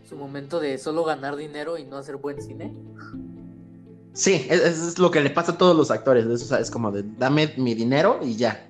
su 0.09 0.17
momento 0.17 0.59
de 0.59 0.79
solo 0.79 1.05
ganar 1.05 1.37
dinero 1.37 1.79
y 1.79 1.85
no 1.85 1.97
hacer 1.97 2.17
buen 2.17 2.43
cine. 2.43 2.75
Sí, 4.13 4.47
es, 4.51 4.61
es 4.61 4.99
lo 4.99 5.11
que 5.11 5.21
le 5.21 5.31
pasa 5.31 5.53
a 5.53 5.59
todos 5.59 5.77
los 5.77 5.91
actores. 5.91 6.27
Es, 6.27 6.43
o 6.43 6.47
sea, 6.47 6.59
es 6.59 6.71
como 6.71 6.91
de 6.91 7.05
dame 7.19 7.55
mi 7.57 7.75
dinero 7.75 8.21
y 8.23 8.37
ya. 8.37 8.69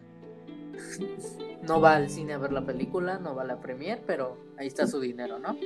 No 1.62 1.80
va 1.80 1.94
al 1.94 2.10
cine 2.10 2.32
a 2.32 2.38
ver 2.38 2.52
la 2.52 2.64
película, 2.64 3.18
no 3.18 3.36
va 3.36 3.42
a 3.42 3.44
la 3.44 3.60
premier, 3.60 4.02
pero 4.04 4.36
ahí 4.58 4.66
está 4.66 4.88
su 4.88 4.98
dinero, 4.98 5.38
¿no? 5.38 5.56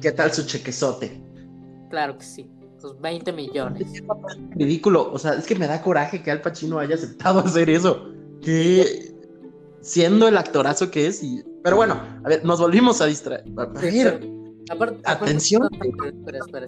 ¿Qué 0.00 0.12
tal 0.12 0.32
su 0.32 0.46
chequezote? 0.46 1.20
Claro 1.90 2.16
que 2.16 2.24
sí, 2.24 2.50
sus 2.80 2.98
20 3.00 3.32
millones. 3.32 4.02
Ridículo. 4.50 5.12
O 5.12 5.18
sea, 5.18 5.34
es 5.34 5.44
que 5.44 5.54
me 5.54 5.66
da 5.66 5.82
coraje 5.82 6.22
que 6.22 6.30
Al 6.30 6.40
Pacino 6.40 6.78
haya 6.78 6.94
aceptado 6.94 7.40
hacer 7.44 7.68
eso. 7.68 8.08
Que 8.40 9.14
siendo 9.82 10.26
el 10.26 10.38
actorazo 10.38 10.90
que 10.90 11.06
es. 11.08 11.22
Y... 11.22 11.44
Pero 11.62 11.76
bueno, 11.76 12.00
a 12.24 12.28
ver, 12.28 12.44
nos 12.44 12.60
volvimos 12.60 13.00
a 13.00 13.06
distraer. 13.06 13.44
Aparte, 13.56 13.78
Atención. 15.04 15.64
aparte- 15.64 16.08
espera, 16.08 16.38
espera. 16.38 16.66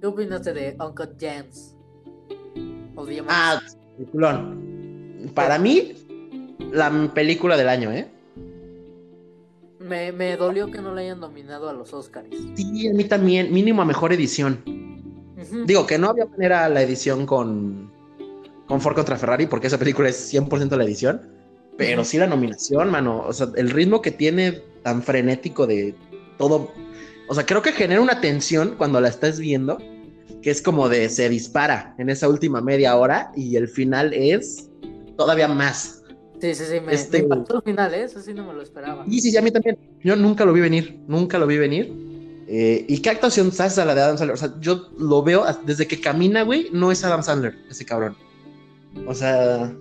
¿Qué 0.00 0.06
opinaste 0.06 0.52
de 0.52 0.76
Uncle 0.80 1.08
James? 1.20 1.76
Odiamos. 2.96 3.32
ah, 3.34 3.60
peliculón. 3.96 5.30
Para 5.34 5.58
mí, 5.58 5.92
la 6.72 6.90
película 7.14 7.56
del 7.56 7.68
año, 7.68 7.92
¿eh? 7.92 8.08
Me, 9.78 10.12
me 10.12 10.36
dolió 10.36 10.70
que 10.70 10.80
no 10.80 10.94
le 10.94 11.02
hayan 11.02 11.20
nominado 11.20 11.68
a 11.68 11.72
los 11.72 11.92
Oscars. 11.92 12.28
Sí, 12.54 12.88
a 12.88 12.92
mí 12.94 13.04
también. 13.04 13.52
Mínimo 13.52 13.82
a 13.82 13.84
mejor 13.84 14.12
edición. 14.12 14.62
Digo 15.66 15.86
que 15.86 15.98
no 15.98 16.10
había 16.10 16.24
manera 16.26 16.68
la 16.68 16.82
edición 16.82 17.26
con, 17.26 17.90
con 18.66 18.80
Ford 18.80 18.94
contra 18.94 19.16
Ferrari, 19.16 19.46
porque 19.46 19.66
esa 19.66 19.78
película 19.78 20.08
es 20.08 20.32
100% 20.32 20.76
la 20.76 20.84
edición. 20.84 21.20
Pero 21.76 22.04
sí 22.04 22.18
la 22.18 22.26
nominación, 22.26 22.90
mano. 22.90 23.24
O 23.26 23.32
sea, 23.32 23.48
el 23.56 23.70
ritmo 23.70 24.02
que 24.02 24.10
tiene 24.10 24.62
tan 24.82 25.02
frenético 25.02 25.66
de 25.66 25.94
todo. 26.38 26.72
O 27.28 27.34
sea, 27.34 27.46
creo 27.46 27.62
que 27.62 27.72
genera 27.72 28.00
una 28.00 28.20
tensión 28.20 28.74
cuando 28.76 29.00
la 29.00 29.08
estás 29.08 29.38
viendo. 29.38 29.78
que 30.42 30.50
es 30.50 30.60
como 30.60 30.88
de 30.88 31.08
se 31.08 31.28
dispara 31.28 31.94
en 31.98 32.10
esa 32.10 32.28
última 32.28 32.60
media 32.60 32.96
hora 32.96 33.30
y 33.36 33.54
el 33.54 33.68
final 33.68 34.12
es 34.12 34.68
todavía 35.16 35.46
más. 35.46 36.02
Sí, 36.40 36.52
sí, 36.56 36.64
sí, 36.68 36.80
me, 36.80 36.92
Este- 36.94 37.18
me 37.18 37.24
impactó 37.24 37.58
el 37.58 37.62
final, 37.62 37.94
¿eh? 37.94 38.02
Eso 38.02 38.20
sí 38.20 38.34
no 38.34 38.44
me 38.44 38.52
lo 38.52 38.60
esperaba. 38.60 39.04
Y 39.06 39.20
sí, 39.20 39.30
sí, 39.30 39.36
a 39.36 39.42
mí 39.42 39.52
también. 39.52 39.78
Yo 40.02 40.16
nunca 40.16 40.44
lo 40.44 40.52
vi 40.52 40.60
venir, 40.60 40.98
nunca 41.06 41.38
lo 41.38 41.46
vi 41.46 41.58
venir. 41.58 41.92
Eh, 42.48 42.84
y 42.88 42.98
qué 42.98 43.10
actuación 43.10 43.52
sasa 43.52 43.84
la 43.84 43.94
de 43.94 44.00
Adam 44.02 44.18
Sandler. 44.18 44.34
O 44.34 44.36
sea, 44.36 44.52
yo 44.60 44.88
lo 44.98 45.22
veo 45.22 45.44
desde 45.64 45.86
que 45.86 46.00
camina, 46.00 46.42
güey, 46.42 46.70
no 46.72 46.90
es 46.90 47.04
Adam 47.04 47.22
Sandler, 47.22 47.54
ese 47.70 47.84
cabrón. 47.84 48.16
O 49.06 49.14
sea, 49.14 49.72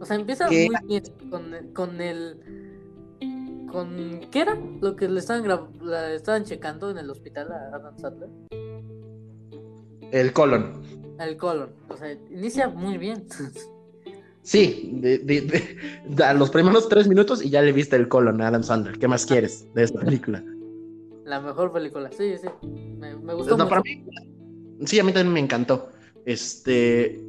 O 0.00 0.06
sea, 0.06 0.16
empieza 0.16 0.48
¿Qué? 0.48 0.66
muy 0.70 0.76
bien 0.88 1.02
con, 1.30 1.52
con 1.74 2.00
el... 2.00 2.36
Con, 3.70 4.20
¿Qué 4.32 4.40
era? 4.40 4.58
Lo 4.80 4.96
que 4.96 5.08
le 5.08 5.20
estaban, 5.20 5.46
la 5.82 6.12
estaban 6.12 6.44
checando 6.44 6.90
en 6.90 6.98
el 6.98 7.08
hospital 7.10 7.52
a 7.52 7.76
Adam 7.76 7.96
Sandler. 7.98 8.28
el 10.10 10.32
colon. 10.32 10.82
El 11.20 11.36
colon. 11.36 11.70
O 11.88 11.96
sea, 11.96 12.12
inicia 12.30 12.68
muy 12.68 12.98
bien. 12.98 13.26
Sí, 14.42 14.90
de, 14.94 15.18
de- 15.18 15.42
de- 15.42 15.76
da 16.08 16.32
los 16.34 16.50
primeros 16.50 16.88
tres 16.88 17.06
minutos 17.06 17.44
y 17.44 17.50
ya 17.50 17.60
le 17.62 17.72
viste 17.72 17.94
el 17.94 18.08
colon 18.08 18.40
a 18.40 18.48
Adam 18.48 18.62
Sandler. 18.64 18.98
¿Qué 18.98 19.06
más 19.06 19.26
quieres 19.26 19.72
de 19.74 19.84
esta 19.84 20.00
película? 20.00 20.42
La 21.24 21.40
mejor 21.40 21.70
película. 21.72 22.10
Sí, 22.10 22.34
sí. 22.38 22.48
Me, 22.98 23.14
me 23.16 23.34
gustó 23.34 23.56
No, 23.56 23.64
mucho. 23.64 23.68
para 23.68 23.82
mí- 23.82 24.04
sí, 24.86 24.98
a 24.98 25.04
mí 25.04 25.12
también 25.12 25.34
me 25.34 25.40
encantó. 25.40 25.90
Este. 26.24 27.20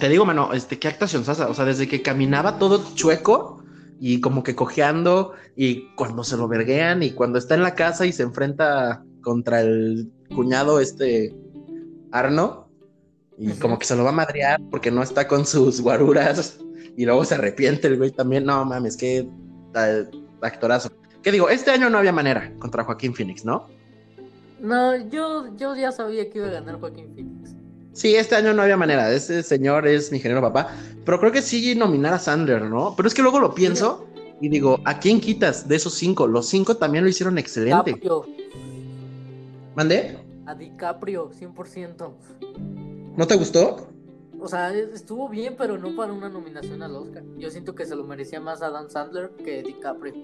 Te 0.00 0.08
digo, 0.08 0.24
mano, 0.24 0.52
este, 0.52 0.78
qué 0.78 0.88
actuación 0.88 1.24
sasa. 1.24 1.48
O 1.48 1.54
sea, 1.54 1.64
desde 1.64 1.88
que 1.88 2.02
caminaba 2.02 2.58
todo 2.58 2.82
chueco 2.94 3.62
y 4.00 4.20
como 4.20 4.42
que 4.42 4.54
cojeando, 4.54 5.32
y 5.56 5.94
cuando 5.94 6.24
se 6.24 6.36
lo 6.36 6.48
verguean, 6.48 7.02
y 7.02 7.12
cuando 7.12 7.38
está 7.38 7.54
en 7.54 7.62
la 7.62 7.74
casa 7.74 8.06
y 8.06 8.12
se 8.12 8.22
enfrenta 8.22 9.04
contra 9.22 9.60
el 9.60 10.10
cuñado, 10.34 10.80
este 10.80 11.34
Arno, 12.10 12.68
y 13.38 13.52
como 13.52 13.78
que 13.78 13.86
se 13.86 13.96
lo 13.96 14.04
va 14.04 14.10
a 14.10 14.12
madrear 14.12 14.60
porque 14.70 14.90
no 14.90 15.02
está 15.02 15.26
con 15.26 15.46
sus 15.46 15.80
guaruras, 15.80 16.58
y 16.96 17.04
luego 17.04 17.24
se 17.24 17.34
arrepiente 17.34 17.88
el 17.88 17.98
güey 17.98 18.10
también. 18.10 18.44
No 18.44 18.64
mames, 18.64 18.96
qué 18.96 19.28
eh, 19.74 20.04
actorazo. 20.40 20.90
¿Qué 21.22 21.32
digo? 21.32 21.48
Este 21.48 21.70
año 21.70 21.88
no 21.88 21.98
había 21.98 22.12
manera 22.12 22.52
contra 22.58 22.84
Joaquín 22.84 23.14
Phoenix, 23.14 23.44
¿no? 23.44 23.66
No, 24.60 24.96
yo, 25.08 25.54
yo 25.56 25.74
ya 25.76 25.92
sabía 25.92 26.30
que 26.30 26.38
iba 26.38 26.48
a 26.48 26.52
ganar 26.52 26.80
Joaquín 26.80 27.14
Phoenix. 27.14 27.33
Sí, 27.94 28.16
este 28.16 28.34
año 28.34 28.52
no 28.52 28.62
había 28.62 28.76
manera. 28.76 29.10
Ese 29.12 29.42
señor 29.44 29.86
es 29.86 30.10
mi 30.10 30.18
ingeniero 30.18 30.42
papá. 30.42 30.74
Pero 31.04 31.20
creo 31.20 31.32
que 31.32 31.40
sí 31.40 31.74
nominar 31.76 32.12
a 32.12 32.18
Sandler, 32.18 32.62
¿no? 32.62 32.94
Pero 32.96 33.06
es 33.06 33.14
que 33.14 33.22
luego 33.22 33.38
lo 33.38 33.54
pienso 33.54 34.06
y 34.40 34.48
digo, 34.48 34.80
¿a 34.84 34.98
quién 34.98 35.20
quitas 35.20 35.68
de 35.68 35.76
esos 35.76 35.94
cinco? 35.94 36.26
Los 36.26 36.48
cinco 36.48 36.76
también 36.76 37.04
lo 37.04 37.10
hicieron 37.10 37.38
excelente. 37.38 37.92
DiCaprio. 37.92 38.26
¿Mandé? 39.76 40.18
A 40.44 40.54
DiCaprio, 40.54 41.30
100%. 41.30 42.12
¿No 43.16 43.26
te 43.28 43.36
gustó? 43.36 43.88
O 44.40 44.48
sea, 44.48 44.74
estuvo 44.74 45.28
bien, 45.28 45.54
pero 45.56 45.78
no 45.78 45.94
para 45.94 46.12
una 46.12 46.28
nominación 46.28 46.82
al 46.82 46.96
Oscar. 46.96 47.22
Yo 47.38 47.48
siento 47.50 47.76
que 47.76 47.86
se 47.86 47.94
lo 47.94 48.04
merecía 48.04 48.40
más 48.40 48.60
Adam 48.60 48.90
Sandler 48.90 49.30
que 49.42 49.62
DiCaprio. 49.62 50.14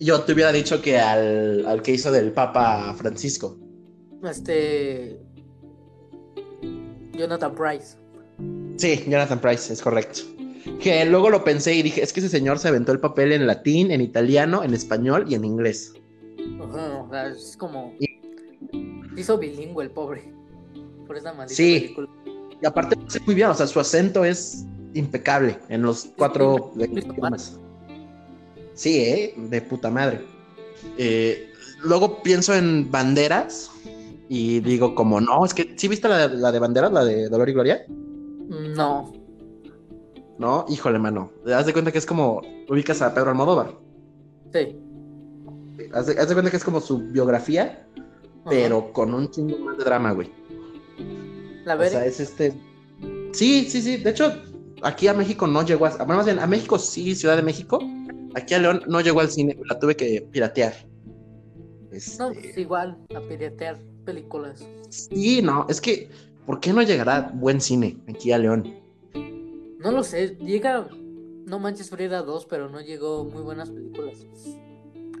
Yo 0.00 0.20
te 0.22 0.32
hubiera 0.32 0.50
dicho 0.50 0.82
que 0.82 0.98
al, 0.98 1.64
al 1.64 1.80
que 1.80 1.92
hizo 1.92 2.10
del 2.10 2.32
Papa 2.32 2.92
Francisco. 2.98 3.56
Este. 4.24 5.25
Jonathan 7.16 7.54
Price. 7.54 7.96
Sí, 8.76 9.04
Jonathan 9.08 9.40
Price, 9.40 9.72
es 9.72 9.80
correcto. 9.80 10.20
Que 10.80 11.04
luego 11.04 11.30
lo 11.30 11.44
pensé 11.44 11.74
y 11.74 11.82
dije, 11.82 12.02
es 12.02 12.12
que 12.12 12.20
ese 12.20 12.28
señor 12.28 12.58
se 12.58 12.68
aventó 12.68 12.92
el 12.92 13.00
papel 13.00 13.32
en 13.32 13.46
latín, 13.46 13.90
en 13.90 14.00
italiano, 14.00 14.62
en 14.64 14.74
español 14.74 15.24
y 15.28 15.34
en 15.34 15.44
inglés. 15.44 15.92
Ajá, 16.60 17.02
o 17.02 17.10
sea, 17.10 17.28
es 17.28 17.56
como. 17.56 17.94
Hizo 19.16 19.38
bilingüe 19.38 19.84
el 19.84 19.90
pobre. 19.90 20.24
Por 21.06 21.16
esa 21.16 21.32
maldita 21.32 21.56
Sí. 21.56 21.80
película. 21.80 22.08
Y 22.62 22.66
aparte 22.66 22.96
lo 22.96 23.06
hace 23.06 23.20
muy 23.20 23.34
bien, 23.34 23.48
o 23.48 23.54
sea, 23.54 23.66
su 23.66 23.78
acento 23.78 24.24
es 24.24 24.64
impecable 24.94 25.58
en 25.68 25.82
los 25.82 26.08
cuatro 26.16 26.72
Sí, 26.76 26.84
idiomas. 26.84 27.58
Sí, 28.74 28.98
¿eh? 29.00 29.34
De 29.36 29.60
puta 29.62 29.90
madre. 29.90 30.22
Eh, 30.98 31.50
luego 31.82 32.22
pienso 32.22 32.54
en 32.54 32.90
banderas 32.90 33.70
y 34.28 34.60
digo 34.60 34.94
como, 34.94 35.20
no, 35.20 35.44
es 35.44 35.54
que, 35.54 35.74
¿sí 35.76 35.88
viste 35.88 36.08
la, 36.08 36.28
de- 36.28 36.36
la 36.36 36.50
de 36.52 36.58
banderas, 36.58 36.92
la 36.92 37.04
de 37.04 37.28
Dolor 37.28 37.48
y 37.48 37.52
Gloria? 37.52 37.84
No. 38.48 39.12
No, 40.38 40.66
híjole, 40.68 40.98
mano. 40.98 41.30
Haz 41.54 41.66
de 41.66 41.72
cuenta 41.72 41.92
que 41.92 41.98
es 41.98 42.06
como, 42.06 42.42
ubicas 42.68 43.00
a 43.02 43.14
Pedro 43.14 43.30
Almodóvar. 43.30 43.72
Sí. 44.52 44.76
Haz 45.92 46.06
de, 46.06 46.18
haz 46.20 46.28
de 46.28 46.34
cuenta 46.34 46.50
que 46.50 46.56
es 46.56 46.64
como 46.64 46.80
su 46.80 46.98
biografía, 46.98 47.86
Ajá. 47.96 48.50
pero 48.50 48.92
con 48.92 49.14
un 49.14 49.30
chingo 49.30 49.58
más 49.58 49.78
de 49.78 49.84
drama, 49.84 50.12
güey. 50.12 50.30
La 51.64 51.74
O 51.74 51.78
veré. 51.78 51.90
sea, 51.90 52.04
es 52.06 52.20
este. 52.20 52.52
Sí, 53.32 53.66
sí, 53.68 53.82
sí. 53.82 53.96
De 53.98 54.10
hecho, 54.10 54.32
aquí 54.82 55.08
a 55.08 55.14
México 55.14 55.46
no 55.46 55.64
llegó 55.64 55.86
a. 55.86 55.90
Bueno, 55.98 56.16
más 56.16 56.26
bien, 56.26 56.38
a 56.38 56.46
México 56.46 56.78
sí, 56.78 57.14
Ciudad 57.14 57.36
de 57.36 57.42
México. 57.42 57.78
Aquí 58.34 58.54
a 58.54 58.58
León 58.58 58.82
no 58.86 59.00
llegó 59.00 59.20
al 59.20 59.30
cine, 59.30 59.58
la 59.68 59.78
tuve 59.78 59.96
que 59.96 60.26
piratear. 60.30 60.74
Este, 61.90 62.22
No, 62.22 62.32
pues 62.32 62.56
igual, 62.58 62.98
a 63.14 63.20
piratear 63.20 63.78
películas. 64.06 64.64
Sí, 64.88 65.42
no, 65.42 65.66
es 65.68 65.80
que, 65.82 66.08
¿por 66.46 66.60
qué 66.60 66.72
no 66.72 66.80
llegará 66.80 67.30
buen 67.34 67.60
cine 67.60 67.98
aquí 68.08 68.32
a 68.32 68.38
León? 68.38 68.74
No 69.80 69.90
lo 69.92 70.02
sé, 70.02 70.36
llega 70.40 70.88
No 71.44 71.58
Manches 71.58 71.90
Frida 71.90 72.22
2, 72.22 72.46
pero 72.46 72.70
no 72.70 72.80
llegó 72.80 73.24
muy 73.24 73.42
buenas 73.42 73.68
películas. 73.68 74.16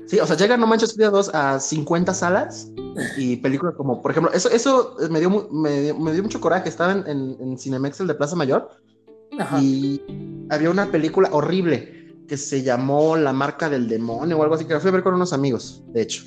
Sí, 0.06 0.18
o 0.20 0.26
sea, 0.26 0.36
llega 0.36 0.56
No 0.56 0.66
Manches 0.66 0.94
Frida 0.94 1.10
2 1.10 1.30
a 1.34 1.58
50 1.60 2.14
salas 2.14 2.70
y 3.18 3.36
películas 3.36 3.74
como, 3.76 4.00
por 4.00 4.12
ejemplo, 4.12 4.32
eso, 4.32 4.48
eso 4.50 4.96
me, 5.10 5.18
dio, 5.20 5.48
me, 5.50 5.80
dio- 5.82 5.98
me 5.98 6.12
dio 6.12 6.22
mucho 6.22 6.40
coraje. 6.40 6.68
Estaba 6.68 6.92
en, 6.92 7.06
en, 7.08 7.36
en 7.40 7.58
Cinemex, 7.58 8.00
el 8.00 8.06
de 8.06 8.14
Plaza 8.14 8.36
Mayor, 8.36 8.70
Ajá. 9.38 9.60
y 9.60 10.00
había 10.48 10.70
una 10.70 10.90
película 10.90 11.28
horrible 11.32 12.14
que 12.28 12.36
se 12.36 12.62
llamó 12.62 13.16
La 13.16 13.32
marca 13.32 13.68
del 13.68 13.88
demonio 13.88 14.38
o 14.38 14.42
algo 14.42 14.54
así, 14.54 14.64
que 14.64 14.74
la 14.74 14.80
fui 14.80 14.88
a 14.88 14.92
ver 14.92 15.02
con 15.02 15.14
unos 15.14 15.32
amigos, 15.32 15.82
de 15.92 16.02
hecho. 16.02 16.24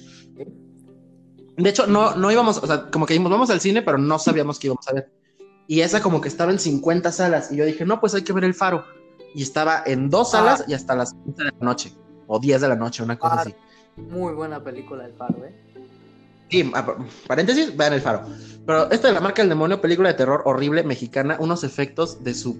De 1.62 1.70
hecho, 1.70 1.88
no, 1.88 2.16
no 2.16 2.32
íbamos, 2.32 2.58
o 2.58 2.66
sea, 2.68 2.90
como 2.90 3.06
que 3.06 3.14
íbamos, 3.16 3.32
vamos 3.32 3.50
al 3.50 3.60
cine, 3.60 3.82
pero 3.82 3.98
no 3.98 4.18
sabíamos 4.20 4.58
que 4.60 4.68
íbamos 4.68 4.88
a 4.88 4.94
ver. 4.94 5.12
Y 5.68 5.82
esa 5.82 6.02
como 6.02 6.22
que 6.22 6.28
estaba 6.30 6.52
en 6.52 6.60
50 6.60 7.12
salas, 7.12 7.52
y 7.52 7.58
yo 7.58 7.66
dije, 7.66 7.86
no, 7.86 8.00
pues 8.00 8.16
hay 8.16 8.24
que 8.24 8.34
ver 8.34 8.44
El 8.44 8.54
Faro. 8.54 8.86
Y 9.36 9.44
estaba 9.44 9.84
en 9.86 10.10
dos 10.10 10.32
salas 10.32 10.64
y 10.68 10.74
hasta 10.74 10.96
las 10.96 11.14
11 11.28 11.44
de 11.44 11.52
la 11.52 11.58
noche, 11.66 11.94
o 12.28 12.40
10 12.40 12.62
de 12.62 12.68
la 12.70 12.76
noche, 12.76 13.04
una 13.04 13.20
cosa 13.20 13.36
Ah. 13.36 13.42
así. 13.42 13.54
Muy 13.98 14.34
buena 14.34 14.64
película 14.64 15.06
El 15.06 15.14
Faro, 15.14 15.44
¿eh? 15.46 15.54
Sí, 16.50 16.72
a- 16.74 16.96
paréntesis, 17.28 17.76
vean 17.78 17.94
El 17.94 18.02
Faro. 18.02 18.24
Pero 18.66 18.90
esta 18.90 19.10
de 19.10 19.14
La 19.14 19.20
marca 19.22 19.42
del 19.44 19.50
demonio, 19.50 19.82
película 19.82 20.10
de 20.10 20.16
terror 20.16 20.42
horrible, 20.46 20.84
mexicana, 20.84 21.38
unos 21.40 21.64
efectos 21.64 22.24
de 22.24 22.34
su 22.34 22.58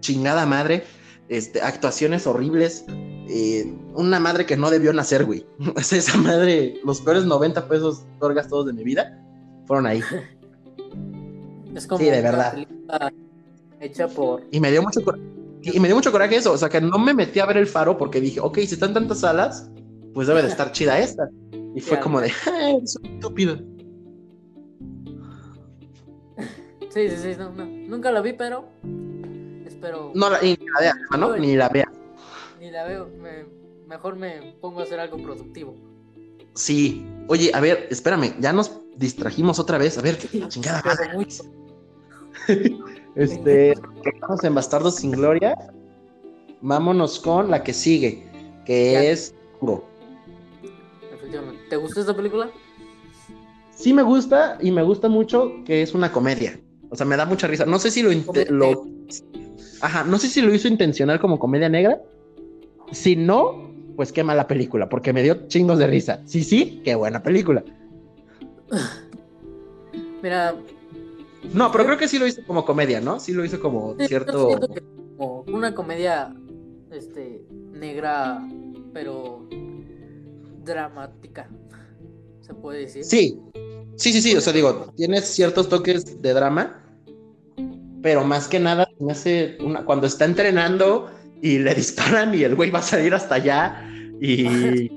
chingada 0.00 0.46
madre, 0.46 0.84
este, 1.28 1.60
actuaciones 1.60 2.26
horribles, 2.26 2.84
eh, 3.28 3.72
una 3.94 4.18
madre 4.20 4.46
que 4.46 4.56
no 4.56 4.70
debió 4.70 4.92
nacer, 4.92 5.24
güey. 5.24 5.46
Esa 5.76 6.16
madre, 6.18 6.80
los 6.84 7.00
peores 7.00 7.24
90 7.24 7.68
pesos 7.68 8.04
peor 8.18 8.34
gastados 8.34 8.66
de 8.66 8.72
mi 8.72 8.84
vida 8.84 9.22
fueron 9.66 9.86
ahí. 9.86 10.00
Es 11.74 11.86
como 11.86 11.98
Sí, 12.00 12.06
de 12.06 12.22
verdad. 12.22 12.54
hecha 13.78 14.08
por... 14.08 14.42
Y 14.50 14.58
me 14.58 14.70
dio 14.72 14.82
mucho 14.82 15.00
coraje. 15.04 15.22
Y 15.62 15.78
me 15.78 15.86
dio 15.86 15.94
mucho 15.96 16.10
coraje 16.10 16.34
eso, 16.36 16.52
o 16.52 16.58
sea, 16.58 16.68
que 16.68 16.80
no 16.80 16.98
me 16.98 17.12
metí 17.14 17.38
a 17.40 17.46
ver 17.46 17.56
el 17.58 17.66
faro 17.66 17.96
porque 17.98 18.20
dije, 18.20 18.40
ok, 18.40 18.56
si 18.58 18.74
están 18.74 18.94
tantas 18.94 19.20
salas, 19.20 19.70
pues 20.14 20.26
debe 20.26 20.42
de 20.42 20.48
estar 20.48 20.72
chida 20.72 20.98
esta. 20.98 21.28
Y 21.76 21.80
fue 21.80 22.00
como 22.00 22.20
de, 22.20 22.32
"Ah, 22.46 22.70
eres 22.70 22.98
estúpido. 23.02 23.58
Sí, 26.88 27.08
sí, 27.10 27.16
sí, 27.16 27.30
no, 27.38 27.50
no. 27.52 27.64
Nunca 27.66 28.10
la 28.10 28.20
vi, 28.22 28.32
pero 28.32 28.64
espero... 29.66 30.10
No 30.14 30.30
la, 30.30 30.40
ni 30.40 30.56
la 30.56 30.80
veas, 30.80 30.96
hermano, 31.04 31.36
ni 31.36 31.54
la 31.56 31.68
veas. 31.68 31.88
Ni 32.68 32.74
la 32.74 32.84
veo. 32.84 33.08
me- 33.18 33.46
Mejor 33.86 34.16
me 34.16 34.52
pongo 34.60 34.80
a 34.80 34.82
hacer 34.82 35.00
algo 35.00 35.16
productivo. 35.16 35.74
Sí. 36.52 37.06
Oye, 37.28 37.50
a 37.54 37.60
ver, 37.60 37.86
espérame, 37.90 38.34
ya 38.38 38.52
nos 38.52 38.70
distrajimos 38.98 39.58
otra 39.58 39.78
vez. 39.78 39.96
A 39.96 40.02
ver, 40.02 40.18
chingada 40.48 40.82
madre. 40.84 41.26
Este, 43.16 43.70
estamos 44.04 44.44
en 44.44 44.54
Bastardos 44.54 44.96
sin 44.96 45.12
Gloria. 45.12 45.56
Vámonos 46.60 47.18
con 47.18 47.50
la 47.50 47.64
que 47.64 47.72
sigue, 47.72 48.28
que 48.66 48.92
Ya. 48.92 49.02
es 49.04 49.34
Django. 49.60 49.88
Efectivamente. 51.14 51.62
¿Te 51.70 51.76
gustó 51.76 52.00
esta 52.00 52.14
película? 52.14 52.50
Sí 53.74 53.94
me 53.94 54.02
gusta 54.02 54.58
y 54.60 54.70
me 54.70 54.82
gusta 54.82 55.08
mucho 55.08 55.50
que 55.64 55.80
es 55.82 55.94
una 55.94 56.12
comedia. 56.12 56.60
O 56.90 56.96
sea, 56.96 57.06
me 57.06 57.16
da 57.16 57.24
mucha 57.24 57.46
risa. 57.46 57.64
No 57.64 57.78
sé 57.78 57.90
si 57.90 58.02
lo, 58.02 58.10
lo- 58.50 58.84
Ajá, 59.80 60.04
no 60.04 60.18
sé 60.18 60.28
si 60.28 60.42
lo 60.42 60.52
hizo 60.54 60.68
intencional 60.68 61.18
como 61.18 61.38
comedia 61.38 61.70
negra. 61.70 62.00
Si 62.92 63.16
no, 63.16 63.72
pues 63.96 64.12
qué 64.12 64.24
mala 64.24 64.46
película, 64.46 64.88
porque 64.88 65.12
me 65.12 65.22
dio 65.22 65.46
chingos 65.48 65.78
de 65.78 65.86
risa. 65.86 66.20
Sí, 66.24 66.42
sí, 66.44 66.80
qué 66.84 66.94
buena 66.94 67.22
película. 67.22 67.64
Mira, 70.22 70.54
No, 71.52 71.70
pero 71.72 71.84
creo 71.84 71.96
que 71.98 72.08
sí 72.08 72.18
lo 72.18 72.26
hizo 72.26 72.42
como 72.46 72.64
comedia, 72.64 73.00
¿no? 73.00 73.20
Sí 73.20 73.32
lo 73.32 73.44
hizo 73.44 73.60
como 73.60 73.94
Sí, 73.98 74.06
cierto. 74.08 74.60
como 75.16 75.42
una 75.52 75.74
comedia 75.74 76.34
este 76.90 77.42
negra 77.72 78.42
pero 78.92 79.46
dramática 80.64 81.48
se 82.40 82.54
puede 82.54 82.80
decir 82.80 83.04
Sí, 83.04 83.38
Sí, 83.96 84.12
sí, 84.12 84.22
sí, 84.22 84.36
o 84.36 84.40
sea, 84.40 84.52
digo, 84.52 84.92
tienes 84.96 85.24
ciertos 85.26 85.68
toques 85.68 86.22
de 86.22 86.32
drama, 86.32 86.84
pero 88.00 88.22
más 88.24 88.46
que 88.46 88.60
nada 88.60 88.88
me 89.00 89.10
hace 89.10 89.58
una, 89.60 89.84
cuando 89.84 90.06
está 90.06 90.24
entrenando 90.24 91.10
y 91.42 91.58
le 91.58 91.74
disparan 91.74 92.34
y 92.34 92.42
el 92.42 92.54
güey 92.54 92.70
va 92.70 92.80
a 92.80 92.82
salir 92.82 93.14
hasta 93.14 93.36
allá 93.36 93.84
y 94.20 94.90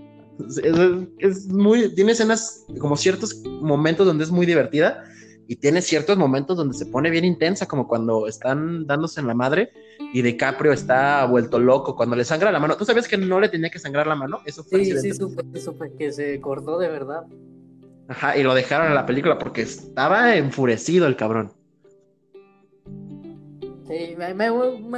es, 1.20 1.48
muy, 1.48 1.94
tiene 1.94 2.14
escenas 2.14 2.66
como 2.80 2.98
ciertos 2.98 3.44
momentos 3.46 4.06
donde 4.06 4.24
es 4.24 4.32
muy 4.32 4.46
divertida 4.46 5.04
y 5.48 5.58
tiene 5.58 5.82
ciertos 5.82 6.18
momentos 6.18 6.56
donde 6.56 6.78
se 6.78 6.86
pone 6.86 7.10
bien 7.10 7.26
intensa, 7.26 7.68
como 7.68 7.88
cuando 7.88 8.28
están 8.28 8.88
dándose 8.88 9.20
en 9.20 9.28
la 9.28 9.34
madre 9.34 9.72
y 10.14 10.22
DiCaprio 10.22 10.72
está 10.72 11.26
vuelto 11.26 11.60
loco 11.60 11.96
cuando 11.96 12.16
le 12.16 12.24
sangra 12.24 12.52
la 12.52 12.60
mano. 12.60 12.78
¿Tú 12.78 12.86
sabes 12.86 13.08
que 13.08 13.18
no 13.18 13.40
le 13.40 13.50
tenía 13.50 13.70
que 13.70 13.80
sangrar 13.80 14.08
la 14.08 14.16
mano? 14.16 14.40
Eso 14.46 14.64
fue 14.64 14.86
sí, 14.86 14.98
sí, 14.98 15.14
supe, 15.14 15.92
que 15.98 16.12
se 16.12 16.40
cortó 16.40 16.80
de 16.80 16.88
verdad. 16.88 17.24
Ajá, 18.08 18.38
y 18.38 18.44
lo 18.44 18.54
dejaron 18.54 18.88
en 18.88 18.96
la 18.96 19.06
película 19.06 19.38
porque 19.38 19.62
estaba 19.62 20.36
enfurecido 20.36 21.06
el 21.06 21.16
cabrón. 21.16 21.52
Sí, 23.92 24.16
me, 24.16 24.50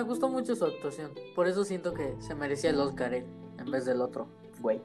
gustó 0.03 0.29
mucho 0.29 0.55
su 0.55 0.65
actuación. 0.65 1.11
Por 1.35 1.47
eso 1.47 1.65
siento 1.65 1.93
que 1.93 2.13
se 2.19 2.35
merecía 2.35 2.69
el 2.69 2.79
Oscar 2.79 3.13
en 3.15 3.71
vez 3.71 3.85
del 3.85 4.01
otro 4.01 4.27
güey. 4.61 4.81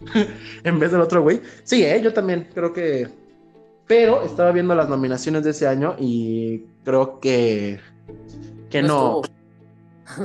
en 0.64 0.78
vez 0.78 0.92
del 0.92 1.00
otro 1.00 1.22
güey. 1.22 1.40
Sí, 1.64 1.84
¿eh? 1.84 2.00
yo 2.02 2.12
también 2.12 2.48
creo 2.54 2.72
que. 2.72 3.08
Pero 3.86 4.22
estaba 4.22 4.52
viendo 4.52 4.74
las 4.74 4.88
nominaciones 4.88 5.44
de 5.44 5.50
ese 5.50 5.66
año 5.66 5.96
y 5.98 6.64
creo 6.84 7.20
que. 7.20 7.80
Que 8.70 8.82
no. 8.82 9.22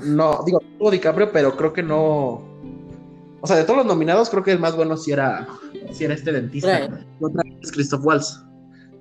No, 0.04 0.40
digo, 0.46 0.60
tuvo 0.78 0.92
DiCaprio, 0.92 1.32
pero 1.32 1.58
creo 1.58 1.74
que 1.74 1.84
no. 1.84 2.44
O 3.42 3.48
sea, 3.48 3.58
de 3.58 3.64
todos 3.64 3.78
los 3.78 3.86
nominados, 3.86 4.30
creo 4.30 4.44
que 4.44 4.52
el 4.52 4.60
más 4.60 4.76
bueno 4.76 4.98
sí 4.98 5.12
era, 5.12 5.48
si 5.92 6.06
era 6.06 6.14
este 6.14 6.32
dentista. 6.32 6.90
Otra 7.20 7.44
es 7.62 7.72
Christoph 7.72 8.06
Waltz. 8.06 8.44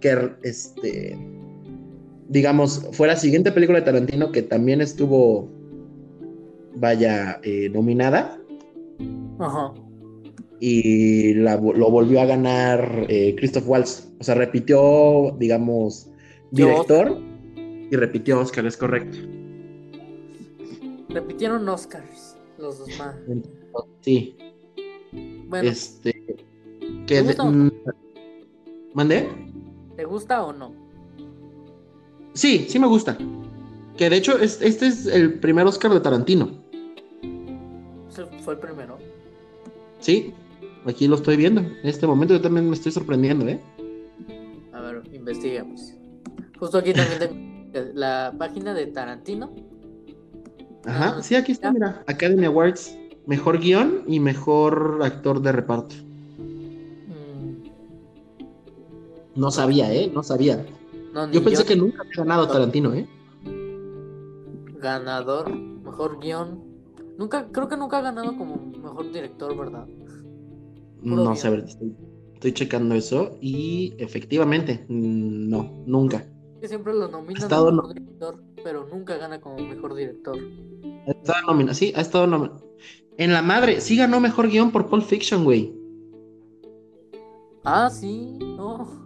Que 0.00 0.34
este. 0.42 1.33
Digamos, 2.28 2.88
fue 2.92 3.06
la 3.06 3.16
siguiente 3.16 3.52
película 3.52 3.80
de 3.80 3.84
Tarantino 3.84 4.32
que 4.32 4.42
también 4.42 4.80
estuvo. 4.80 5.48
Vaya, 6.76 7.38
eh, 7.42 7.68
nominada. 7.70 8.38
Ajá 9.38 9.72
y 10.66 11.34
lo 11.34 11.90
volvió 11.90 12.22
a 12.22 12.24
ganar 12.24 13.06
eh, 13.08 13.34
Christoph 13.36 13.68
Waltz. 13.68 14.08
O 14.18 14.24
sea, 14.24 14.34
repitió, 14.34 15.36
digamos, 15.38 16.10
director 16.52 17.20
y 17.90 17.94
repitió 17.94 18.40
Oscar, 18.40 18.64
es 18.64 18.76
correcto. 18.76 19.18
Repitieron 21.10 21.68
Oscars, 21.68 22.38
los 22.56 22.78
dos 22.78 22.88
más. 22.98 23.14
Sí. 24.00 24.36
Bueno. 25.48 25.68
Este. 25.68 26.14
¿Te 27.06 27.20
gusta 27.20 27.44
mm, 27.44 27.70
¿Mandé? 28.94 29.28
¿Te 29.96 30.04
gusta 30.04 30.44
o 30.44 30.52
no? 30.54 30.72
Sí, 32.34 32.66
sí 32.68 32.78
me 32.78 32.86
gusta. 32.86 33.16
Que 33.96 34.10
de 34.10 34.16
hecho, 34.16 34.38
este 34.38 34.86
es 34.86 35.06
el 35.06 35.38
primer 35.40 35.66
Oscar 35.66 35.92
de 35.92 36.00
Tarantino. 36.00 36.50
Fue 38.44 38.54
el 38.54 38.60
primero. 38.60 38.98
Sí, 40.00 40.34
Aquí 40.86 41.08
lo 41.08 41.16
estoy 41.16 41.36
viendo. 41.36 41.60
En 41.60 41.78
este 41.82 42.06
momento 42.06 42.34
yo 42.34 42.40
también 42.40 42.68
me 42.68 42.74
estoy 42.74 42.92
sorprendiendo, 42.92 43.48
¿eh? 43.48 43.58
A 44.72 44.80
ver, 44.80 45.02
investigamos. 45.12 45.94
Justo 46.58 46.78
aquí 46.78 46.92
también 46.92 47.18
tengo 47.18 47.34
la 47.94 48.34
página 48.36 48.74
de 48.74 48.86
Tarantino. 48.86 49.52
Ajá, 50.84 51.22
sí, 51.22 51.34
aquí 51.34 51.52
está, 51.52 51.72
mira. 51.72 52.04
Academy 52.06 52.44
Awards. 52.44 52.96
Mejor 53.26 53.58
guion 53.58 54.02
y 54.06 54.20
mejor 54.20 55.00
actor 55.02 55.40
de 55.40 55.52
reparto. 55.52 55.94
Mm. 57.08 57.70
No 59.34 59.50
sabía, 59.50 59.90
¿eh? 59.94 60.10
No 60.12 60.22
sabía. 60.22 60.66
Yo 61.30 61.44
pensé 61.44 61.64
que 61.64 61.76
nunca 61.76 62.02
había 62.02 62.14
ganado 62.16 62.48
Tarantino, 62.48 62.92
¿eh? 62.94 63.08
Ganador, 64.80 65.54
mejor 65.54 66.20
guion. 66.20 66.62
Nunca, 67.18 67.48
creo 67.52 67.68
que 67.68 67.76
nunca 67.76 67.98
ha 67.98 68.02
ganado 68.02 68.36
como 68.36 68.56
mejor 68.56 69.12
director, 69.12 69.56
¿verdad? 69.56 69.86
no 71.02 71.36
sé, 71.36 71.54
estoy, 71.54 71.94
estoy, 72.32 72.52
checando 72.52 72.94
eso 72.94 73.36
y 73.40 73.94
efectivamente, 73.98 74.86
mm, 74.88 75.48
no, 75.48 75.70
nunca. 75.86 76.26
Que 76.60 76.68
siempre 76.68 76.94
lo 76.94 77.08
nominan 77.08 77.48
como 77.48 77.70
mejor 77.72 77.94
director, 77.94 78.42
pero 78.62 78.88
nunca 78.88 79.16
gana 79.16 79.40
como 79.40 79.58
mejor 79.58 79.94
director. 79.94 80.38
Ha 81.06 81.10
estado 81.10 81.46
nominado, 81.46 81.74
sí, 81.74 81.92
ha 81.94 82.00
estado 82.00 82.26
nominado. 82.26 82.64
En 83.16 83.32
la 83.32 83.42
madre, 83.42 83.80
sí 83.80 83.96
ganó 83.96 84.18
mejor 84.18 84.48
guion 84.48 84.72
por 84.72 84.88
Pulp 84.88 85.04
Fiction, 85.04 85.44
güey. 85.44 85.72
Ah, 87.64 87.88
sí, 87.90 88.38
no. 88.40 89.03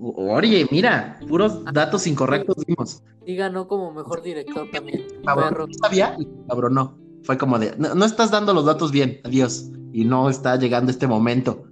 Oye, 0.00 0.66
mira, 0.70 1.18
puros 1.28 1.64
datos 1.72 2.06
incorrectos 2.06 2.56
vimos. 2.66 3.02
Sí 3.24 3.36
ganó 3.36 3.66
como 3.68 3.92
mejor 3.92 4.22
director 4.22 4.68
también. 4.72 5.06
Cabrón, 5.24 5.72
sabía 5.80 6.16
y 6.18 6.28
cabrón, 6.48 6.74
no. 6.74 6.98
Fue 7.22 7.36
como 7.36 7.58
de, 7.58 7.74
no, 7.76 8.04
estás 8.04 8.30
dando 8.30 8.54
los 8.54 8.64
datos 8.64 8.92
bien, 8.92 9.20
adiós. 9.24 9.70
Y 9.92 10.04
no 10.04 10.28
está 10.28 10.56
llegando 10.56 10.90
este 10.90 11.06
momento 11.06 11.66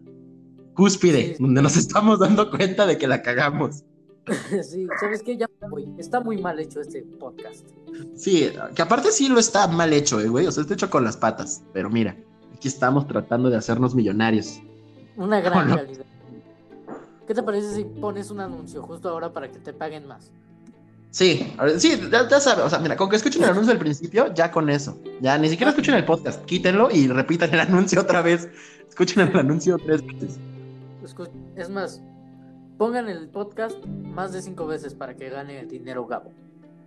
cúspide, 0.74 1.36
donde 1.38 1.62
nos 1.62 1.76
estamos 1.76 2.18
dando 2.18 2.50
cuenta 2.50 2.86
de 2.86 2.98
que 2.98 3.06
la 3.06 3.22
cagamos. 3.22 3.84
Sí, 4.62 4.86
¿sabes 4.98 5.22
qué? 5.22 5.36
Ya 5.36 5.46
voy. 5.68 5.86
Está 5.98 6.18
muy 6.18 6.40
mal 6.40 6.58
hecho 6.58 6.80
este 6.80 7.02
podcast. 7.02 7.68
Sí, 8.16 8.50
que 8.74 8.80
aparte 8.80 9.12
sí 9.12 9.28
lo 9.28 9.38
está 9.38 9.68
mal 9.68 9.92
hecho, 9.92 10.18
eh, 10.18 10.28
güey. 10.28 10.46
O 10.46 10.50
sea, 10.50 10.62
está 10.62 10.72
hecho 10.72 10.88
con 10.88 11.04
las 11.04 11.18
patas. 11.18 11.62
Pero 11.74 11.90
mira, 11.90 12.16
aquí 12.54 12.68
estamos 12.68 13.06
tratando 13.06 13.50
de 13.50 13.58
hacernos 13.58 13.94
millonarios. 13.94 14.62
Una 15.16 15.42
gran 15.42 15.74
realidad. 15.74 16.06
¿Qué 17.26 17.34
te 17.34 17.42
parece 17.42 17.74
si 17.74 17.84
pones 17.84 18.30
un 18.30 18.40
anuncio 18.40 18.82
justo 18.82 19.08
ahora 19.08 19.32
para 19.32 19.50
que 19.50 19.58
te 19.58 19.72
paguen 19.72 20.06
más? 20.06 20.30
Sí, 21.10 21.46
sí, 21.78 22.00
ya, 22.10 22.40
sabes, 22.40 22.64
o 22.64 22.68
sea, 22.68 22.80
mira, 22.80 22.96
con 22.96 23.08
que 23.08 23.14
escuchen 23.16 23.44
el 23.44 23.50
anuncio 23.50 23.72
al 23.72 23.78
principio, 23.78 24.34
ya 24.34 24.50
con 24.50 24.68
eso. 24.68 24.98
Ya 25.20 25.38
ni 25.38 25.48
siquiera 25.48 25.70
escuchen 25.70 25.94
el 25.94 26.04
podcast, 26.04 26.44
quítenlo 26.44 26.88
y 26.90 27.06
repitan 27.06 27.54
el 27.54 27.60
anuncio 27.60 28.00
otra 28.00 28.20
vez. 28.20 28.48
Escuchen 28.88 29.28
el 29.28 29.36
anuncio 29.36 29.78
tres 29.78 30.04
veces. 30.04 30.40
Es 31.54 31.70
más, 31.70 32.02
pongan 32.78 33.08
el 33.08 33.28
podcast 33.28 33.84
más 33.86 34.32
de 34.32 34.42
cinco 34.42 34.66
veces 34.66 34.94
para 34.94 35.14
que 35.14 35.30
gane 35.30 35.60
el 35.60 35.68
dinero 35.68 36.04
Gabo. 36.04 36.32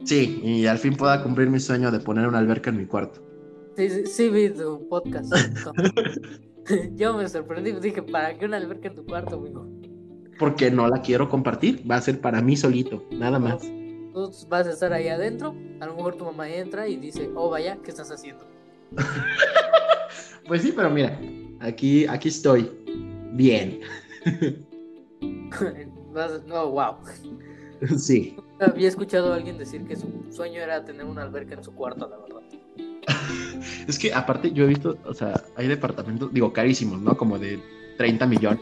Sí, 0.03 0.41
y 0.43 0.67
al 0.67 0.77
fin 0.77 0.95
pueda 0.95 1.23
cumplir 1.23 1.49
mi 1.49 1.61
sueño 1.61 1.89
de 1.89 1.99
poner 1.99 2.27
una 2.27 2.39
alberca 2.39 2.69
en 2.69 2.77
mi 2.77 2.85
cuarto. 2.85 3.21
Sí, 3.77 3.89
sí, 3.89 4.05
sí 4.07 4.29
vi 4.29 4.49
tu 4.49 4.87
podcast. 4.89 5.33
Yo 6.95 7.13
me 7.13 7.29
sorprendí, 7.29 7.71
dije, 7.71 8.03
¿para 8.03 8.37
qué 8.37 8.45
una 8.45 8.57
alberca 8.57 8.89
en 8.89 8.95
tu 8.95 9.05
cuarto, 9.05 9.37
amigo? 9.37 9.76
Porque 10.39 10.69
no 10.71 10.87
la 10.87 11.01
quiero 11.01 11.29
compartir, 11.29 11.83
va 11.89 11.95
a 11.95 12.01
ser 12.01 12.21
para 12.21 12.41
mí 12.41 12.55
solito, 12.55 13.03
nada 13.11 13.39
más 13.39 13.67
tú 14.25 14.31
vas 14.49 14.65
a 14.65 14.71
estar 14.71 14.91
ahí 14.93 15.07
adentro, 15.09 15.55
a 15.79 15.85
lo 15.85 15.95
mejor 15.95 16.15
tu 16.15 16.25
mamá 16.25 16.49
entra 16.49 16.87
y 16.87 16.97
dice, 16.97 17.29
oh 17.35 17.49
vaya, 17.51 17.77
¿qué 17.83 17.91
estás 17.91 18.09
haciendo? 18.11 18.47
pues 20.47 20.63
sí, 20.63 20.73
pero 20.75 20.89
mira, 20.89 21.19
aquí, 21.59 22.07
aquí 22.07 22.29
estoy, 22.29 22.71
bien. 23.33 23.81
no, 26.47 26.71
wow. 26.71 26.95
Sí. 27.95 28.35
Había 28.59 28.87
escuchado 28.87 29.31
a 29.31 29.35
alguien 29.35 29.59
decir 29.59 29.85
que 29.85 29.95
su 29.95 30.25
sueño 30.31 30.59
era 30.59 30.83
tener 30.83 31.05
una 31.05 31.21
alberca 31.21 31.53
en 31.53 31.63
su 31.63 31.75
cuarto, 31.75 32.09
la 32.09 32.17
verdad. 32.17 32.41
es 33.87 33.99
que 33.99 34.11
aparte 34.11 34.51
yo 34.51 34.63
he 34.63 34.67
visto, 34.67 34.97
o 35.05 35.13
sea, 35.13 35.43
hay 35.55 35.67
departamentos, 35.67 36.33
digo, 36.33 36.51
carísimos, 36.51 36.99
¿no? 36.99 37.15
Como 37.15 37.37
de 37.37 37.61
30 37.99 38.25
millones. 38.25 38.61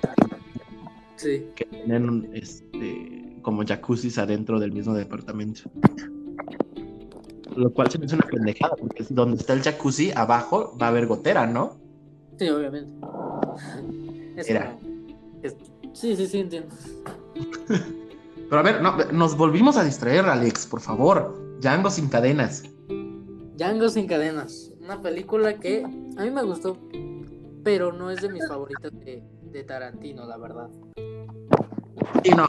Sí. 1.15 1.47
Que 1.55 1.65
tienen 1.65 2.29
este 2.33 3.39
como 3.41 3.63
jacuzzis 3.63 4.17
adentro 4.17 4.59
del 4.59 4.71
mismo 4.71 4.93
departamento. 4.93 5.61
Lo 7.55 7.71
cual 7.71 7.91
se 7.91 7.99
me 7.99 8.05
hace 8.05 8.15
una 8.15 8.25
pendejada, 8.25 8.75
porque 8.75 9.05
donde 9.09 9.37
está 9.37 9.53
el 9.53 9.61
jacuzzi, 9.61 10.11
abajo 10.15 10.75
va 10.81 10.87
a 10.87 10.89
haber 10.89 11.05
gotera, 11.05 11.45
¿no? 11.45 11.77
Sí, 12.37 12.49
obviamente. 12.49 12.91
Era. 14.47 14.77
Sí, 15.93 16.15
sí, 16.15 16.27
sí, 16.27 16.39
entiendo. 16.39 16.75
Pero 18.49 18.59
a 18.59 18.63
ver, 18.63 18.81
no, 18.81 18.97
nos 19.13 19.37
volvimos 19.37 19.77
a 19.77 19.83
distraer, 19.83 20.25
Alex, 20.25 20.65
por 20.65 20.81
favor. 20.81 21.59
Django 21.61 21.89
sin 21.89 22.09
cadenas. 22.09 22.63
Django 23.57 23.89
sin 23.89 24.07
cadenas. 24.07 24.73
Una 24.81 25.01
película 25.01 25.59
que 25.59 25.83
a 25.83 26.23
mí 26.23 26.31
me 26.31 26.43
gustó, 26.43 26.77
pero 27.63 27.93
no 27.93 28.11
es 28.11 28.21
de 28.21 28.29
mis 28.29 28.45
favoritas 28.47 28.91
de, 28.99 29.23
de 29.55 29.63
Tarantino, 29.63 30.25
la 30.25 30.37
verdad. 30.37 30.69
Sí, 32.23 32.31
no, 32.31 32.47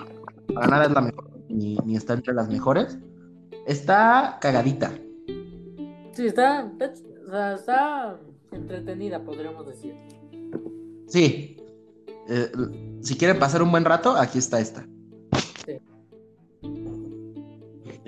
para 0.53 0.67
nada 0.67 0.87
es 0.87 0.91
la 0.91 1.01
mejor, 1.01 1.31
ni, 1.49 1.97
está 1.97 2.15
entre 2.15 2.35
las 2.35 2.49
mejores. 2.49 2.99
Está 3.67 4.39
cagadita. 4.41 4.93
Sí, 6.13 6.27
está, 6.27 6.69
está, 7.55 8.19
entretenida, 8.51 9.23
podríamos 9.23 9.67
decir. 9.67 9.95
Sí. 11.07 11.57
Eh, 12.29 12.51
si 13.03 13.17
quieren 13.17 13.39
pasar 13.39 13.63
un 13.63 13.71
buen 13.71 13.85
rato, 13.85 14.17
aquí 14.17 14.39
está 14.39 14.59
esta. 14.59 14.85
Sí. 15.65 15.79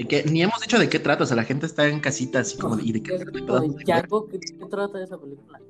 Que 0.08 0.24
ni 0.24 0.42
hemos 0.42 0.60
dicho 0.60 0.78
de 0.78 0.88
qué 0.88 0.98
trata, 0.98 1.22
o 1.22 1.26
sea, 1.26 1.36
la 1.36 1.44
gente 1.44 1.66
está 1.66 1.86
en 1.86 2.00
casita 2.00 2.40
así 2.40 2.58
como 2.58 2.80
¿y 2.80 2.92
de 2.92 3.02
qué 3.02 3.18
trata? 3.18 3.60
Django, 3.84 4.26
¿qué, 4.28 4.40
trata 4.68 5.04
esa 5.04 5.18
película? 5.18 5.60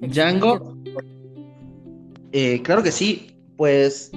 Django, 0.00 0.76
eh, 2.32 2.62
claro 2.62 2.82
que 2.82 2.92
sí, 2.92 3.36
Pues 3.56 4.10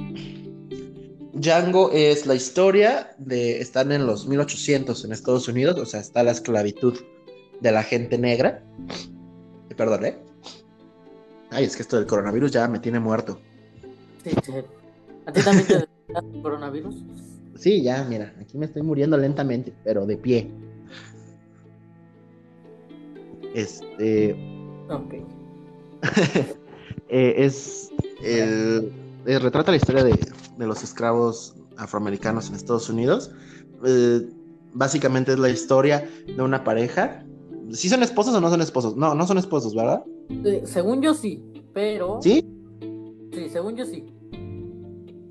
Django 1.33 1.91
es 1.91 2.25
la 2.25 2.35
historia 2.35 3.15
de 3.17 3.61
están 3.61 3.91
en 3.91 4.05
los 4.05 4.27
1800 4.27 5.05
en 5.05 5.13
Estados 5.13 5.47
Unidos, 5.47 5.79
o 5.79 5.85
sea, 5.85 6.01
está 6.01 6.23
la 6.23 6.31
esclavitud 6.31 6.99
de 7.61 7.71
la 7.71 7.83
gente 7.83 8.17
negra. 8.17 8.61
Eh, 9.69 9.75
Perdón, 9.75 10.05
¿eh? 10.05 10.17
Ay, 11.51 11.65
es 11.65 11.75
que 11.75 11.81
esto 11.81 11.97
del 11.97 12.07
coronavirus 12.07 12.51
ya 12.51 12.67
me 12.67 12.79
tiene 12.79 12.99
muerto. 12.99 13.39
Sí, 14.23 14.31
sí. 14.43 14.51
¿A 15.25 15.31
ti 15.31 15.41
también 15.41 15.67
te 15.67 15.75
el 15.75 16.41
coronavirus? 16.41 16.95
Sí, 17.55 17.81
ya, 17.81 18.03
mira, 18.03 18.33
aquí 18.39 18.57
me 18.57 18.65
estoy 18.65 18.81
muriendo 18.81 19.17
lentamente, 19.17 19.73
pero 19.83 20.05
de 20.05 20.17
pie. 20.17 20.51
Este 23.53 24.35
Ok. 24.89 25.13
eh, 27.09 27.33
es 27.37 27.88
el 28.21 28.91
eh, 29.25 29.39
retrata 29.39 29.71
la 29.71 29.77
historia 29.77 30.03
de, 30.03 30.17
de 30.57 30.67
los 30.67 30.83
esclavos 30.83 31.55
afroamericanos 31.77 32.49
en 32.49 32.55
Estados 32.55 32.89
Unidos. 32.89 33.31
Eh, 33.85 34.27
básicamente 34.73 35.33
es 35.33 35.39
la 35.39 35.49
historia 35.49 36.09
de 36.25 36.41
una 36.41 36.63
pareja. 36.63 37.23
¿Sí 37.71 37.87
son 37.89 38.01
esposos 38.03 38.33
o 38.35 38.41
no 38.41 38.49
son 38.49 38.61
esposos? 38.61 38.95
No, 38.95 39.13
no 39.15 39.27
son 39.27 39.37
esposos, 39.37 39.75
¿verdad? 39.75 40.03
Eh, 40.29 40.63
según 40.65 41.01
yo 41.01 41.13
sí, 41.13 41.43
pero. 41.73 42.19
¿Sí? 42.21 42.43
Sí, 43.33 43.49
según 43.49 43.75
yo 43.75 43.85
sí. 43.85 44.05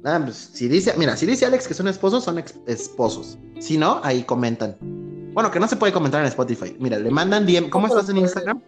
Ah, 0.05 0.21
pues, 0.25 0.37
si 0.37 0.69
dice, 0.69 0.95
mira, 0.97 1.17
si 1.17 1.27
dice 1.27 1.45
Alex 1.45 1.67
que 1.67 1.75
son 1.75 1.89
esposos, 1.89 2.23
son 2.25 2.43
esposos. 2.67 3.37
Si 3.59 3.77
no, 3.77 4.01
ahí 4.05 4.23
comentan. 4.23 4.77
Bueno, 5.35 5.51
que 5.51 5.59
no 5.61 5.67
se 5.69 5.77
puede 5.77 5.93
comentar 5.93 6.21
en 6.21 6.29
Spotify. 6.29 6.77
Mira, 6.79 6.99
le 6.99 7.11
mandan 7.11 7.45
DM. 7.47 7.69
¿Cómo 7.69 7.89
estás 7.89 8.09
en 8.09 8.15
puede- 8.15 8.23
Instagram? 8.27 8.63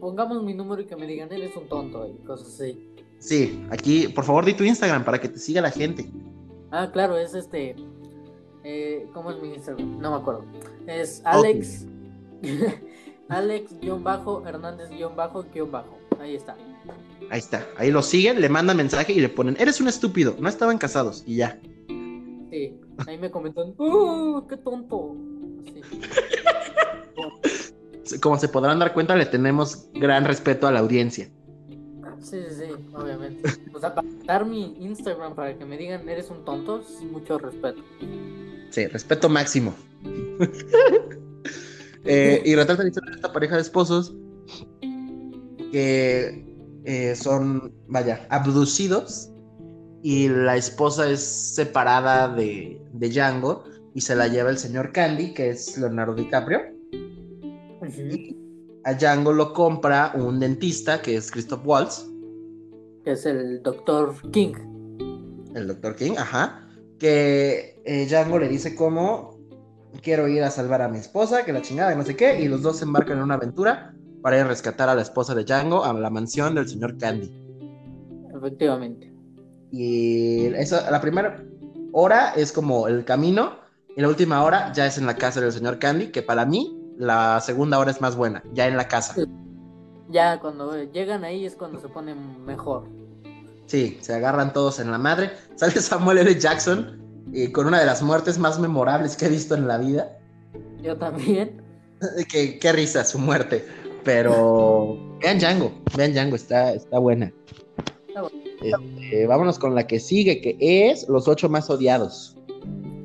Pongamos 0.00 0.42
mi 0.44 0.54
número 0.54 0.82
y 0.82 0.86
que 0.86 0.96
me 0.96 1.06
digan, 1.06 1.32
eres 1.32 1.56
un 1.56 1.68
tonto 1.68 2.06
y 2.08 2.24
cosas 2.24 2.48
así. 2.48 2.88
Sí, 3.18 3.64
aquí, 3.70 4.08
por 4.08 4.24
favor, 4.24 4.44
di 4.44 4.54
tu 4.54 4.64
Instagram 4.64 5.04
para 5.04 5.20
que 5.20 5.28
te 5.28 5.38
siga 5.38 5.60
la 5.60 5.70
gente. 5.70 6.10
Ah, 6.70 6.90
claro, 6.92 7.16
es 7.18 7.34
este. 7.34 7.74
eh, 8.64 9.06
¿Cómo 9.12 9.30
es 9.30 9.40
mi 9.40 9.54
Instagram? 9.54 9.98
No 9.98 10.10
me 10.12 10.16
acuerdo. 10.18 10.44
Es 10.86 11.22
Alex. 11.24 11.86
Alex-Hernández-Bajo. 13.28 15.98
Ahí 16.20 16.34
está. 16.34 16.56
Ahí 17.30 17.38
está. 17.38 17.66
Ahí 17.76 17.90
lo 17.90 18.02
siguen, 18.02 18.40
le 18.40 18.48
mandan 18.48 18.76
mensaje 18.76 19.12
y 19.12 19.20
le 19.20 19.28
ponen, 19.28 19.56
eres 19.58 19.80
un 19.80 19.88
estúpido, 19.88 20.34
no 20.38 20.48
estaban 20.48 20.78
casados. 20.78 21.22
Y 21.26 21.36
ya. 21.36 21.58
Sí. 22.50 22.78
Ahí 23.06 23.18
me 23.18 23.30
comentan, 23.30 23.74
¡Uh! 23.78 24.46
¡Qué 24.48 24.56
tonto! 24.56 25.14
Como 28.22 28.38
se 28.38 28.48
podrán 28.48 28.78
dar 28.78 28.94
cuenta, 28.94 29.14
le 29.16 29.26
tenemos 29.26 29.88
gran 29.94 30.24
respeto 30.24 30.66
a 30.66 30.72
la 30.72 30.80
audiencia. 30.80 31.28
Sí, 32.28 32.42
sí, 32.48 32.54
sí, 32.56 32.94
obviamente. 32.94 33.48
O 33.72 33.80
sea, 33.80 33.94
para 33.94 34.06
dar 34.26 34.44
mi 34.44 34.76
Instagram 34.80 35.34
para 35.34 35.56
que 35.56 35.64
me 35.64 35.78
digan, 35.78 36.06
eres 36.08 36.28
un 36.30 36.44
tonto, 36.44 36.80
es 36.80 37.00
mucho 37.02 37.38
respeto. 37.38 37.82
Sí, 38.70 38.86
respeto 38.86 39.28
máximo. 39.28 39.74
Eh, 42.04 42.42
y 42.46 42.54
retrata 42.54 42.84
la 42.84 42.88
historia 42.88 43.10
de 43.10 43.16
esta 43.16 43.32
pareja 43.32 43.56
de 43.56 43.60
esposos 43.60 44.14
que 45.72 46.46
eh, 46.84 47.14
son, 47.16 47.74
vaya, 47.88 48.26
abducidos 48.30 49.30
y 50.02 50.28
la 50.28 50.56
esposa 50.56 51.10
es 51.10 51.20
separada 51.20 52.34
de, 52.34 52.80
de 52.92 53.10
Django 53.10 53.64
y 53.94 54.00
se 54.00 54.14
la 54.14 54.28
lleva 54.28 54.48
el 54.48 54.58
señor 54.58 54.92
Candy, 54.92 55.34
que 55.34 55.50
es 55.50 55.76
Leonardo 55.76 56.14
DiCaprio. 56.14 56.60
A 58.84 58.94
Django 58.94 59.32
lo 59.32 59.52
compra 59.52 60.12
un 60.14 60.40
dentista, 60.40 61.02
que 61.02 61.16
es 61.16 61.30
Christoph 61.30 61.66
Waltz, 61.66 62.08
Que 63.08 63.14
es 63.14 63.24
el 63.24 63.62
doctor 63.62 64.14
King. 64.32 64.52
el 65.54 65.66
Dr. 65.66 65.96
King, 65.96 66.12
ajá, 66.18 66.68
que 66.98 67.80
eh, 67.86 68.06
Django 68.06 68.38
le 68.38 68.48
dice 68.48 68.76
como 68.76 69.38
quiero 70.02 70.28
ir 70.28 70.42
a 70.42 70.50
salvar 70.50 70.82
a 70.82 70.88
mi 70.88 70.98
esposa, 70.98 71.42
que 71.42 71.54
la 71.54 71.62
chingada, 71.62 71.94
y 71.94 71.96
no 71.96 72.04
sé 72.04 72.14
qué, 72.14 72.38
y 72.38 72.48
los 72.48 72.60
dos 72.60 72.76
se 72.76 72.84
embarcan 72.84 73.16
en 73.16 73.24
una 73.24 73.36
aventura 73.36 73.94
para 74.20 74.36
ir 74.36 74.42
a 74.42 74.48
rescatar 74.48 74.90
a 74.90 74.94
la 74.94 75.00
esposa 75.00 75.34
de 75.34 75.44
Django 75.44 75.86
a 75.86 75.94
la 75.94 76.10
mansión 76.10 76.54
del 76.54 76.68
señor 76.68 76.98
Candy. 76.98 77.32
Efectivamente. 78.36 79.10
Y 79.72 80.44
eso, 80.56 80.78
la 80.90 81.00
primera 81.00 81.42
hora 81.92 82.34
es 82.36 82.52
como 82.52 82.88
el 82.88 83.06
camino, 83.06 83.56
y 83.96 84.02
la 84.02 84.08
última 84.08 84.44
hora 84.44 84.70
ya 84.74 84.84
es 84.84 84.98
en 84.98 85.06
la 85.06 85.16
casa 85.16 85.40
del 85.40 85.52
señor 85.52 85.78
Candy, 85.78 86.08
que 86.08 86.20
para 86.20 86.44
mí 86.44 86.78
la 86.98 87.40
segunda 87.40 87.78
hora 87.78 87.90
es 87.90 88.02
más 88.02 88.16
buena, 88.16 88.42
ya 88.52 88.66
en 88.66 88.76
la 88.76 88.86
casa. 88.86 89.14
Ya 90.10 90.40
cuando 90.40 90.74
llegan 90.84 91.24
ahí 91.24 91.44
es 91.44 91.54
cuando 91.54 91.80
se 91.80 91.88
ponen 91.88 92.44
mejor. 92.44 92.97
Sí, 93.68 93.98
se 94.00 94.14
agarran 94.14 94.52
todos 94.52 94.80
en 94.80 94.90
la 94.90 94.98
madre. 94.98 95.30
Sale 95.54 95.72
Samuel 95.80 96.18
L. 96.18 96.34
Jackson 96.40 97.00
y 97.32 97.52
con 97.52 97.66
una 97.66 97.78
de 97.78 97.86
las 97.86 98.02
muertes 98.02 98.38
más 98.38 98.58
memorables 98.58 99.16
que 99.16 99.26
he 99.26 99.28
visto 99.28 99.54
en 99.54 99.68
la 99.68 99.78
vida. 99.78 100.18
Yo 100.82 100.96
también. 100.96 101.62
qué, 102.32 102.58
qué 102.58 102.72
risa 102.72 103.04
su 103.04 103.18
muerte. 103.18 103.64
Pero 104.04 104.96
vean 105.20 105.38
Django, 105.38 105.72
vean 105.96 106.12
Django, 106.12 106.36
está, 106.36 106.72
está 106.72 106.98
buena. 106.98 107.32
Está 108.08 108.22
bueno. 108.22 108.38
Este, 108.62 109.26
vámonos 109.26 109.58
con 109.58 109.74
la 109.74 109.86
que 109.86 110.00
sigue, 110.00 110.40
que 110.40 110.56
es 110.90 111.08
Los 111.08 111.28
ocho 111.28 111.48
más 111.48 111.68
odiados. 111.70 112.36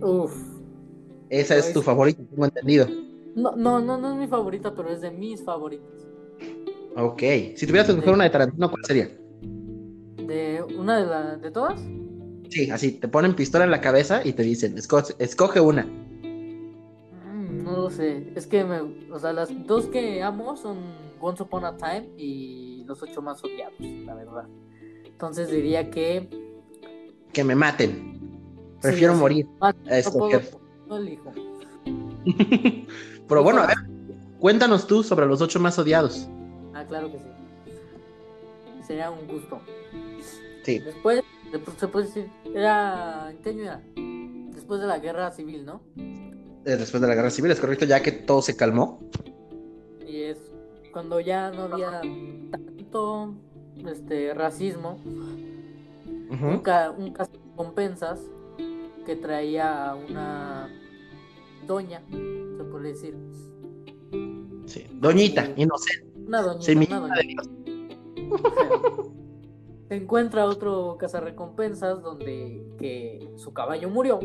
Uf. 0.02 0.34
Esa 1.30 1.58
es 1.58 1.68
tu 1.68 1.74
Pues- 1.76 1.86
favorita, 1.86 2.24
tengo 2.30 2.46
entendido. 2.46 2.88
No, 3.36 3.56
no, 3.56 3.80
no, 3.82 3.98
no 3.98 4.12
es 4.14 4.18
mi 4.18 4.28
favorita, 4.28 4.74
pero 4.76 4.90
es 4.90 5.02
de 5.02 5.10
mis 5.12 5.44
favoritas. 5.44 5.90
Ok. 6.96 7.22
Si 7.56 7.66
tuvieras 7.66 7.88
que 7.88 7.94
escoger 7.94 8.14
una 8.14 8.26
de 8.26 8.30
Tarantino, 8.30 8.70
¿cuál 8.70 8.86
sería? 8.86 9.10
¿De 10.34 10.64
una 10.64 10.98
de, 10.98 11.06
la, 11.06 11.36
de 11.38 11.52
todas? 11.52 11.80
Sí, 12.50 12.72
así, 12.72 12.94
te 12.94 13.08
ponen 13.08 13.36
pistola 13.36 13.66
en 13.66 13.72
la 13.72 13.82
cabeza 13.82 14.22
y 14.26 14.34
te 14.34 14.42
dicen, 14.42 14.76
"Esco- 14.76 15.14
escoge 15.20 15.60
una. 15.62 15.84
Mm, 15.84 17.64
No 17.64 17.74
lo 17.74 17.90
sé. 17.92 18.32
Es 18.36 18.48
que 18.48 18.64
me, 18.64 18.80
o 19.12 19.20
sea, 19.20 19.32
las 19.32 19.50
dos 19.68 19.86
que 19.86 20.24
amo 20.24 20.58
son 20.58 20.78
Once 21.22 21.44
Upon 21.44 21.66
a 21.66 21.78
Time 21.78 22.10
y 22.18 22.84
Los 22.86 23.02
ocho 23.04 23.22
más 23.22 23.44
odiados, 23.44 23.80
la 23.80 24.14
verdad. 24.16 24.46
Entonces 25.06 25.50
diría 25.52 25.90
que 25.92 26.28
Que 27.32 27.44
me 27.44 27.54
maten. 27.56 28.20
Prefiero 28.82 29.14
Sí, 29.14 29.20
morir 29.20 29.48
Ah, 29.62 29.68
a 29.70 29.72
no 29.72 29.78
puedo, 29.86 29.96
escoger. 30.40 30.50
no 30.88 30.98
elijo. 30.98 31.32
Pero 33.28 33.44
bueno, 33.44 33.62
a 33.62 33.68
ver, 33.68 33.78
cuéntanos 34.40 34.86
tú 34.88 35.04
sobre 35.04 35.26
los 35.28 35.42
ocho 35.42 35.60
más 35.60 35.78
odiados. 35.80 36.28
Ah, 36.74 36.84
claro 36.86 37.12
que 37.12 37.20
sí. 37.20 37.26
Sería 38.86 39.10
un 39.12 39.26
gusto. 39.28 39.62
Sí, 40.64 40.80
Después, 40.80 41.24
después 41.52 41.78
se 41.78 41.88
puede 41.88 42.06
decir, 42.08 42.30
era, 42.54 43.30
¿en 43.32 43.38
qué 43.40 43.50
año 43.50 43.62
era? 43.64 43.82
Después 44.54 44.80
de 44.82 44.88
la 44.88 45.00
guerra 45.00 45.32
civil, 45.32 45.66
¿no? 45.66 45.82
eh, 46.66 46.78
después 46.78 47.02
de 47.02 47.08
la 47.08 47.16
guerra 47.16 47.30
civil, 47.30 47.52
es 47.52 47.60
correcto, 47.60 47.86
ya 47.86 48.02
que 48.02 48.12
todo 48.14 48.42
se 48.42 48.56
calmó. 48.56 49.00
Y 50.08 50.22
es 50.24 50.38
cuando 50.94 51.20
ya 51.20 51.52
no 51.52 51.64
había 51.64 52.02
tanto 52.52 53.34
este 53.86 54.34
racismo, 54.34 54.98
Ujú. 56.30 56.48
un, 56.48 56.60
ca- 56.60 56.92
un 56.92 57.14
compensas 57.56 58.20
que 59.06 59.16
traía 59.18 59.90
a 59.90 59.96
una 59.96 60.70
doña, 61.68 62.02
se 62.58 62.64
puede 62.64 62.90
decir. 62.90 63.18
Sí. 64.66 64.86
Doñita, 64.94 65.50
inocente, 65.58 66.08
Una 66.26 66.42
doñita, 66.42 67.00
una 67.02 67.16
de 67.16 67.22
doñita. 67.22 67.44
Dios. 67.44 67.50
Se 68.54 69.23
encuentra 69.96 70.46
otro 70.46 70.98
cazarrecompensas 71.00 72.02
donde 72.02 72.66
que 72.78 73.30
su 73.36 73.54
caballo 73.54 73.90
murió. 73.90 74.20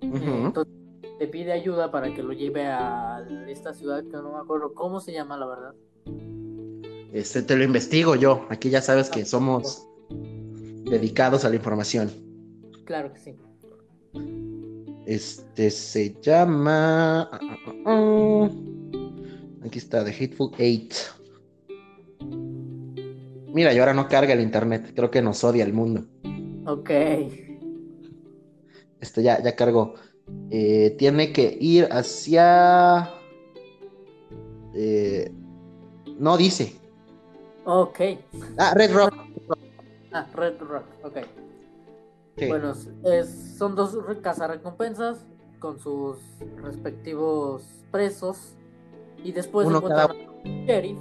Entonces 0.00 0.74
le 1.18 1.28
pide 1.28 1.52
ayuda 1.52 1.90
para 1.90 2.12
que 2.12 2.22
lo 2.22 2.32
lleve 2.32 2.66
a 2.66 3.24
esta 3.48 3.72
ciudad 3.74 4.02
que 4.02 4.16
no 4.16 4.32
me 4.32 4.38
acuerdo 4.38 4.74
cómo 4.74 5.00
se 5.00 5.12
llama 5.12 5.36
la 5.36 5.46
verdad. 5.46 5.74
Este, 7.12 7.42
te 7.42 7.56
lo 7.56 7.64
investigo 7.64 8.16
yo. 8.16 8.46
Aquí 8.48 8.70
ya 8.70 8.80
sabes 8.80 9.10
que 9.10 9.24
somos 9.24 9.86
dedicados 10.10 11.44
a 11.44 11.50
la 11.50 11.56
información. 11.56 12.10
Claro 12.84 13.12
que 13.12 13.20
sí. 13.20 13.36
Este 15.06 15.70
se 15.70 16.16
llama. 16.20 17.22
ah, 17.22 17.38
ah, 17.40 17.56
ah, 17.66 17.72
ah. 17.86 18.50
Aquí 19.64 19.78
está, 19.78 20.04
The 20.04 20.10
Hateful 20.10 20.50
Eight. 20.58 20.94
Mira, 23.52 23.72
y 23.74 23.78
ahora 23.78 23.94
no 23.94 24.08
carga 24.08 24.32
el 24.32 24.40
internet. 24.40 24.92
Creo 24.94 25.10
que 25.10 25.22
nos 25.22 25.42
odia 25.44 25.64
el 25.64 25.72
mundo. 25.72 26.04
Ok. 26.66 26.90
Este 29.00 29.22
ya, 29.22 29.42
ya 29.42 29.54
cargó. 29.56 29.94
Eh, 30.50 30.94
tiene 30.98 31.32
que 31.32 31.56
ir 31.60 31.88
hacia. 31.90 33.10
eh, 34.74 35.30
no 36.18 36.36
dice. 36.36 36.76
Ok. 37.64 38.00
Ah, 38.58 38.72
Red 38.74 38.92
Rock. 38.94 39.14
Ah, 40.12 40.26
Red 40.34 40.60
Rock. 40.60 40.84
Ok. 41.04 41.18
Sí. 42.38 42.46
Bueno, 42.46 42.72
es- 43.04 43.56
son 43.58 43.74
dos 43.74 43.94
re- 44.06 44.20
cazarrecompensas 44.20 45.26
con 45.58 45.78
sus 45.78 46.16
respectivos 46.62 47.62
presos. 47.90 48.54
Y 49.22 49.32
después 49.32 49.66
Uno 49.66 49.76
encuentran 49.78 50.10
a 50.10 50.14
un 50.14 50.66
sheriff 50.66 50.98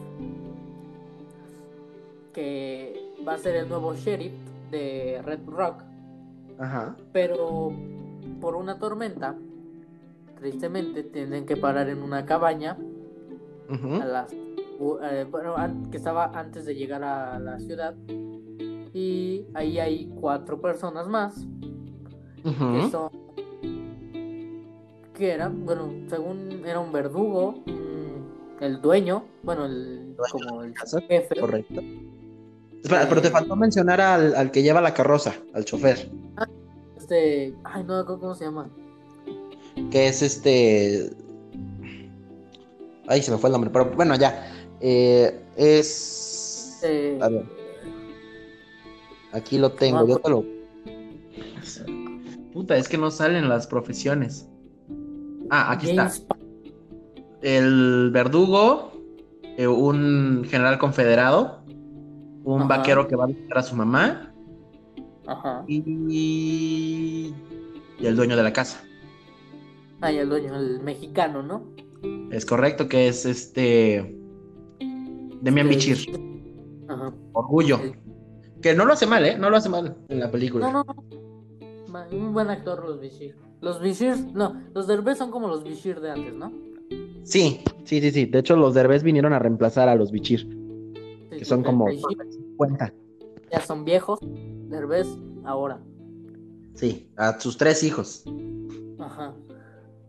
que 2.34 3.14
va 3.28 3.34
a 3.34 3.38
ser 3.38 3.56
el 3.56 3.70
nuevo 3.70 3.94
sheriff 3.96 4.34
de 4.72 5.22
Red 5.24 5.42
Rock, 5.48 5.84
Ajá. 6.60 6.96
pero 7.12 7.72
por 8.40 8.56
una 8.56 8.80
tormenta, 8.80 9.36
tristemente, 10.40 11.04
tienen 11.04 11.46
que 11.46 11.58
parar 11.58 11.90
en 11.90 12.02
una 12.02 12.26
cabaña 12.26 12.78
ujú, 13.70 14.02
a 14.02 14.06
las 14.06 14.34
u- 14.80 14.98
eh, 15.04 15.26
bueno, 15.30 15.56
que 15.92 15.98
estaba 15.98 16.32
antes 16.34 16.66
de 16.66 16.76
llegar 16.76 17.04
a 17.04 17.38
la 17.40 17.60
ciudad 17.60 17.94
y 18.94 19.46
ahí 19.54 19.80
hay 19.80 20.08
cuatro 20.20 20.60
personas 20.60 21.08
más 21.08 21.46
que 22.44 22.50
ujú. 22.50 22.90
son 22.90 23.10
que 25.14 25.32
eran 25.32 25.66
bueno 25.66 25.90
según 26.08 26.64
era 26.66 26.80
un 26.80 26.92
verdugo 26.92 27.56
el 28.60 28.82
dueño 28.82 29.24
bueno 29.44 29.66
el 29.66 30.16
Dueño 30.16 30.32
como 30.50 30.64
el 30.64 30.74
jefe 31.08 31.40
Correcto. 31.40 31.82
Espera, 32.84 33.08
pero 33.08 33.22
te 33.22 33.30
faltó 33.30 33.56
mencionar 33.56 34.02
al, 34.02 34.36
al 34.36 34.52
que 34.52 34.64
lleva 34.64 34.82
la 34.82 34.94
carroza, 34.94 35.36
al 35.54 35.66
chofer, 35.66 36.10
este 36.98 37.54
ay 37.64 37.84
no 37.84 37.96
me 37.96 38.02
acuerdo 38.02 38.20
cómo 38.20 38.36
se 38.36 38.46
llama 38.46 38.70
que 39.90 40.08
es 40.08 40.22
este. 40.22 41.10
Ay, 43.08 43.22
se 43.22 43.32
me 43.32 43.38
fue 43.38 43.50
el 43.50 43.54
nombre, 43.54 43.70
pero 43.72 43.92
bueno, 43.92 44.16
ya. 44.16 44.48
Eh, 44.80 45.44
es. 45.56 46.80
Eh, 46.84 47.20
A 47.22 47.30
ver, 47.30 47.46
aquí 49.34 49.58
lo 49.58 49.72
tengo, 49.72 50.08
yo 50.08 50.18
te 50.20 50.30
lo. 50.30 50.46
Puta, 52.54 52.76
es 52.76 52.90
que 52.90 52.98
no 52.98 53.12
salen 53.12 53.48
las 53.48 53.68
profesiones. 53.68 54.48
Ah, 55.50 55.72
aquí 55.72 55.90
está. 55.90 56.04
James 56.04 56.26
El 57.42 58.12
verdugo, 58.12 58.92
eh, 59.58 59.68
un 59.68 60.46
general 60.50 60.78
confederado, 60.78 61.61
un 62.44 62.62
Ajá. 62.64 62.78
vaquero 62.78 63.08
que 63.08 63.16
va 63.16 63.26
a 63.26 63.28
visitar 63.28 63.58
a 63.60 63.64
su 63.64 63.76
mamá 63.76 64.34
ajá 65.28 65.64
y... 65.68 67.34
y 68.00 68.06
el 68.06 68.16
dueño 68.16 68.36
de 68.36 68.44
la 68.44 68.52
casa. 68.54 68.84
ay 70.02 70.18
el 70.18 70.30
dueño 70.30 70.56
el 70.56 70.80
mexicano 70.82 71.44
no 71.44 71.64
Es 72.32 72.46
correcto 72.46 72.88
que 72.88 73.08
es 73.08 73.26
este 73.26 74.18
Demian 75.42 75.70
Este, 75.70 75.92
Bichir, 75.94 76.20
ajá 76.88 77.14
Orgullo. 77.34 77.80
el- 77.82 77.96
Que 78.62 78.74
no 78.76 78.86
lo 78.86 78.94
hace 78.94 79.06
mal, 79.08 79.26
¿eh? 79.26 79.38
No 79.38 79.50
lo 79.50 79.58
hace 79.58 79.70
mal 79.70 79.96
en 80.10 80.20
la 80.20 80.30
película. 80.32 80.72
no 80.72 80.84
no 80.84 80.96
un 82.12 82.34
buen 82.34 82.50
actor 82.50 82.84
los 82.86 83.00
Bishir 83.02 83.36
los 83.60 83.80
Bishir 83.82 84.16
no 84.34 84.62
los 84.74 84.88
Derbez 84.88 85.18
son 85.18 85.30
como 85.30 85.48
los 85.48 85.64
Bishir 85.64 86.00
de 86.00 86.12
antes 86.12 86.34
no 86.34 86.52
Sí, 87.24 87.60
sí, 87.86 88.02
sí, 88.02 88.10
sí. 88.12 88.26
De 88.26 88.40
hecho, 88.40 88.56
los 88.56 88.74
Derbez 88.74 89.04
vinieron 89.04 89.32
a 89.32 89.38
reemplazar 89.38 89.88
a 89.88 89.94
los 89.96 90.12
Bichir, 90.12 90.48
que 91.40 91.46
son 91.46 91.64
como 91.64 91.86
Bishir 91.88 92.18
50. 92.58 92.94
ya 93.52 93.62
son 93.62 93.84
viejos 93.86 94.20
Derbez 94.70 95.08
ahora 95.46 95.82
Sí, 96.76 97.10
a 97.18 97.38
sus 97.40 97.58
tres 97.58 97.84
hijos. 97.84 98.24
Ajá. 98.98 99.34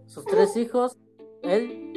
Sus 0.06 0.24
tres 0.24 0.56
hijos, 0.56 0.96
él. 1.42 1.92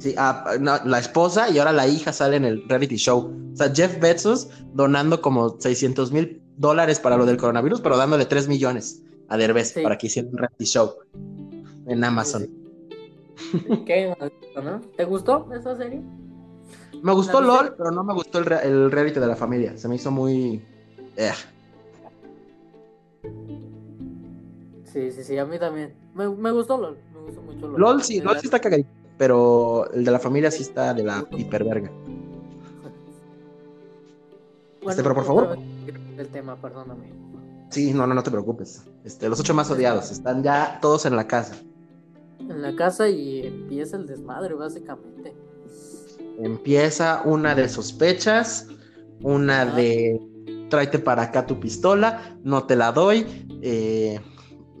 Sí, 0.00 0.14
ah, 0.18 0.56
no, 0.60 0.72
la 0.84 0.98
esposa 0.98 1.48
y 1.48 1.58
ahora 1.58 1.72
la 1.72 1.86
hija 1.86 2.12
sale 2.12 2.36
en 2.36 2.44
el 2.44 2.68
reality 2.68 2.96
show. 2.96 3.32
O 3.52 3.56
sea, 3.56 3.72
Jeff 3.72 4.00
Bezos 4.00 4.48
donando 4.74 5.22
como 5.22 5.60
600 5.60 6.10
mil 6.12 6.42
dólares 6.56 6.98
para 6.98 7.16
lo 7.16 7.24
del 7.24 7.36
coronavirus, 7.36 7.80
pero 7.80 7.96
dándole 7.96 8.26
3 8.26 8.48
millones 8.48 9.02
a 9.28 9.36
Derbez 9.36 9.68
Sí. 9.72 9.82
para 9.82 9.96
que 9.96 10.08
hiciera 10.08 10.28
un 10.28 10.38
reality 10.38 10.64
show 10.64 10.94
en 11.86 12.02
Amazon. 12.04 12.48
Qué. 13.86 14.12
¿Te 14.96 15.04
gustó 15.04 15.48
esa 15.54 15.76
serie? 15.76 16.02
Me 17.02 17.12
gustó. 17.12 17.40
LOL, 17.40 17.74
pero 17.76 17.90
no 17.90 18.02
me 18.04 18.14
gustó 18.14 18.38
el, 18.38 18.52
el 18.52 18.90
reality 18.90 19.20
de 19.20 19.26
la 19.26 19.36
familia. 19.36 19.76
Se 19.76 19.88
me 19.88 19.96
hizo 19.96 20.10
muy... 20.10 20.62
eh. 21.16 21.30
Sí, 24.92 25.10
sí, 25.12 25.24
sí, 25.24 25.38
a 25.38 25.44
mí 25.44 25.58
también. 25.58 25.94
Me, 26.14 26.28
me 26.28 26.50
gustó 26.52 26.78
LOL. 26.78 26.96
Me 27.12 27.20
gustó 27.20 27.42
mucho 27.42 27.68
LOL. 27.68 27.80
LOL 27.80 28.02
sí, 28.02 28.20
LOL 28.20 28.38
sí 28.40 28.46
está 28.46 28.60
cagadito, 28.60 28.88
pero 29.18 29.90
el 29.92 30.04
de 30.04 30.10
la 30.10 30.18
familia 30.18 30.50
sí 30.50 30.62
está 30.62 30.94
de 30.94 31.02
la 31.04 31.26
hiperverga. 31.32 31.90
Este, 34.88 35.02
pero 35.02 35.16
por 35.16 35.24
favor. 35.24 35.58
El 36.16 36.28
tema, 36.28 36.54
perdóname. 36.54 37.12
Sí, 37.70 37.92
no, 37.92 38.06
no, 38.06 38.14
no 38.14 38.22
te 38.22 38.30
preocupes. 38.30 38.84
Este, 39.02 39.28
los 39.28 39.40
ocho 39.40 39.52
más 39.52 39.68
odiados 39.68 40.12
están 40.12 40.44
ya 40.44 40.78
todos 40.80 41.06
en 41.06 41.16
la 41.16 41.26
casa. 41.26 41.56
En 42.38 42.62
la 42.62 42.76
casa 42.76 43.08
y 43.08 43.44
empieza 43.44 43.96
el 43.96 44.06
desmadre, 44.06 44.54
básicamente. 44.54 45.34
Empieza 46.42 47.22
una 47.24 47.54
de 47.54 47.68
sospechas, 47.68 48.68
una 49.22 49.64
de 49.64 50.20
tráete 50.68 50.98
para 50.98 51.22
acá 51.22 51.46
tu 51.46 51.58
pistola, 51.60 52.36
no 52.42 52.64
te 52.64 52.76
la 52.76 52.92
doy. 52.92 53.26
Eh, 53.62 54.20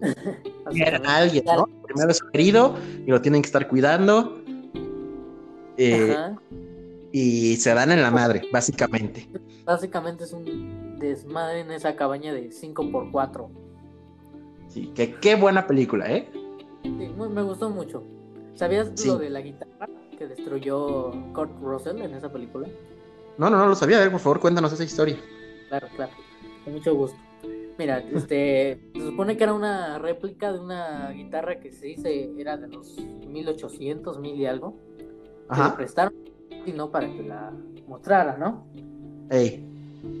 era 0.74 1.00
alguien, 1.16 1.44
¿no? 1.46 1.66
Primero 1.84 2.10
es 2.10 2.18
su 2.18 2.26
querido 2.28 2.74
y 3.06 3.10
lo 3.10 3.20
tienen 3.22 3.42
que 3.42 3.46
estar 3.46 3.68
cuidando. 3.68 4.42
eh, 5.78 6.16
y 7.12 7.56
se 7.56 7.72
dan 7.72 7.92
en 7.92 8.02
la 8.02 8.10
madre, 8.10 8.42
básicamente. 8.52 9.26
Básicamente 9.64 10.24
es 10.24 10.32
un 10.34 10.98
desmadre 10.98 11.60
en 11.60 11.70
esa 11.70 11.96
cabaña 11.96 12.34
de 12.34 12.50
5x4. 12.50 13.48
Sí, 14.68 14.88
que 14.94 15.14
qué 15.14 15.34
buena 15.36 15.66
película, 15.66 16.12
¿eh? 16.12 16.28
Sí, 16.82 16.90
me 16.90 17.42
gustó 17.42 17.70
mucho. 17.70 18.02
¿Sabías 18.54 18.90
Sí. 18.94 19.08
lo 19.08 19.18
de 19.18 19.30
la 19.30 19.40
guitarra 19.40 19.88
que 20.16 20.26
destruyó 20.26 21.12
Kurt 21.32 21.52
Russell 21.60 22.00
en 22.00 22.14
esa 22.14 22.30
película? 22.32 22.68
No, 23.38 23.50
no, 23.50 23.58
no 23.58 23.66
lo 23.66 23.74
sabía. 23.74 23.98
A 23.98 24.00
ver, 24.00 24.10
por 24.10 24.20
favor, 24.20 24.40
cuéntanos 24.40 24.72
esa 24.72 24.84
historia. 24.84 25.16
Claro, 25.68 25.88
claro. 25.94 26.12
Con 26.64 26.72
mucho 26.74 26.94
gusto. 26.94 27.18
Mira, 27.78 27.98
este, 27.98 28.80
se 28.94 29.00
supone 29.00 29.36
que 29.36 29.44
era 29.44 29.52
una 29.52 29.98
réplica 29.98 30.50
de 30.52 30.60
una 30.60 31.10
guitarra 31.10 31.60
que 31.60 31.70
se 31.72 31.86
dice 31.86 32.32
era 32.38 32.56
de 32.56 32.68
los 32.68 32.96
1800, 32.96 34.18
mil 34.18 34.36
y 34.36 34.46
algo. 34.46 34.78
Que 34.98 35.06
Ajá. 35.48 35.76
prestaron 35.76 36.14
y 36.64 36.72
no 36.72 36.90
para 36.90 37.06
que 37.06 37.22
la 37.22 37.52
mostrara, 37.86 38.38
¿no? 38.38 38.66
Ey. 39.30 39.64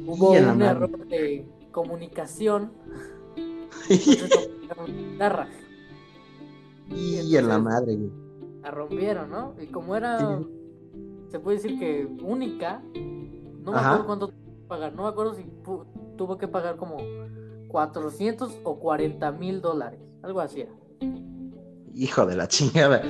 Hubo 0.06 0.32
un 0.32 0.58
madre. 0.58 0.66
error 0.66 1.06
de 1.08 1.48
comunicación. 1.72 2.72
y 6.90 7.36
en 7.36 7.48
la 7.48 7.58
madre, 7.58 7.96
güey. 7.96 8.25
La 8.66 8.72
rompieron, 8.72 9.30
¿no? 9.30 9.54
Y 9.62 9.66
como 9.68 9.94
era, 9.94 10.18
Sí. 10.18 10.46
se 11.28 11.38
puede 11.38 11.58
decir 11.58 11.78
que 11.78 12.04
única, 12.20 12.82
no 13.62 13.70
me 13.70 13.78
Ajá. 13.78 13.90
acuerdo 13.90 14.06
cuánto 14.06 14.28
tuvo 14.28 14.38
que 14.42 14.66
pagar. 14.66 14.92
No 14.92 15.02
me 15.04 15.08
acuerdo 15.08 15.34
si 15.34 15.44
tuvo 16.16 16.36
que 16.36 16.48
pagar 16.48 16.76
como 16.76 16.96
400 17.68 18.58
o 18.64 18.80
40 18.80 19.30
mil 19.30 19.60
dólares. 19.60 20.00
Algo 20.22 20.40
así 20.40 20.62
era. 20.62 20.72
Hijo 21.94 22.26
de 22.26 22.34
la 22.34 22.48
chingada. 22.48 23.02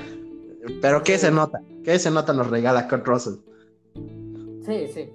Pero 0.82 1.02
¿qué 1.02 1.16
se 1.16 1.30
nota? 1.30 1.62
¿Qué 1.82 1.98
se 1.98 2.10
nota 2.10 2.34
nos 2.34 2.50
regala 2.50 2.86
Kurt 2.86 3.06
Russell? 3.06 3.34
Sí, 3.94 4.88
sí. 4.92 5.10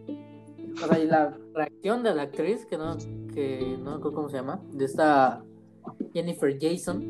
O 0.83 0.87
sea, 0.87 0.97
y 0.97 1.05
la 1.05 1.37
reacción 1.53 2.01
de 2.01 2.15
la 2.15 2.23
actriz, 2.23 2.65
que 2.65 2.79
no, 2.79 2.97
que 3.31 3.77
no 3.77 3.91
me 3.91 3.97
acuerdo 3.97 4.13
cómo 4.13 4.29
se 4.29 4.37
llama, 4.37 4.59
de 4.73 4.85
esta 4.85 5.43
Jennifer 6.15 6.57
Jason. 6.59 7.03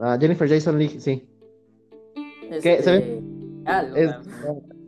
Ah, 0.00 0.18
Jennifer 0.20 0.48
Jason 0.48 0.76
Leigh, 0.76 0.98
sí. 1.00 1.28
Este, 2.56 2.82
se 2.82 2.90
ve? 2.90 3.22
o 3.66 3.96
Es- 3.96 4.10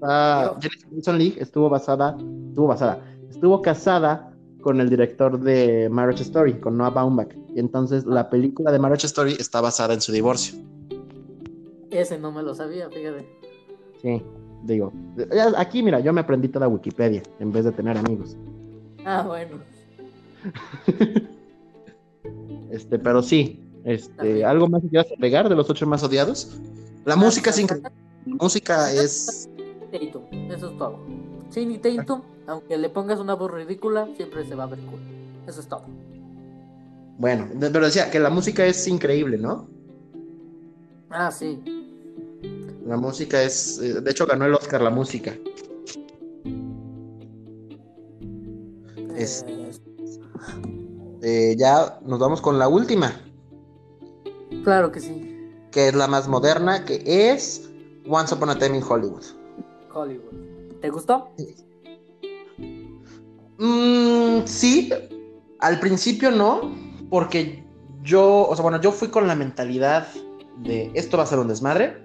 ah, 0.03 0.57
Jennifer 0.61 1.43
estuvo 1.43 1.69
basada, 1.69 2.17
estuvo 2.49 2.67
basada, 2.67 3.01
estuvo 3.31 3.63
casada 3.63 4.31
con 4.61 4.81
el 4.81 4.89
director 4.89 5.39
de 5.39 5.89
Marriage 5.91 6.23
Story, 6.23 6.55
con 6.55 6.77
Noah 6.77 6.91
Baumbach. 6.91 7.35
Y 7.55 7.61
entonces 7.61 8.07
la 8.07 8.31
película 8.31 8.73
de 8.73 8.79
Marriage 8.79 9.07
Story 9.07 9.37
está 9.39 9.61
basada 9.61 9.95
en 9.95 10.01
su 10.01 10.11
divorcio. 10.13 10.59
ese 11.91 12.19
no 12.19 12.33
me 12.33 12.43
lo 12.43 12.55
sabía, 12.55 12.89
fíjate. 12.91 13.27
Sí, 14.03 14.23
digo. 14.65 14.93
Aquí, 15.57 15.83
mira, 15.83 16.01
yo 16.01 16.13
me 16.13 16.23
aprendí 16.23 16.49
toda 16.49 16.67
Wikipedia 16.67 17.23
en 17.39 17.53
vez 17.53 17.65
de 17.65 17.73
tener 17.73 17.97
amigos. 17.97 18.37
Ah, 19.05 19.25
bueno. 19.27 19.59
Este, 22.71 22.99
pero 22.99 23.23
sí. 23.23 23.61
Este. 23.85 24.45
¿algo 24.45 24.67
más 24.67 24.83
que 24.83 24.89
quieras 24.89 25.07
agregar 25.13 25.49
de 25.49 25.55
los 25.55 25.71
ocho 25.71 25.87
más 25.87 26.03
odiados? 26.03 26.59
La 27.05 27.17
música 27.17 27.51
es 27.51 27.59
increíble. 27.59 27.91
La 28.27 28.35
música 28.37 28.93
es. 28.93 29.49
Tatum, 29.93 30.23
eso 30.51 30.71
es 30.71 30.79
todo. 30.79 30.99
Channing 31.51 31.81
Tatum, 31.81 32.23
aunque 32.47 32.77
le 32.79 32.89
pongas 32.89 33.19
una 33.21 33.35
voz 33.35 33.51
ridícula, 33.51 34.09
siempre 34.17 34.45
se 34.47 34.55
va 34.55 34.65
a 34.65 34.67
ver 34.67 34.79
cool. 34.81 35.01
Eso 35.47 35.61
es 35.61 35.67
todo. 35.69 35.83
Bueno, 37.19 37.49
pero 37.61 37.85
decía 37.85 38.11
que 38.11 38.19
la 38.19 38.31
música 38.31 38.65
es 38.67 38.89
increíble, 38.89 39.39
¿no? 39.39 39.69
Ah, 41.11 41.31
sí. 41.31 41.63
La 42.87 42.97
música 42.97 43.43
es. 43.43 43.79
eh, 43.81 44.01
De 44.01 44.11
hecho, 44.11 44.27
ganó 44.27 44.47
el 44.47 44.55
Oscar 44.55 44.81
la 44.83 44.91
música. 44.91 45.35
Es- 49.17 49.45
Eh, 49.47 49.71
Eh, 51.27 51.57
ya 51.57 51.99
nos 52.05 52.19
vamos 52.19 52.43
con 52.43 52.59
la 52.59 52.69
última, 52.69 53.19
claro 54.63 54.93
que 54.93 55.01
sí. 55.01 55.34
Que 55.75 55.89
es 55.89 55.95
la 55.95 56.07
más 56.07 56.29
moderna, 56.29 56.85
que 56.85 57.03
es 57.05 57.69
Once 58.09 58.33
Upon 58.33 58.51
a 58.51 58.55
Time 58.57 58.79
in 58.79 58.85
Hollywood. 58.89 59.25
Hollywood. 59.93 60.79
¿Te 60.81 60.89
gustó? 60.89 61.33
Mm, 63.59 64.45
sí, 64.45 64.93
al 65.59 65.81
principio 65.81 66.31
no, 66.31 66.73
porque 67.11 67.65
yo, 68.05 68.47
o 68.49 68.55
sea, 68.55 68.63
bueno, 68.63 68.81
yo 68.81 68.93
fui 68.93 69.09
con 69.09 69.27
la 69.27 69.35
mentalidad 69.35 70.07
de 70.59 70.93
esto 70.95 71.17
va 71.17 71.25
a 71.25 71.27
ser 71.27 71.41
un 71.41 71.49
desmadre, 71.49 72.05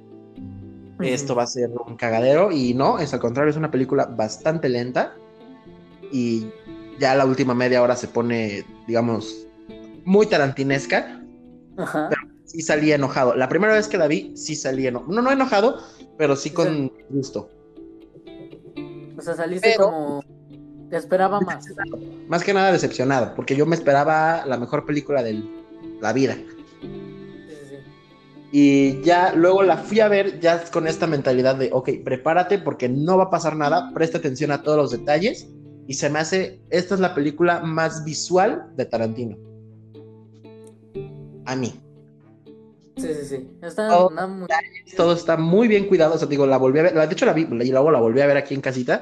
esto 0.99 1.35
va 1.35 1.43
a 1.43 1.47
ser 1.47 1.69
un 1.69 1.95
cagadero, 1.95 2.51
y 2.51 2.73
no, 2.73 2.97
es 2.97 3.13
al 3.13 3.19
contrario, 3.19 3.51
es 3.51 3.57
una 3.57 3.69
película 3.69 4.05
bastante 4.05 4.67
lenta 4.67 5.13
y 6.11 6.47
ya 6.99 7.13
la 7.13 7.25
última 7.25 7.53
media 7.53 7.83
hora 7.83 7.95
se 7.95 8.07
pone, 8.07 8.65
digamos, 8.87 9.45
muy 10.05 10.25
tarantinesca. 10.25 11.21
Ajá. 11.77 12.09
Sí 12.49 12.63
salí 12.63 12.91
enojado. 12.91 13.35
La 13.35 13.47
primera 13.47 13.73
vez 13.73 13.87
que 13.87 13.97
la 13.99 14.07
vi, 14.07 14.35
sí 14.35 14.55
salí 14.55 14.87
enojado. 14.87 15.13
No, 15.13 15.21
no 15.21 15.31
enojado, 15.31 15.77
pero 16.17 16.35
sí 16.35 16.49
con 16.49 16.91
gusto. 17.09 17.47
O 19.15 19.21
sea, 19.21 19.35
saliste 19.35 19.73
Pero- 19.75 19.85
como. 19.85 20.23
Te 20.89 20.97
esperaba 20.97 21.39
más. 21.41 21.63
Más 22.27 22.43
que 22.43 22.51
nada 22.51 22.71
decepcionado, 22.71 23.35
porque 23.35 23.55
yo 23.55 23.67
me 23.67 23.75
esperaba 23.75 24.43
la 24.47 24.57
mejor 24.57 24.83
película 24.87 25.21
de 25.21 25.43
la 26.01 26.11
vida. 26.13 26.33
Sí, 26.33 26.47
sí, 27.47 27.55
sí. 27.69 27.75
Y 28.51 29.01
ya 29.03 29.33
luego 29.35 29.61
la 29.61 29.77
fui 29.77 29.99
a 29.99 30.07
ver 30.07 30.39
ya 30.39 30.63
con 30.71 30.87
esta 30.87 31.05
mentalidad 31.05 31.57
de, 31.57 31.69
ok, 31.71 31.91
prepárate 32.03 32.57
porque 32.57 32.89
no 32.89 33.19
va 33.19 33.25
a 33.25 33.29
pasar 33.29 33.55
nada, 33.55 33.91
presta 33.93 34.17
atención 34.17 34.51
a 34.51 34.63
todos 34.63 34.79
los 34.79 34.89
detalles. 34.89 35.47
Y 35.85 35.93
se 35.93 36.09
me 36.09 36.17
hace, 36.17 36.59
esta 36.71 36.95
es 36.95 36.99
la 36.99 37.13
película 37.13 37.59
más 37.59 38.03
visual 38.03 38.71
de 38.75 38.85
Tarantino. 38.85 39.37
A 41.45 41.55
mí. 41.55 41.79
Sí, 42.97 43.07
sí, 43.13 43.25
sí. 43.25 43.47
Está 43.61 43.87
Todo- 43.89 44.09
una 44.09 44.27
muy- 44.27 44.47
todo 44.97 45.13
está 45.13 45.37
muy 45.37 45.67
bien 45.67 45.87
cuidado. 45.87 46.15
O 46.15 46.17
sea, 46.17 46.27
digo, 46.27 46.45
la 46.45 46.57
volví 46.57 46.79
a 46.79 46.83
ver, 46.83 46.93
de 46.93 47.13
hecho 47.13 47.25
la 47.25 47.33
vi 47.33 47.41
y 47.43 47.71
luego 47.71 47.91
la 47.91 47.99
volví 47.99 48.19
a 48.21 48.27
ver 48.27 48.37
aquí 48.37 48.53
en 48.55 48.61
casita. 48.61 49.01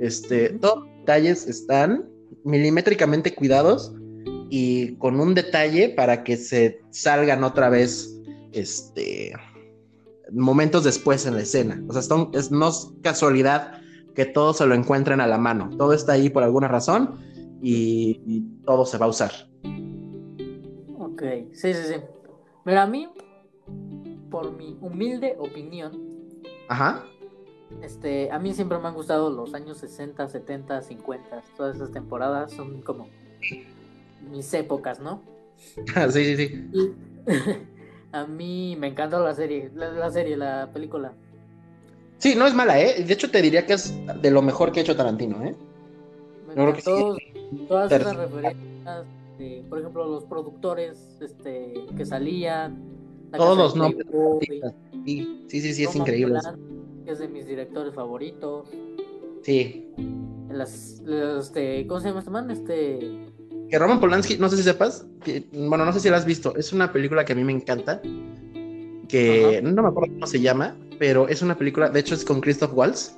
Este, 0.00 0.50
todos 0.50 0.78
los 0.86 0.98
detalles 1.00 1.46
están 1.46 2.08
milimétricamente 2.44 3.34
cuidados 3.34 3.92
y 4.50 4.96
con 4.96 5.18
un 5.20 5.34
detalle 5.34 5.90
para 5.90 6.24
que 6.24 6.36
se 6.36 6.80
salgan 6.90 7.44
otra 7.44 7.68
vez, 7.68 8.10
este, 8.52 9.32
momentos 10.32 10.84
después 10.84 11.26
en 11.26 11.34
la 11.34 11.42
escena. 11.42 11.82
O 11.88 11.92
sea, 11.92 12.02
son- 12.02 12.30
es, 12.32 12.50
no 12.50 12.68
es 12.68 12.90
casualidad 13.02 13.80
que 14.14 14.24
todo 14.24 14.54
se 14.54 14.64
lo 14.66 14.74
encuentren 14.74 15.20
a 15.20 15.26
la 15.26 15.38
mano. 15.38 15.70
Todo 15.76 15.92
está 15.92 16.12
ahí 16.12 16.30
por 16.30 16.42
alguna 16.44 16.68
razón 16.68 17.18
y, 17.62 18.20
y 18.26 18.42
todo 18.64 18.86
se 18.86 18.96
va 18.98 19.06
a 19.06 19.08
usar. 19.08 19.32
Ok, 20.98 21.22
sí, 21.52 21.72
sí, 21.74 21.80
sí. 21.88 21.94
Mira, 22.64 22.84
a 22.84 22.86
mí, 22.86 23.08
por 24.34 24.50
mi 24.50 24.76
humilde 24.80 25.36
opinión, 25.38 25.92
Ajá. 26.66 27.04
este, 27.82 28.32
a 28.32 28.40
mí 28.40 28.52
siempre 28.52 28.78
me 28.78 28.88
han 28.88 28.94
gustado 28.94 29.30
los 29.30 29.54
años 29.54 29.78
60, 29.78 30.28
70, 30.28 30.82
50. 30.82 31.42
Todas 31.56 31.76
esas 31.76 31.92
temporadas 31.92 32.50
son 32.50 32.82
como 32.82 33.06
mis 34.32 34.52
épocas, 34.52 34.98
¿no? 34.98 35.22
sí, 36.10 36.24
sí, 36.24 36.36
sí. 36.36 36.70
Y 36.74 36.92
a 38.12 38.26
mí 38.26 38.74
me 38.76 38.88
encantó 38.88 39.20
la 39.22 39.34
serie, 39.34 39.70
la, 39.72 39.92
la 39.92 40.10
serie, 40.10 40.36
la 40.36 40.68
película. 40.72 41.12
Sí, 42.18 42.34
no 42.34 42.48
es 42.48 42.54
mala, 42.54 42.80
¿eh? 42.80 43.04
De 43.04 43.14
hecho, 43.14 43.30
te 43.30 43.40
diría 43.40 43.64
que 43.64 43.74
es 43.74 43.94
de 44.20 44.30
lo 44.32 44.42
mejor 44.42 44.72
que 44.72 44.80
ha 44.80 44.82
hecho 44.82 44.96
Tarantino, 44.96 45.44
¿eh? 45.44 45.54
Me 46.48 46.56
Yo 46.56 46.72
creo 46.72 46.72
que 46.72 46.80
encantó 46.80 47.16
todas 47.68 47.92
esas 47.92 48.16
referencias, 48.16 49.04
de, 49.38 49.64
por 49.68 49.78
ejemplo, 49.78 50.08
los 50.08 50.24
productores 50.24 51.20
este, 51.20 51.86
que 51.96 52.04
salían. 52.04 52.93
Todos 53.36 53.58
los 53.58 53.76
nombres. 53.76 54.06
Sí, 55.04 55.46
sí, 55.48 55.60
sí, 55.60 55.74
sí, 55.74 55.84
es 55.84 55.96
increíble. 55.96 56.38
Que 57.04 57.12
es 57.12 57.18
de 57.18 57.28
mis 57.28 57.46
directores 57.46 57.94
favoritos. 57.94 58.68
Sí. 59.42 59.88
Las, 60.50 61.02
este, 61.40 61.86
¿Cómo 61.86 62.00
se 62.00 62.08
llama 62.08 62.20
este 62.20 62.30
man? 62.30 62.50
Este. 62.50 63.28
Que 63.68 63.78
Roman 63.78 63.98
Polanski, 64.00 64.36
no 64.38 64.48
sé 64.48 64.56
si 64.58 64.62
sepas, 64.62 65.06
que- 65.24 65.44
bueno, 65.52 65.84
no 65.84 65.92
sé 65.92 66.00
si 66.00 66.08
la 66.10 66.16
has 66.18 66.26
visto, 66.26 66.54
es 66.56 66.72
una 66.72 66.92
película 66.92 67.24
que 67.24 67.32
a 67.32 67.36
mí 67.36 67.42
me 67.44 67.52
encanta, 67.52 68.00
que 69.08 69.60
no 69.62 69.82
me 69.82 69.88
acuerdo 69.88 70.12
cómo 70.12 70.26
se 70.26 70.40
llama, 70.40 70.76
pero 70.98 71.28
es 71.28 71.40
una 71.42 71.56
película, 71.56 71.88
de 71.88 71.98
hecho 72.00 72.14
es 72.14 72.24
con 72.24 72.40
Christoph 72.40 72.72
Waltz, 72.74 73.16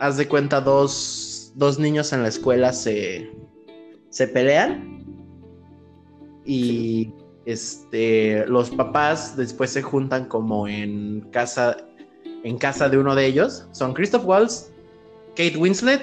haz 0.00 0.16
de 0.16 0.26
cuenta 0.28 0.60
dos, 0.60 1.52
dos 1.54 1.78
niños 1.78 2.12
en 2.12 2.22
la 2.22 2.28
escuela 2.28 2.72
se, 2.72 3.30
se 4.10 4.28
pelean 4.28 5.04
y 6.44 7.12
este, 7.48 8.46
los 8.46 8.68
papás 8.68 9.34
después 9.34 9.70
se 9.70 9.80
juntan 9.80 10.26
como 10.26 10.68
en 10.68 11.22
casa, 11.32 11.78
en 12.44 12.58
casa 12.58 12.90
de 12.90 12.98
uno 12.98 13.14
de 13.14 13.24
ellos, 13.24 13.66
son 13.72 13.94
Christoph 13.94 14.26
Waltz, 14.26 14.70
Kate 15.30 15.56
Winslet, 15.56 16.02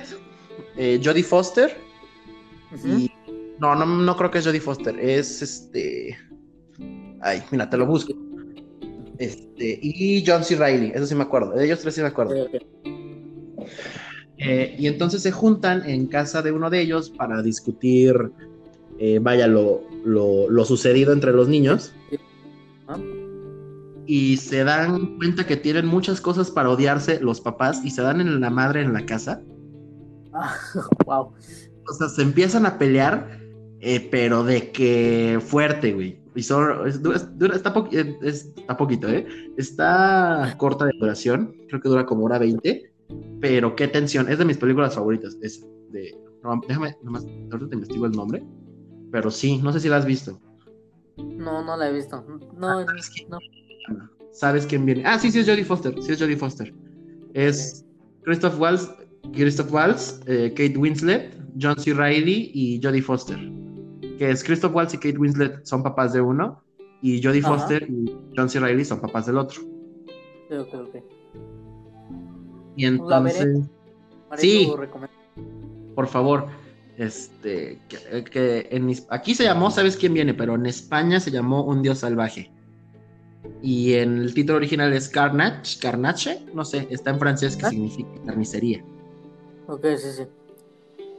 eh, 0.76 1.00
Jodie 1.04 1.22
Foster 1.22 1.78
y 2.84 3.12
no, 3.60 3.76
no, 3.76 3.86
no 3.86 4.18
creo 4.18 4.32
que 4.32 4.40
es 4.40 4.46
Jodie 4.48 4.60
Foster, 4.60 5.00
es 5.00 5.44
este. 5.44 6.18
Ay, 7.22 7.44
mira, 7.52 7.70
te 7.70 7.78
lo 7.78 7.86
busco. 7.86 8.14
Este, 9.20 9.80
y 9.84 10.24
John 10.26 10.44
C. 10.44 10.56
Reilly, 10.56 10.94
eso 10.96 11.06
sí 11.06 11.14
me 11.14 11.24
acuerdo, 11.26 11.52
de 11.52 11.64
ellos 11.64 11.80
tres 11.80 11.94
sí 11.94 12.02
me 12.02 12.08
acuerdo. 12.08 12.48
Eh, 14.40 14.76
y 14.80 14.88
entonces 14.88 15.22
se 15.22 15.32
juntan 15.32 15.88
en 15.88 16.08
casa 16.08 16.42
de 16.42 16.52
uno 16.52 16.72
de 16.72 16.82
ellos 16.82 17.12
para 17.12 17.44
discutir, 17.44 18.16
eh, 19.00 19.20
vaya, 19.22 19.48
lo, 19.48 19.82
lo, 20.04 20.50
lo 20.50 20.66
sucedido 20.66 21.14
entre 21.14 21.32
los 21.34 21.48
niños. 21.48 21.94
Ah, 22.88 22.98
Y 24.06 24.38
se 24.38 24.64
dan 24.64 25.18
cuenta 25.18 25.46
que 25.48 25.58
tienen 25.58 25.88
muchas 25.88 26.22
cosas 26.22 26.52
para 26.52 26.70
odiarse 26.70 27.20
los 27.20 27.42
papás 27.42 27.82
y 27.84 27.90
se 27.92 28.02
dan 28.02 28.22
en 28.22 28.40
la 28.40 28.50
madre 28.50 28.82
en 28.82 28.94
la 28.94 29.06
casa. 29.06 29.42
ah, 30.34 30.54
wow. 31.06 31.34
O 31.88 31.94
sea, 31.94 32.10
se 32.10 32.22
empiezan 32.22 32.66
a 32.66 32.78
pelear, 32.78 33.40
eh, 33.80 34.08
pero 34.12 34.44
de 34.44 34.72
que 34.72 35.40
fuerte, 35.46 35.94
güey. 35.94 36.20
Y 36.36 36.44
solo, 36.44 36.86
es- 36.86 37.02
dura- 37.02 37.20
dura- 37.20 37.56
está, 37.56 37.74
po- 37.74 37.88
eh, 37.92 38.18
es- 38.22 38.52
está 38.58 38.76
poquito, 38.76 39.08
¿eh? 39.08 39.26
Está 39.58 40.54
corta 40.58 40.86
de 40.86 40.92
duración, 41.00 41.54
creo 41.70 41.80
que 41.82 41.90
dura 41.90 42.06
como 42.06 42.26
hora 42.26 42.38
20, 42.40 42.92
pero 43.40 43.76
qué 43.76 43.88
tensión, 43.88 44.30
es 44.30 44.38
de 44.38 44.46
mis 44.46 44.58
películas 44.58 44.96
favoritas, 44.96 45.38
esa. 45.42 45.66
De, 45.92 46.14
no, 46.44 46.60
déjame, 46.68 46.96
nomás, 47.04 47.26
ahorita 47.52 47.70
te 47.70 47.76
investigo 47.76 48.06
el 48.06 48.12
nombre, 48.12 48.44
pero 49.16 49.32
sí, 49.32 49.60
no 49.60 49.72
sé 49.72 49.80
si 49.80 49.88
la 49.88 49.96
has 49.96 50.06
visto. 50.06 50.42
No, 51.16 51.64
no 51.64 51.78
la 51.78 51.88
he 51.88 51.94
visto. 51.94 52.22
No, 52.58 52.86
¿sabes 52.86 53.10
qué? 53.12 53.26
no. 53.30 53.40
¿Sabes 54.34 54.66
quién 54.66 54.86
viene? 54.86 55.04
Ah, 55.06 55.18
sí, 55.18 55.32
sí 55.32 55.40
es 55.40 55.48
Jodie 55.48 55.64
Foster, 55.64 55.96
sí 56.04 56.12
es 56.12 56.20
Jodie 56.20 56.36
Foster. 56.36 56.74
Es 57.34 57.86
Christoph 58.24 58.60
Waltz, 58.60 58.94
Christoph 59.32 59.72
Waltz, 59.72 60.20
eh, 60.26 60.50
Kate 60.50 60.78
Winslet, 60.78 61.34
John 61.58 61.80
C. 61.80 61.94
Reilly 61.94 62.52
y 62.54 62.82
Jodie 62.84 63.02
Foster. 63.02 63.40
Que 64.20 64.32
es 64.32 64.44
Christoph 64.44 64.76
Waltz 64.76 64.96
y 64.96 64.98
Kate 64.98 65.18
Winslet 65.18 65.66
son 65.66 65.82
papás 65.82 66.12
de 66.12 66.20
uno 66.20 66.62
y 67.02 67.24
Jodie 67.24 67.40
Ajá. 67.40 67.54
Foster 67.56 67.90
y 67.90 68.14
John 68.36 68.50
C. 68.50 68.60
Reilly 68.60 68.84
son 68.84 69.00
papás 69.00 69.28
del 69.28 69.38
otro. 69.38 69.62
Sí, 70.50 70.56
ok, 70.58 70.74
ok. 70.74 70.96
Y 72.76 72.84
veré. 72.84 72.98
entonces, 72.98 73.70
Sí. 74.36 74.70
por 75.96 76.08
favor, 76.08 76.50
este, 76.98 77.80
que, 77.90 78.24
que 78.24 78.68
en 78.72 78.90
is- 78.90 79.06
aquí 79.10 79.36
se 79.36 79.44
llamó, 79.44 79.70
¿sabes 79.72 79.98
quién 79.98 80.14
viene? 80.14 80.34
Pero 80.34 80.56
en 80.56 80.66
España 80.66 81.20
se 81.20 81.32
llamó 81.32 81.64
Un 81.64 81.82
Dios 81.82 82.00
Salvaje. 82.00 82.52
Y 83.62 83.94
en 83.94 84.18
el 84.18 84.34
título 84.34 84.58
original 84.58 84.92
es 84.94 85.08
Carnage, 85.10 85.80
Carnache, 85.80 86.46
no 86.54 86.66
sé, 86.66 86.88
está 86.90 87.12
en 87.12 87.20
francés 87.20 87.56
que 87.56 87.66
Ah. 87.66 87.70
significa 87.70 88.10
carnicería. 88.26 88.84
Ok, 89.68 89.86
sí, 89.98 90.08
sí. 90.18 90.24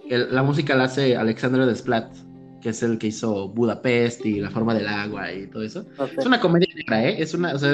El- 0.08 0.34
la 0.34 0.42
música 0.42 0.74
la 0.76 0.84
hace 0.84 1.16
Alexandre 1.16 1.66
Desplat, 1.66 2.14
que 2.60 2.70
es 2.70 2.82
el 2.82 2.98
que 2.98 3.08
hizo 3.08 3.48
Budapest 3.48 4.24
y 4.24 4.40
La 4.40 4.50
forma 4.50 4.74
del 4.74 4.86
agua 4.88 5.32
y 5.32 5.46
todo 5.48 5.62
eso. 5.62 5.86
Es 6.16 6.26
una 6.26 6.40
comedia 6.40 6.68
negra, 6.74 7.04
¿eh? 7.08 7.20
Es 7.22 7.34
una, 7.34 7.54
o 7.54 7.58
sea, 7.58 7.70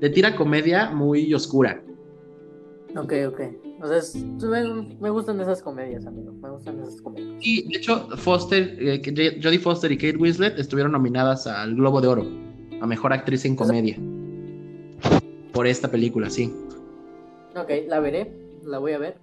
de 0.00 0.10
tira 0.10 0.36
comedia 0.36 0.90
muy 0.90 1.32
oscura. 1.34 1.82
Ok, 2.96 3.12
ok. 3.28 3.40
O 3.80 3.86
sea, 3.86 3.98
es- 3.98 4.14
me, 4.16 4.96
me 5.00 5.10
gustan 5.10 5.40
esas 5.40 5.62
comedias, 5.62 6.04
amigo. 6.06 6.32
Me 6.32 6.50
gustan 6.50 6.80
esas 6.80 7.00
comedias. 7.00 7.36
Y 7.40 7.68
de 7.68 7.78
hecho, 7.78 8.08
Foster, 8.16 8.76
eh, 8.80 9.00
que 9.00 9.38
Jodie 9.42 9.58
Foster 9.58 9.92
y 9.92 9.96
Kate 9.96 10.16
Winslet 10.16 10.58
estuvieron 10.58 10.92
nominadas 10.92 11.46
al 11.46 11.74
Globo 11.76 12.00
de 12.00 12.08
Oro 12.08 12.26
a 12.80 12.86
mejor 12.86 13.12
actriz 13.12 13.44
en 13.44 13.56
comedia 13.56 13.96
por 15.52 15.66
esta 15.66 15.90
película, 15.90 16.30
sí. 16.30 16.52
Ok, 17.56 17.70
la 17.88 18.00
veré. 18.00 18.32
La 18.64 18.78
voy 18.78 18.92
a 18.92 18.98
ver. 18.98 19.16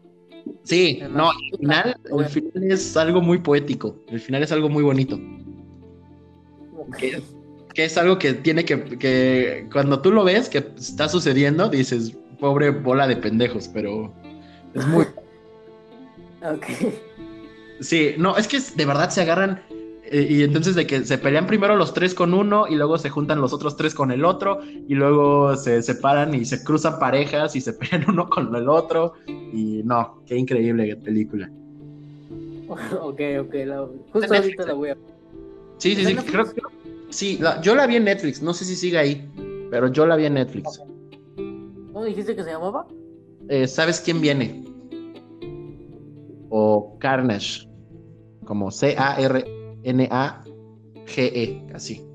Sí, 0.63 0.99
Además, 1.01 1.17
no, 1.17 1.29
el 1.51 1.57
final, 1.59 1.95
el 2.19 2.25
final 2.25 2.71
es 2.71 2.97
algo 2.97 3.21
muy 3.21 3.39
poético. 3.39 3.97
El 4.09 4.19
final 4.19 4.43
es 4.43 4.51
algo 4.51 4.69
muy 4.69 4.83
bonito. 4.83 5.19
¿Qué? 6.99 7.21
que 7.73 7.83
es 7.85 7.97
algo 7.97 8.17
que 8.17 8.33
tiene 8.33 8.63
que, 8.63 8.81
que 8.97 9.67
cuando 9.71 10.01
tú 10.01 10.09
lo 10.11 10.23
ves 10.23 10.47
que 10.47 10.59
está 10.77 11.09
sucediendo, 11.09 11.67
dices, 11.67 12.15
pobre 12.39 12.69
bola 12.69 13.05
de 13.05 13.17
pendejos, 13.17 13.67
pero 13.67 14.13
es 14.75 14.87
muy... 14.87 15.05
Ok. 16.43 16.65
Sí, 17.79 18.13
no, 18.19 18.37
es 18.37 18.47
que 18.47 18.59
de 18.59 18.85
verdad 18.85 19.09
se 19.09 19.21
agarran 19.21 19.61
eh, 20.03 20.27
y 20.29 20.43
entonces 20.43 20.75
de 20.75 20.85
que 20.85 21.03
se 21.03 21.17
pelean 21.17 21.47
primero 21.47 21.75
los 21.75 21.93
tres 21.93 22.13
con 22.13 22.35
uno 22.35 22.67
y 22.67 22.75
luego 22.75 22.99
se 22.99 23.09
juntan 23.09 23.41
los 23.41 23.53
otros 23.53 23.75
tres 23.75 23.95
con 23.95 24.11
el 24.11 24.23
otro 24.23 24.59
y 24.63 24.93
luego 24.93 25.55
se 25.55 25.81
separan 25.81 26.35
y 26.35 26.45
se 26.45 26.63
cruzan 26.63 26.99
parejas 26.99 27.55
y 27.55 27.61
se 27.61 27.73
pelean 27.73 28.05
uno 28.07 28.29
con 28.29 28.55
el 28.55 28.69
otro 28.69 29.13
y 29.27 29.81
no, 29.83 30.21
qué 30.27 30.37
increíble 30.37 30.95
película. 30.97 31.49
ok, 33.01 33.21
ok, 33.41 33.53
la, 33.65 33.87
justo 34.11 34.33
ahorita 34.33 34.65
la 34.65 34.73
voy 34.73 34.89
a 34.89 34.97
Sí, 35.77 35.95
sí, 35.95 36.05
sí, 36.05 36.15
creo 36.15 36.45
que 36.45 36.61
sí, 37.09 37.39
yo 37.61 37.75
la 37.75 37.85
vi 37.85 37.97
en 37.97 38.05
Netflix, 38.05 38.41
no 38.41 38.53
sé 38.53 38.63
si 38.63 38.75
sigue 38.75 38.97
ahí, 38.97 39.29
pero 39.69 39.91
yo 39.91 40.05
la 40.05 40.15
vi 40.15 40.25
en 40.25 40.35
Netflix. 40.35 40.79
¿Cómo 41.35 42.05
dijiste 42.05 42.35
que 42.35 42.43
se 42.43 42.51
llamaba? 42.51 42.87
Eh, 43.49 43.67
¿Sabes 43.67 44.01
quién 44.01 44.21
viene? 44.21 44.63
O 46.49 46.97
Carnage, 46.99 47.69
como 48.45 48.71
C-A-R-N-A-G-E, 48.71 49.43
así. 51.73 52.07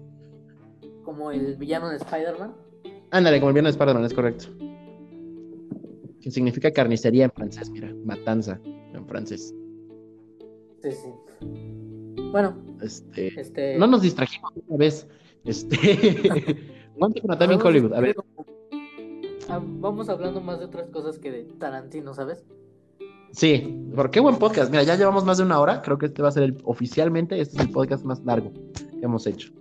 Como 1.04 1.30
el 1.30 1.56
villano 1.56 1.90
de 1.90 1.96
Spider-Man. 1.96 2.54
Ándale, 3.10 3.38
como 3.38 3.50
el 3.50 3.54
villano 3.54 3.68
de 3.68 3.72
Spider-Man, 3.72 4.04
es 4.04 4.14
correcto. 4.14 4.46
Que 6.20 6.30
significa 6.30 6.70
carnicería 6.72 7.24
en 7.24 7.30
francés, 7.30 7.70
mira, 7.70 7.92
matanza 8.04 8.60
en 8.64 9.06
francés. 9.06 9.54
Sí, 10.82 10.90
sí. 10.92 11.08
Bueno, 12.32 12.56
este, 12.80 13.40
este, 13.40 13.78
no 13.78 13.86
nos 13.86 14.02
distrajimos 14.02 14.52
una 14.66 14.76
vez. 14.78 15.06
Este, 15.44 15.76
Hollywood. 16.98 17.94
A 17.94 18.00
ver. 18.00 18.16
Vamos 19.58 20.08
hablando 20.08 20.40
más 20.40 20.58
de 20.58 20.66
otras 20.66 20.88
cosas 20.90 21.18
que 21.18 21.30
de 21.30 21.42
Tarantino, 21.58 22.14
¿sabes? 22.14 22.44
Sí, 23.32 23.90
porque 23.94 24.12
qué 24.12 24.20
buen 24.20 24.36
podcast. 24.36 24.70
Mira, 24.70 24.82
ya 24.82 24.96
llevamos 24.96 25.24
más 25.24 25.38
de 25.38 25.44
una 25.44 25.60
hora. 25.60 25.82
Creo 25.82 25.98
que 25.98 26.06
este 26.06 26.22
va 26.22 26.28
a 26.28 26.32
ser 26.32 26.44
el, 26.44 26.58
oficialmente, 26.64 27.40
este 27.40 27.56
es 27.56 27.64
el 27.64 27.70
podcast 27.70 28.04
más 28.04 28.24
largo 28.24 28.52
que 28.52 29.04
hemos 29.04 29.26
hecho. 29.26 29.52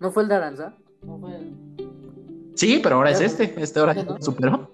¿No 0.00 0.10
fue 0.10 0.24
el 0.24 0.28
de 0.28 0.34
Aranza? 0.34 0.74
¿No 1.02 1.18
fue 1.18 1.38
Sí, 2.54 2.80
pero 2.82 2.96
ahora 2.96 3.10
es 3.10 3.20
este. 3.20 3.54
Este 3.56 3.80
ahora 3.80 3.94
ya 3.94 4.20
superó. 4.20 4.70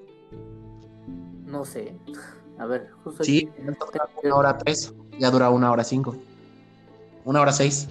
No 1.46 1.64
sé. 1.64 1.94
A 2.58 2.66
ver, 2.66 2.90
justo. 3.04 3.24
Sí, 3.24 3.48
una 3.58 4.34
hora 4.34 4.58
tres. 4.58 4.94
Ya 5.18 5.30
dura 5.30 5.50
una 5.50 5.70
hora 5.70 5.84
cinco 5.84 6.14
una 7.24 7.40
hora 7.40 7.52
seis. 7.52 7.88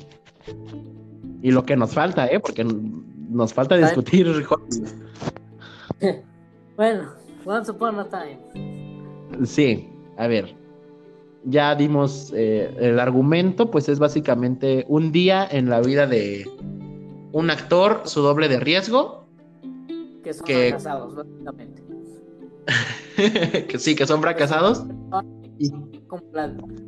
Y 1.42 1.52
lo 1.52 1.64
que 1.64 1.76
nos 1.76 1.94
falta, 1.94 2.28
¿eh? 2.28 2.40
Porque 2.40 2.64
nos 2.64 3.54
falta 3.54 3.78
discutir. 3.78 4.46
bueno, 6.78 7.10
once 7.46 7.72
upon 7.72 8.00
a 8.00 8.10
time. 8.10 8.40
Sí, 9.46 9.90
a 10.18 10.28
ver. 10.28 10.56
Ya 11.46 11.74
dimos 11.76 12.34
eh, 12.36 12.76
el 12.80 13.00
argumento, 13.00 13.72
pues 13.72 13.88
es 13.88 13.98
básicamente 13.98 14.86
un 14.90 15.12
día 15.12 15.48
en 15.50 15.70
la 15.70 15.80
vida 15.80 16.06
de 16.06 16.50
un 17.32 17.50
actor, 17.50 18.02
su 18.06 18.22
doble 18.22 18.50
de 18.50 18.60
riesgo. 18.60 19.26
Que 20.24 20.34
son 20.34 20.46
fracasados, 20.46 21.16
básicamente. 21.16 21.84
que 23.68 23.80
sí, 23.80 23.96
que 23.96 24.06
son 24.06 24.22
fracasados. 24.22 24.86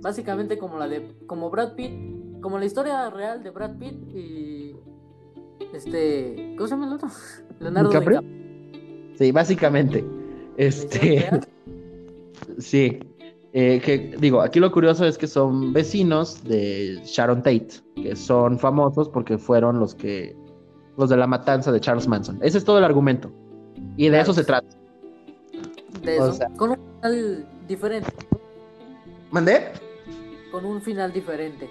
Básicamente 0.02 0.58
como 0.58 0.78
la 0.78 0.88
de 0.88 1.16
como 1.28 1.50
Brad 1.50 1.76
Pitt 1.76 1.92
como 2.42 2.58
la 2.58 2.66
historia 2.66 3.10
real 3.10 3.44
de 3.44 3.52
Brad 3.52 3.78
Pitt 3.78 3.94
y 4.14 4.76
este, 5.74 6.56
¿cómo 6.58 6.68
se 6.68 6.74
llama 6.74 6.88
el 6.88 6.94
otro? 6.94 7.10
Leonardo 7.60 7.90
DiCaprio. 7.90 8.24
Sí, 9.22 9.32
básicamente. 9.32 10.04
Este, 10.58 11.30
sí. 12.58 13.00
Eh, 13.54 13.80
que 13.86 14.16
digo, 14.18 14.42
aquí 14.42 14.60
lo 14.60 14.72
curioso 14.72 15.06
es 15.06 15.16
que 15.16 15.28
son 15.28 15.74
vecinos 15.74 16.44
de 16.44 17.00
Sharon 17.06 17.44
Tate, 17.44 17.70
que 17.96 18.16
son 18.16 18.58
famosos 18.58 19.10
porque 19.10 19.38
fueron 19.38 19.80
los 19.80 19.94
que 19.94 20.36
los 20.98 21.12
de 21.12 21.18
la 21.18 21.28
matanza 21.28 21.72
de 21.72 21.80
Charles 21.80 22.08
Manson. 22.08 22.40
Ese 22.42 22.58
es 22.58 22.66
todo 22.66 22.80
el 22.80 22.84
argumento. 22.84 23.32
Y 23.96 24.10
de 24.10 24.22
eso 24.22 24.34
se 24.34 24.44
trata. 24.44 24.76
De 26.02 26.18
eso, 26.18 26.40
con 26.58 26.72
un 26.72 26.80
final 26.96 27.48
diferente. 27.68 28.12
¿Mandé? 29.30 29.68
Con 30.52 30.66
un 30.66 30.82
final 30.82 31.14
diferente 31.14 31.70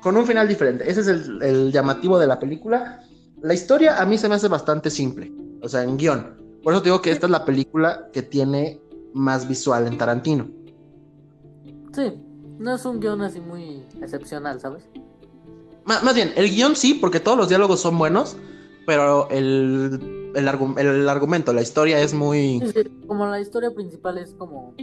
con 0.00 0.16
un 0.16 0.24
final 0.24 0.46
diferente. 0.46 0.88
Ese 0.88 1.00
es 1.00 1.08
el, 1.08 1.72
llamativo 1.72 2.16
de 2.16 2.28
la 2.28 2.38
película. 2.38 3.02
La 3.42 3.54
historia 3.54 4.00
a 4.00 4.06
mí 4.06 4.16
se 4.16 4.28
me 4.28 4.36
hace 4.36 4.46
bastante 4.46 4.88
simple, 4.88 5.32
o 5.60 5.68
sea, 5.68 5.82
en 5.82 5.96
guion. 5.96 6.45
Por 6.66 6.74
eso 6.74 6.82
digo 6.82 7.00
que 7.00 7.12
esta 7.12 7.26
es 7.26 7.30
la 7.30 7.44
película 7.44 8.10
que 8.12 8.22
tiene 8.22 8.80
más 9.14 9.46
visual 9.46 9.86
en 9.86 9.96
Tarantino. 9.98 10.50
Sí, 11.94 12.12
no 12.58 12.74
es 12.74 12.84
un 12.84 12.98
guion 12.98 13.22
así 13.22 13.40
muy 13.40 13.84
excepcional, 14.02 14.58
¿sabes? 14.58 14.82
más 15.84 16.12
bien, 16.12 16.32
el 16.34 16.50
guion 16.50 16.74
sí, 16.74 16.94
porque 16.94 17.20
todos 17.20 17.38
los 17.38 17.48
diálogos 17.48 17.78
son 17.78 17.96
buenos, 17.96 18.36
pero 18.84 19.30
el, 19.30 20.32
el, 20.34 21.08
argumento, 21.08 21.52
la 21.52 21.62
historia 21.62 22.00
es 22.00 22.12
muy... 22.12 22.60
como 23.06 23.26
la 23.26 23.40
historia 23.40 23.72
principal 23.72 24.18
es 24.18 24.32
como... 24.32 24.74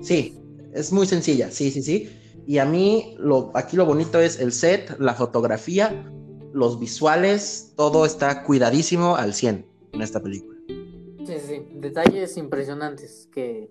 Sí, 0.00 0.40
es 0.72 0.92
muy 0.92 1.08
sencilla, 1.08 1.50
sí, 1.50 1.72
sí, 1.72 1.82
sí. 1.82 2.08
Y 2.46 2.58
a 2.58 2.64
mí, 2.64 3.16
lo, 3.18 3.50
aquí 3.54 3.76
lo 3.76 3.84
bonito 3.84 4.20
es 4.20 4.38
el 4.38 4.52
set, 4.52 4.96
la 5.00 5.14
fotografía, 5.14 6.08
los 6.52 6.78
visuales, 6.78 7.72
todo 7.76 8.06
está 8.06 8.44
cuidadísimo 8.44 9.16
al 9.16 9.34
100 9.34 9.74
en 9.96 10.02
esta 10.02 10.22
película. 10.22 10.58
Sí, 10.68 11.34
sí, 11.44 11.66
detalles 11.74 12.36
impresionantes 12.36 13.28
que... 13.32 13.70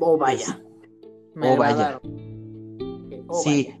Oh, 0.00 0.16
vaya. 0.16 0.60
oh, 1.40 1.56
vaya. 1.56 2.00
Oh, 3.28 3.40
sí. 3.40 3.74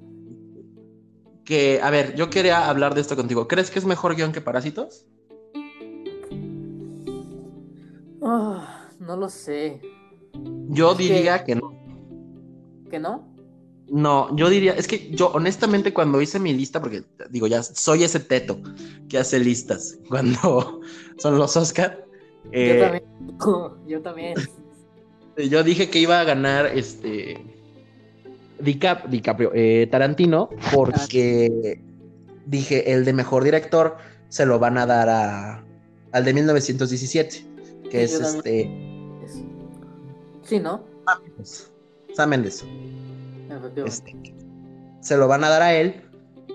Que, 1.44 1.80
a 1.82 1.90
ver, 1.90 2.14
yo 2.14 2.30
quería 2.30 2.68
hablar 2.68 2.94
de 2.94 3.00
esto 3.00 3.16
contigo. 3.16 3.48
¿Crees 3.48 3.70
que 3.70 3.78
es 3.80 3.84
mejor 3.84 4.14
guion 4.14 4.32
que 4.32 4.40
Parásitos? 4.40 5.06
Oh, 8.20 8.62
no 9.00 9.16
lo 9.16 9.28
sé. 9.28 9.80
Yo 10.68 10.94
diría 10.94 11.42
que 11.42 11.56
no 11.56 11.80
que 12.90 12.98
no? 12.98 13.29
No, 13.90 14.34
yo 14.36 14.48
diría, 14.48 14.72
es 14.72 14.86
que 14.86 15.10
yo 15.10 15.32
honestamente 15.32 15.92
cuando 15.92 16.20
hice 16.20 16.38
mi 16.38 16.52
lista, 16.52 16.80
porque 16.80 17.02
digo, 17.28 17.48
ya 17.48 17.62
soy 17.62 18.04
ese 18.04 18.20
teto 18.20 18.60
que 19.08 19.18
hace 19.18 19.40
listas 19.40 19.98
cuando 20.08 20.80
son 21.18 21.38
los 21.38 21.56
Oscar. 21.56 22.06
yo 22.44 22.50
eh, 22.52 22.80
también. 22.80 23.04
Yo 23.88 24.00
también. 24.02 24.34
Yo 25.36 25.62
dije 25.64 25.88
que 25.88 25.98
iba 25.98 26.20
a 26.20 26.24
ganar 26.24 26.66
este 26.66 27.42
DiCaprio, 28.60 29.50
eh, 29.54 29.88
Tarantino, 29.90 30.50
porque 30.74 31.80
dije 32.46 32.92
el 32.92 33.04
de 33.04 33.12
mejor 33.12 33.44
director 33.44 33.96
se 34.28 34.44
lo 34.46 34.58
van 34.58 34.78
a 34.78 34.86
dar 34.86 35.08
a 35.08 35.64
al 36.12 36.24
de 36.24 36.34
1917, 36.34 37.46
que 37.90 38.02
es 38.02 38.12
este. 38.14 38.70
Sí, 40.42 40.58
¿no? 40.58 40.84
Sam 42.14 42.30
Mendes. 42.30 42.64
Este, 43.84 44.34
se 45.00 45.16
lo 45.16 45.28
van 45.28 45.44
a 45.44 45.48
dar 45.48 45.62
a 45.62 45.74
él 45.74 46.02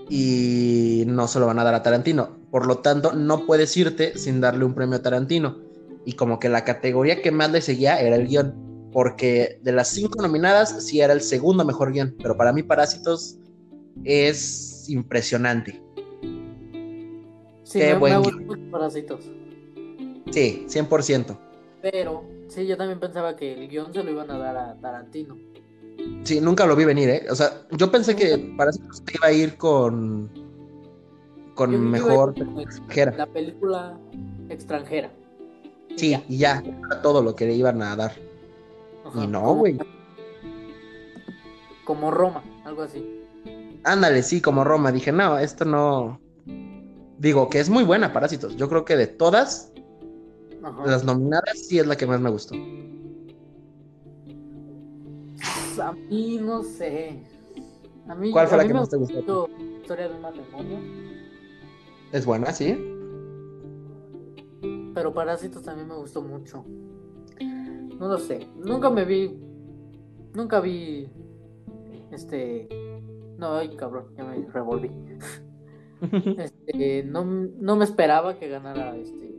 y 0.09 1.03
no 1.07 1.27
se 1.27 1.39
lo 1.39 1.47
van 1.47 1.59
a 1.59 1.63
dar 1.63 1.73
a 1.73 1.84
Tarantino. 1.84 2.38
Por 2.51 2.67
lo 2.67 2.80
tanto, 2.80 3.13
no 3.13 3.45
puedes 3.45 3.76
irte 3.76 4.17
sin 4.17 4.39
darle 4.39 4.65
un 4.65 4.73
premio 4.73 4.97
a 4.97 5.01
Tarantino. 5.01 5.57
Y 6.05 6.13
como 6.13 6.39
que 6.39 6.49
la 6.49 6.63
categoría 6.63 7.22
que 7.22 7.31
más 7.31 7.51
le 7.51 7.61
seguía 7.61 7.99
era 7.99 8.15
el 8.15 8.27
guion. 8.27 8.89
Porque 8.91 9.59
de 9.61 9.72
las 9.72 9.89
cinco 9.89 10.22
nominadas, 10.22 10.85
sí 10.85 11.01
era 11.01 11.13
el 11.13 11.22
segundo 11.22 11.65
mejor 11.65 11.91
guion. 11.91 12.15
Pero 12.22 12.38
para 12.38 12.53
mí, 12.53 12.63
Parásitos 12.63 13.38
es 14.03 14.85
impresionante. 14.89 15.81
Sí, 17.63 17.80
Qué 17.80 17.95
buen 17.95 18.72
Parásitos. 18.72 19.26
Sí, 20.31 20.65
100%. 20.67 21.38
Pero, 21.81 22.23
sí, 22.47 22.65
yo 22.65 22.77
también 22.77 22.99
pensaba 22.99 23.35
que 23.35 23.53
el 23.53 23.67
guion 23.67 23.93
se 23.93 24.03
lo 24.03 24.11
iban 24.11 24.30
a 24.31 24.38
dar 24.38 24.57
a 24.57 24.76
Tarantino. 24.80 25.35
Sí, 26.23 26.41
nunca 26.41 26.65
lo 26.65 26.76
vi 26.76 26.86
venir, 26.86 27.10
¿eh? 27.10 27.26
O 27.30 27.36
sea, 27.36 27.65
yo 27.72 27.91
pensé 27.91 28.15
que 28.15 28.38
para 28.57 28.72
eso 28.72 28.80
iba 29.14 29.27
a 29.27 29.32
ir 29.32 29.57
con. 29.57 30.30
con 31.53 31.90
mejor 31.90 32.34
extranjera. 32.60 33.15
La 33.15 33.27
película 33.27 33.98
extranjera. 34.49 35.11
sí, 35.95 36.18
y 36.27 36.38
ya, 36.38 36.64
era 36.65 37.02
todo 37.02 37.22
lo 37.22 37.36
que 37.36 37.45
le 37.45 37.53
iban 37.53 37.82
a 37.82 37.95
dar. 37.95 38.14
y 39.15 39.27
no, 39.27 39.53
güey. 39.53 39.77
Como 41.86 42.10
Roma, 42.10 42.44
algo 42.65 42.82
así. 42.82 43.06
Ándale, 43.84 44.23
sí, 44.23 44.41
como 44.41 44.64
Roma. 44.64 44.91
Dije, 44.91 45.11
no, 45.11 45.38
esto 45.38 45.64
no. 45.64 46.19
Digo 47.19 47.49
que 47.49 47.60
es 47.60 47.69
muy 47.69 47.84
buena, 47.84 48.11
Parásitos. 48.11 48.56
Yo 48.56 48.68
creo 48.68 48.84
que 48.84 48.98
de 48.98 49.07
todas 49.07 49.72
las 50.86 51.03
nominadas, 51.03 51.68
sí 51.68 51.77
es 51.77 51.86
la 51.86 51.95
que 51.95 52.07
más 52.07 52.19
me 52.19 52.32
gustó 52.32 52.56
a 55.80 55.91
mí 55.91 56.38
no 56.41 56.64
sé. 56.64 57.23
A 58.07 58.15
mí, 58.15 58.31
¿Cuál 58.31 58.47
fue 58.47 58.57
la 58.57 58.68
que 58.68 58.73
más 58.73 58.89
te 58.89 58.97
gustó? 58.97 59.49
Historia 59.81 60.07
de 60.10 60.15
un 60.15 60.22
matrimonio. 60.22 60.80
Es 62.11 62.26
buena, 62.26 62.52
sí. 62.52 62.77
Pero 64.93 65.14
Parásitos 65.14 65.64
también 65.64 65.88
me 65.88 65.95
gustó 65.95 66.22
mucho. 66.22 66.64
No 67.99 68.07
lo 68.07 68.18
sé. 68.18 68.47
Nunca 68.56 68.89
me 68.89 69.06
vi. 69.06 69.38
Nunca 70.34 70.60
vi. 70.60 71.10
Este. 72.11 72.68
No, 73.38 73.56
ay, 73.56 73.76
cabrón, 73.76 74.07
ya 74.15 74.23
me 74.23 74.45
revolví. 74.47 74.91
este, 76.38 77.03
no, 77.03 77.26
no 77.26 77.76
me 77.76 77.85
esperaba 77.85 78.38
que 78.38 78.47
ganara 78.47 78.95
este. 78.95 79.35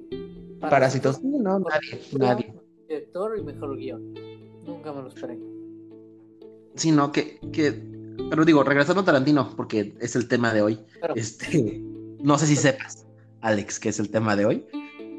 Parásitos. 0.61 1.23
No, 1.23 1.59
nadie, 1.59 2.01
nadie. 2.19 2.55
director 2.89 3.39
y 3.39 3.43
mejor 3.43 3.77
guion. 3.77 4.15
Nunca 4.65 4.93
me 4.93 5.03
lo 5.03 5.09
esperé. 5.09 5.39
Sí, 6.77 6.93
no, 6.93 7.11
que, 7.11 7.41
que, 7.53 7.73
pero 8.31 8.45
digo, 8.45 8.63
regresando 8.63 9.03
a 9.03 9.05
Tarantino, 9.05 9.51
porque 9.57 9.95
es 10.01 10.15
el 10.17 10.29
tema 10.29 10.53
de 10.55 10.63
hoy. 10.63 10.79
Claro. 10.99 11.15
Este, 11.17 11.81
no 12.23 12.39
sé 12.39 12.47
si 12.47 12.57
sepas, 12.57 13.07
Alex, 13.41 13.81
que 13.81 13.89
es 13.89 13.99
el 13.99 14.11
tema 14.11 14.37
de 14.37 14.47
hoy. 14.47 14.67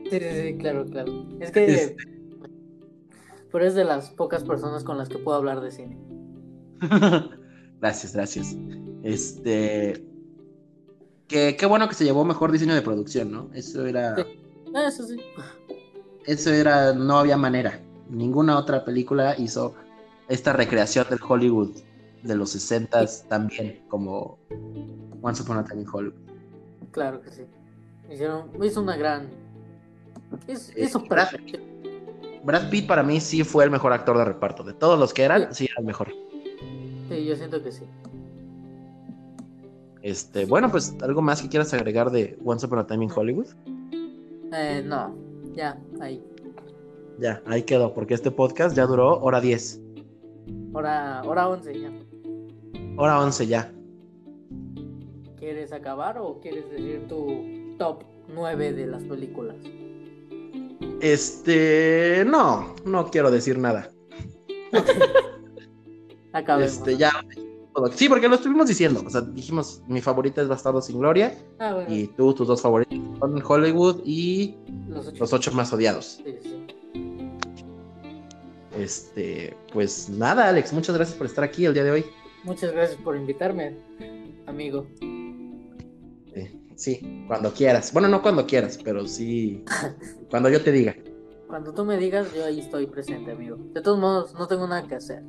Sí, 0.10 0.20
sí, 0.20 0.42
sí, 0.42 0.58
claro, 0.58 0.86
claro. 0.86 1.26
Es 1.40 1.52
que. 1.52 1.66
Este. 1.66 1.98
Pero 3.52 3.66
es 3.66 3.76
de 3.76 3.86
las 3.86 4.10
pocas 4.12 4.44
personas 4.44 4.84
con 4.84 4.98
las 4.98 5.10
que 5.10 5.18
puedo 5.18 5.38
hablar 5.38 5.62
de 5.62 5.72
cine. 5.72 5.98
gracias, 7.82 8.14
gracias. 8.14 8.56
Este, 9.04 10.06
que 11.28 11.56
qué 11.58 11.66
bueno 11.66 11.88
que 11.88 11.96
se 11.96 12.04
llevó 12.04 12.24
mejor 12.26 12.52
diseño 12.52 12.76
de 12.76 12.82
producción, 12.82 13.32
¿no? 13.32 13.50
Eso 13.54 13.86
era, 13.86 14.16
Sí. 14.16 14.24
Ah, 14.76 14.88
Eso 14.88 15.08
sí. 15.08 15.18
eso 16.26 16.52
era, 16.52 16.94
no 16.94 17.18
había 17.20 17.38
manera. 17.38 17.82
Ninguna 18.10 18.58
otra 18.58 18.84
película 18.86 19.36
hizo 19.38 19.76
esta 20.30 20.54
recreación 20.54 21.06
del 21.10 21.20
Hollywood 21.28 21.72
de 22.24 22.36
los 22.36 22.50
60 22.52 23.06
también, 23.30 23.84
como 23.88 24.38
Once 25.22 25.42
Upon 25.44 25.58
a 25.58 25.64
Time 25.64 25.82
in 25.82 25.88
Hollywood. 25.92 26.20
Claro 26.92 27.22
que 27.22 27.30
sí. 27.32 27.44
Hicieron, 28.12 28.50
hizo 28.64 28.82
una 28.82 28.98
gran. 28.98 29.30
Hizo, 30.48 30.72
Eh, 30.76 30.90
Brad- 31.10 31.32
perfecto. 31.32 31.60
Brad 32.44 32.70
Pitt 32.70 32.88
para 32.88 33.04
mí 33.04 33.20
sí 33.20 33.44
fue 33.44 33.64
el 33.66 33.72
mejor 33.72 33.92
actor 33.94 34.18
de 34.18 34.26
reparto. 34.26 34.64
De 34.64 34.74
todos 34.74 34.98
los 35.00 35.14
que 35.14 35.24
eran, 35.24 35.54
sí 35.54 35.66
era 35.66 35.76
el 35.80 35.86
mejor. 35.86 36.10
Sí, 37.10 37.26
yo 37.26 37.36
siento 37.36 37.62
que 37.64 37.72
sí. 37.72 37.84
Este, 40.02 40.46
bueno, 40.46 40.70
pues 40.72 40.96
algo 41.02 41.22
más 41.22 41.42
que 41.42 41.50
quieras 41.50 41.74
agregar 41.74 42.12
de 42.12 42.38
Once 42.46 42.66
Upon 42.66 42.80
a 42.80 42.88
Time 42.88 43.06
in 43.06 43.12
Hollywood. 43.14 43.48
Eh, 44.54 44.82
no, 44.86 45.14
ya, 45.54 45.78
ahí. 46.00 46.24
Ya, 47.20 47.42
ahí 47.46 47.64
quedó, 47.64 47.94
porque 47.94 48.14
este 48.14 48.32
podcast 48.32 48.76
ya 48.76 48.86
duró 48.86 49.20
hora 49.20 49.42
10, 49.42 49.82
Hora, 50.74 51.22
hora 51.26 51.48
11 51.50 51.80
ya. 51.80 51.92
hora 52.98 53.20
11 53.22 53.48
ya. 53.48 53.72
¿Quieres 55.38 55.72
acabar 55.72 56.18
o 56.18 56.40
quieres 56.42 56.70
decir 56.70 57.08
tu 57.08 57.76
top 57.78 58.04
9 58.34 58.74
de 58.74 58.88
las 58.88 59.04
películas? 59.04 59.56
Este, 61.02 62.24
no, 62.28 62.76
no 62.86 63.10
quiero 63.10 63.30
decir 63.32 63.58
nada. 63.58 63.90
Acabemos. 66.34 66.74
Este, 66.74 66.98
ya. 66.98 67.12
Sí, 67.94 68.10
porque 68.10 68.28
lo 68.28 68.36
estuvimos 68.36 68.68
diciendo. 68.68 69.04
O 69.06 69.10
sea, 69.10 69.22
dijimos, 69.22 69.84
mi 69.88 70.02
favorita 70.02 70.42
es 70.42 70.48
Bastardo 70.48 70.82
sin 70.82 71.00
Gloria. 71.00 71.38
Ah, 71.60 71.76
bueno, 71.76 71.94
Y 71.94 72.08
tú, 72.08 72.34
tus 72.34 72.48
dos 72.48 72.60
favoritos 72.62 72.98
son 73.20 73.42
Hollywood 73.48 74.02
y 74.04 74.56
los 74.90 75.08
ocho. 75.08 75.18
los 75.20 75.34
ocho 75.34 75.52
más 75.52 75.72
odiados. 75.72 76.20
Sí, 76.26 76.36
sí. 76.42 76.57
Este, 78.78 79.58
pues 79.74 80.08
nada, 80.10 80.50
Alex, 80.50 80.72
muchas 80.72 80.96
gracias 80.96 81.18
por 81.18 81.26
estar 81.26 81.44
aquí 81.44 81.66
el 81.66 81.74
día 81.74 81.84
de 81.84 81.92
hoy. 81.92 82.06
Muchas 82.44 82.72
gracias 82.72 83.00
por 83.02 83.16
invitarme, 83.16 83.76
amigo. 84.46 84.88
Eh, 86.34 86.56
sí, 86.76 87.26
cuando 87.28 87.52
quieras. 87.52 87.92
Bueno, 87.92 88.08
no 88.08 88.22
cuando 88.22 88.46
quieras, 88.46 88.80
pero 88.84 89.08
sí 89.08 89.64
cuando 90.30 90.50
yo 90.50 90.62
te 90.62 90.72
diga. 90.72 90.96
Cuando 91.48 91.74
tú 91.74 91.86
me 91.86 91.98
digas, 91.98 92.34
yo 92.36 92.46
ahí 92.46 92.60
estoy 92.60 92.88
presente, 92.88 93.32
amigo. 93.32 93.58
De 93.74 93.82
todos 93.82 94.00
modos, 94.00 94.34
no 94.36 94.48
tengo 94.48 94.68
nada 94.68 94.88
que 94.88 94.96
hacer. 94.96 95.24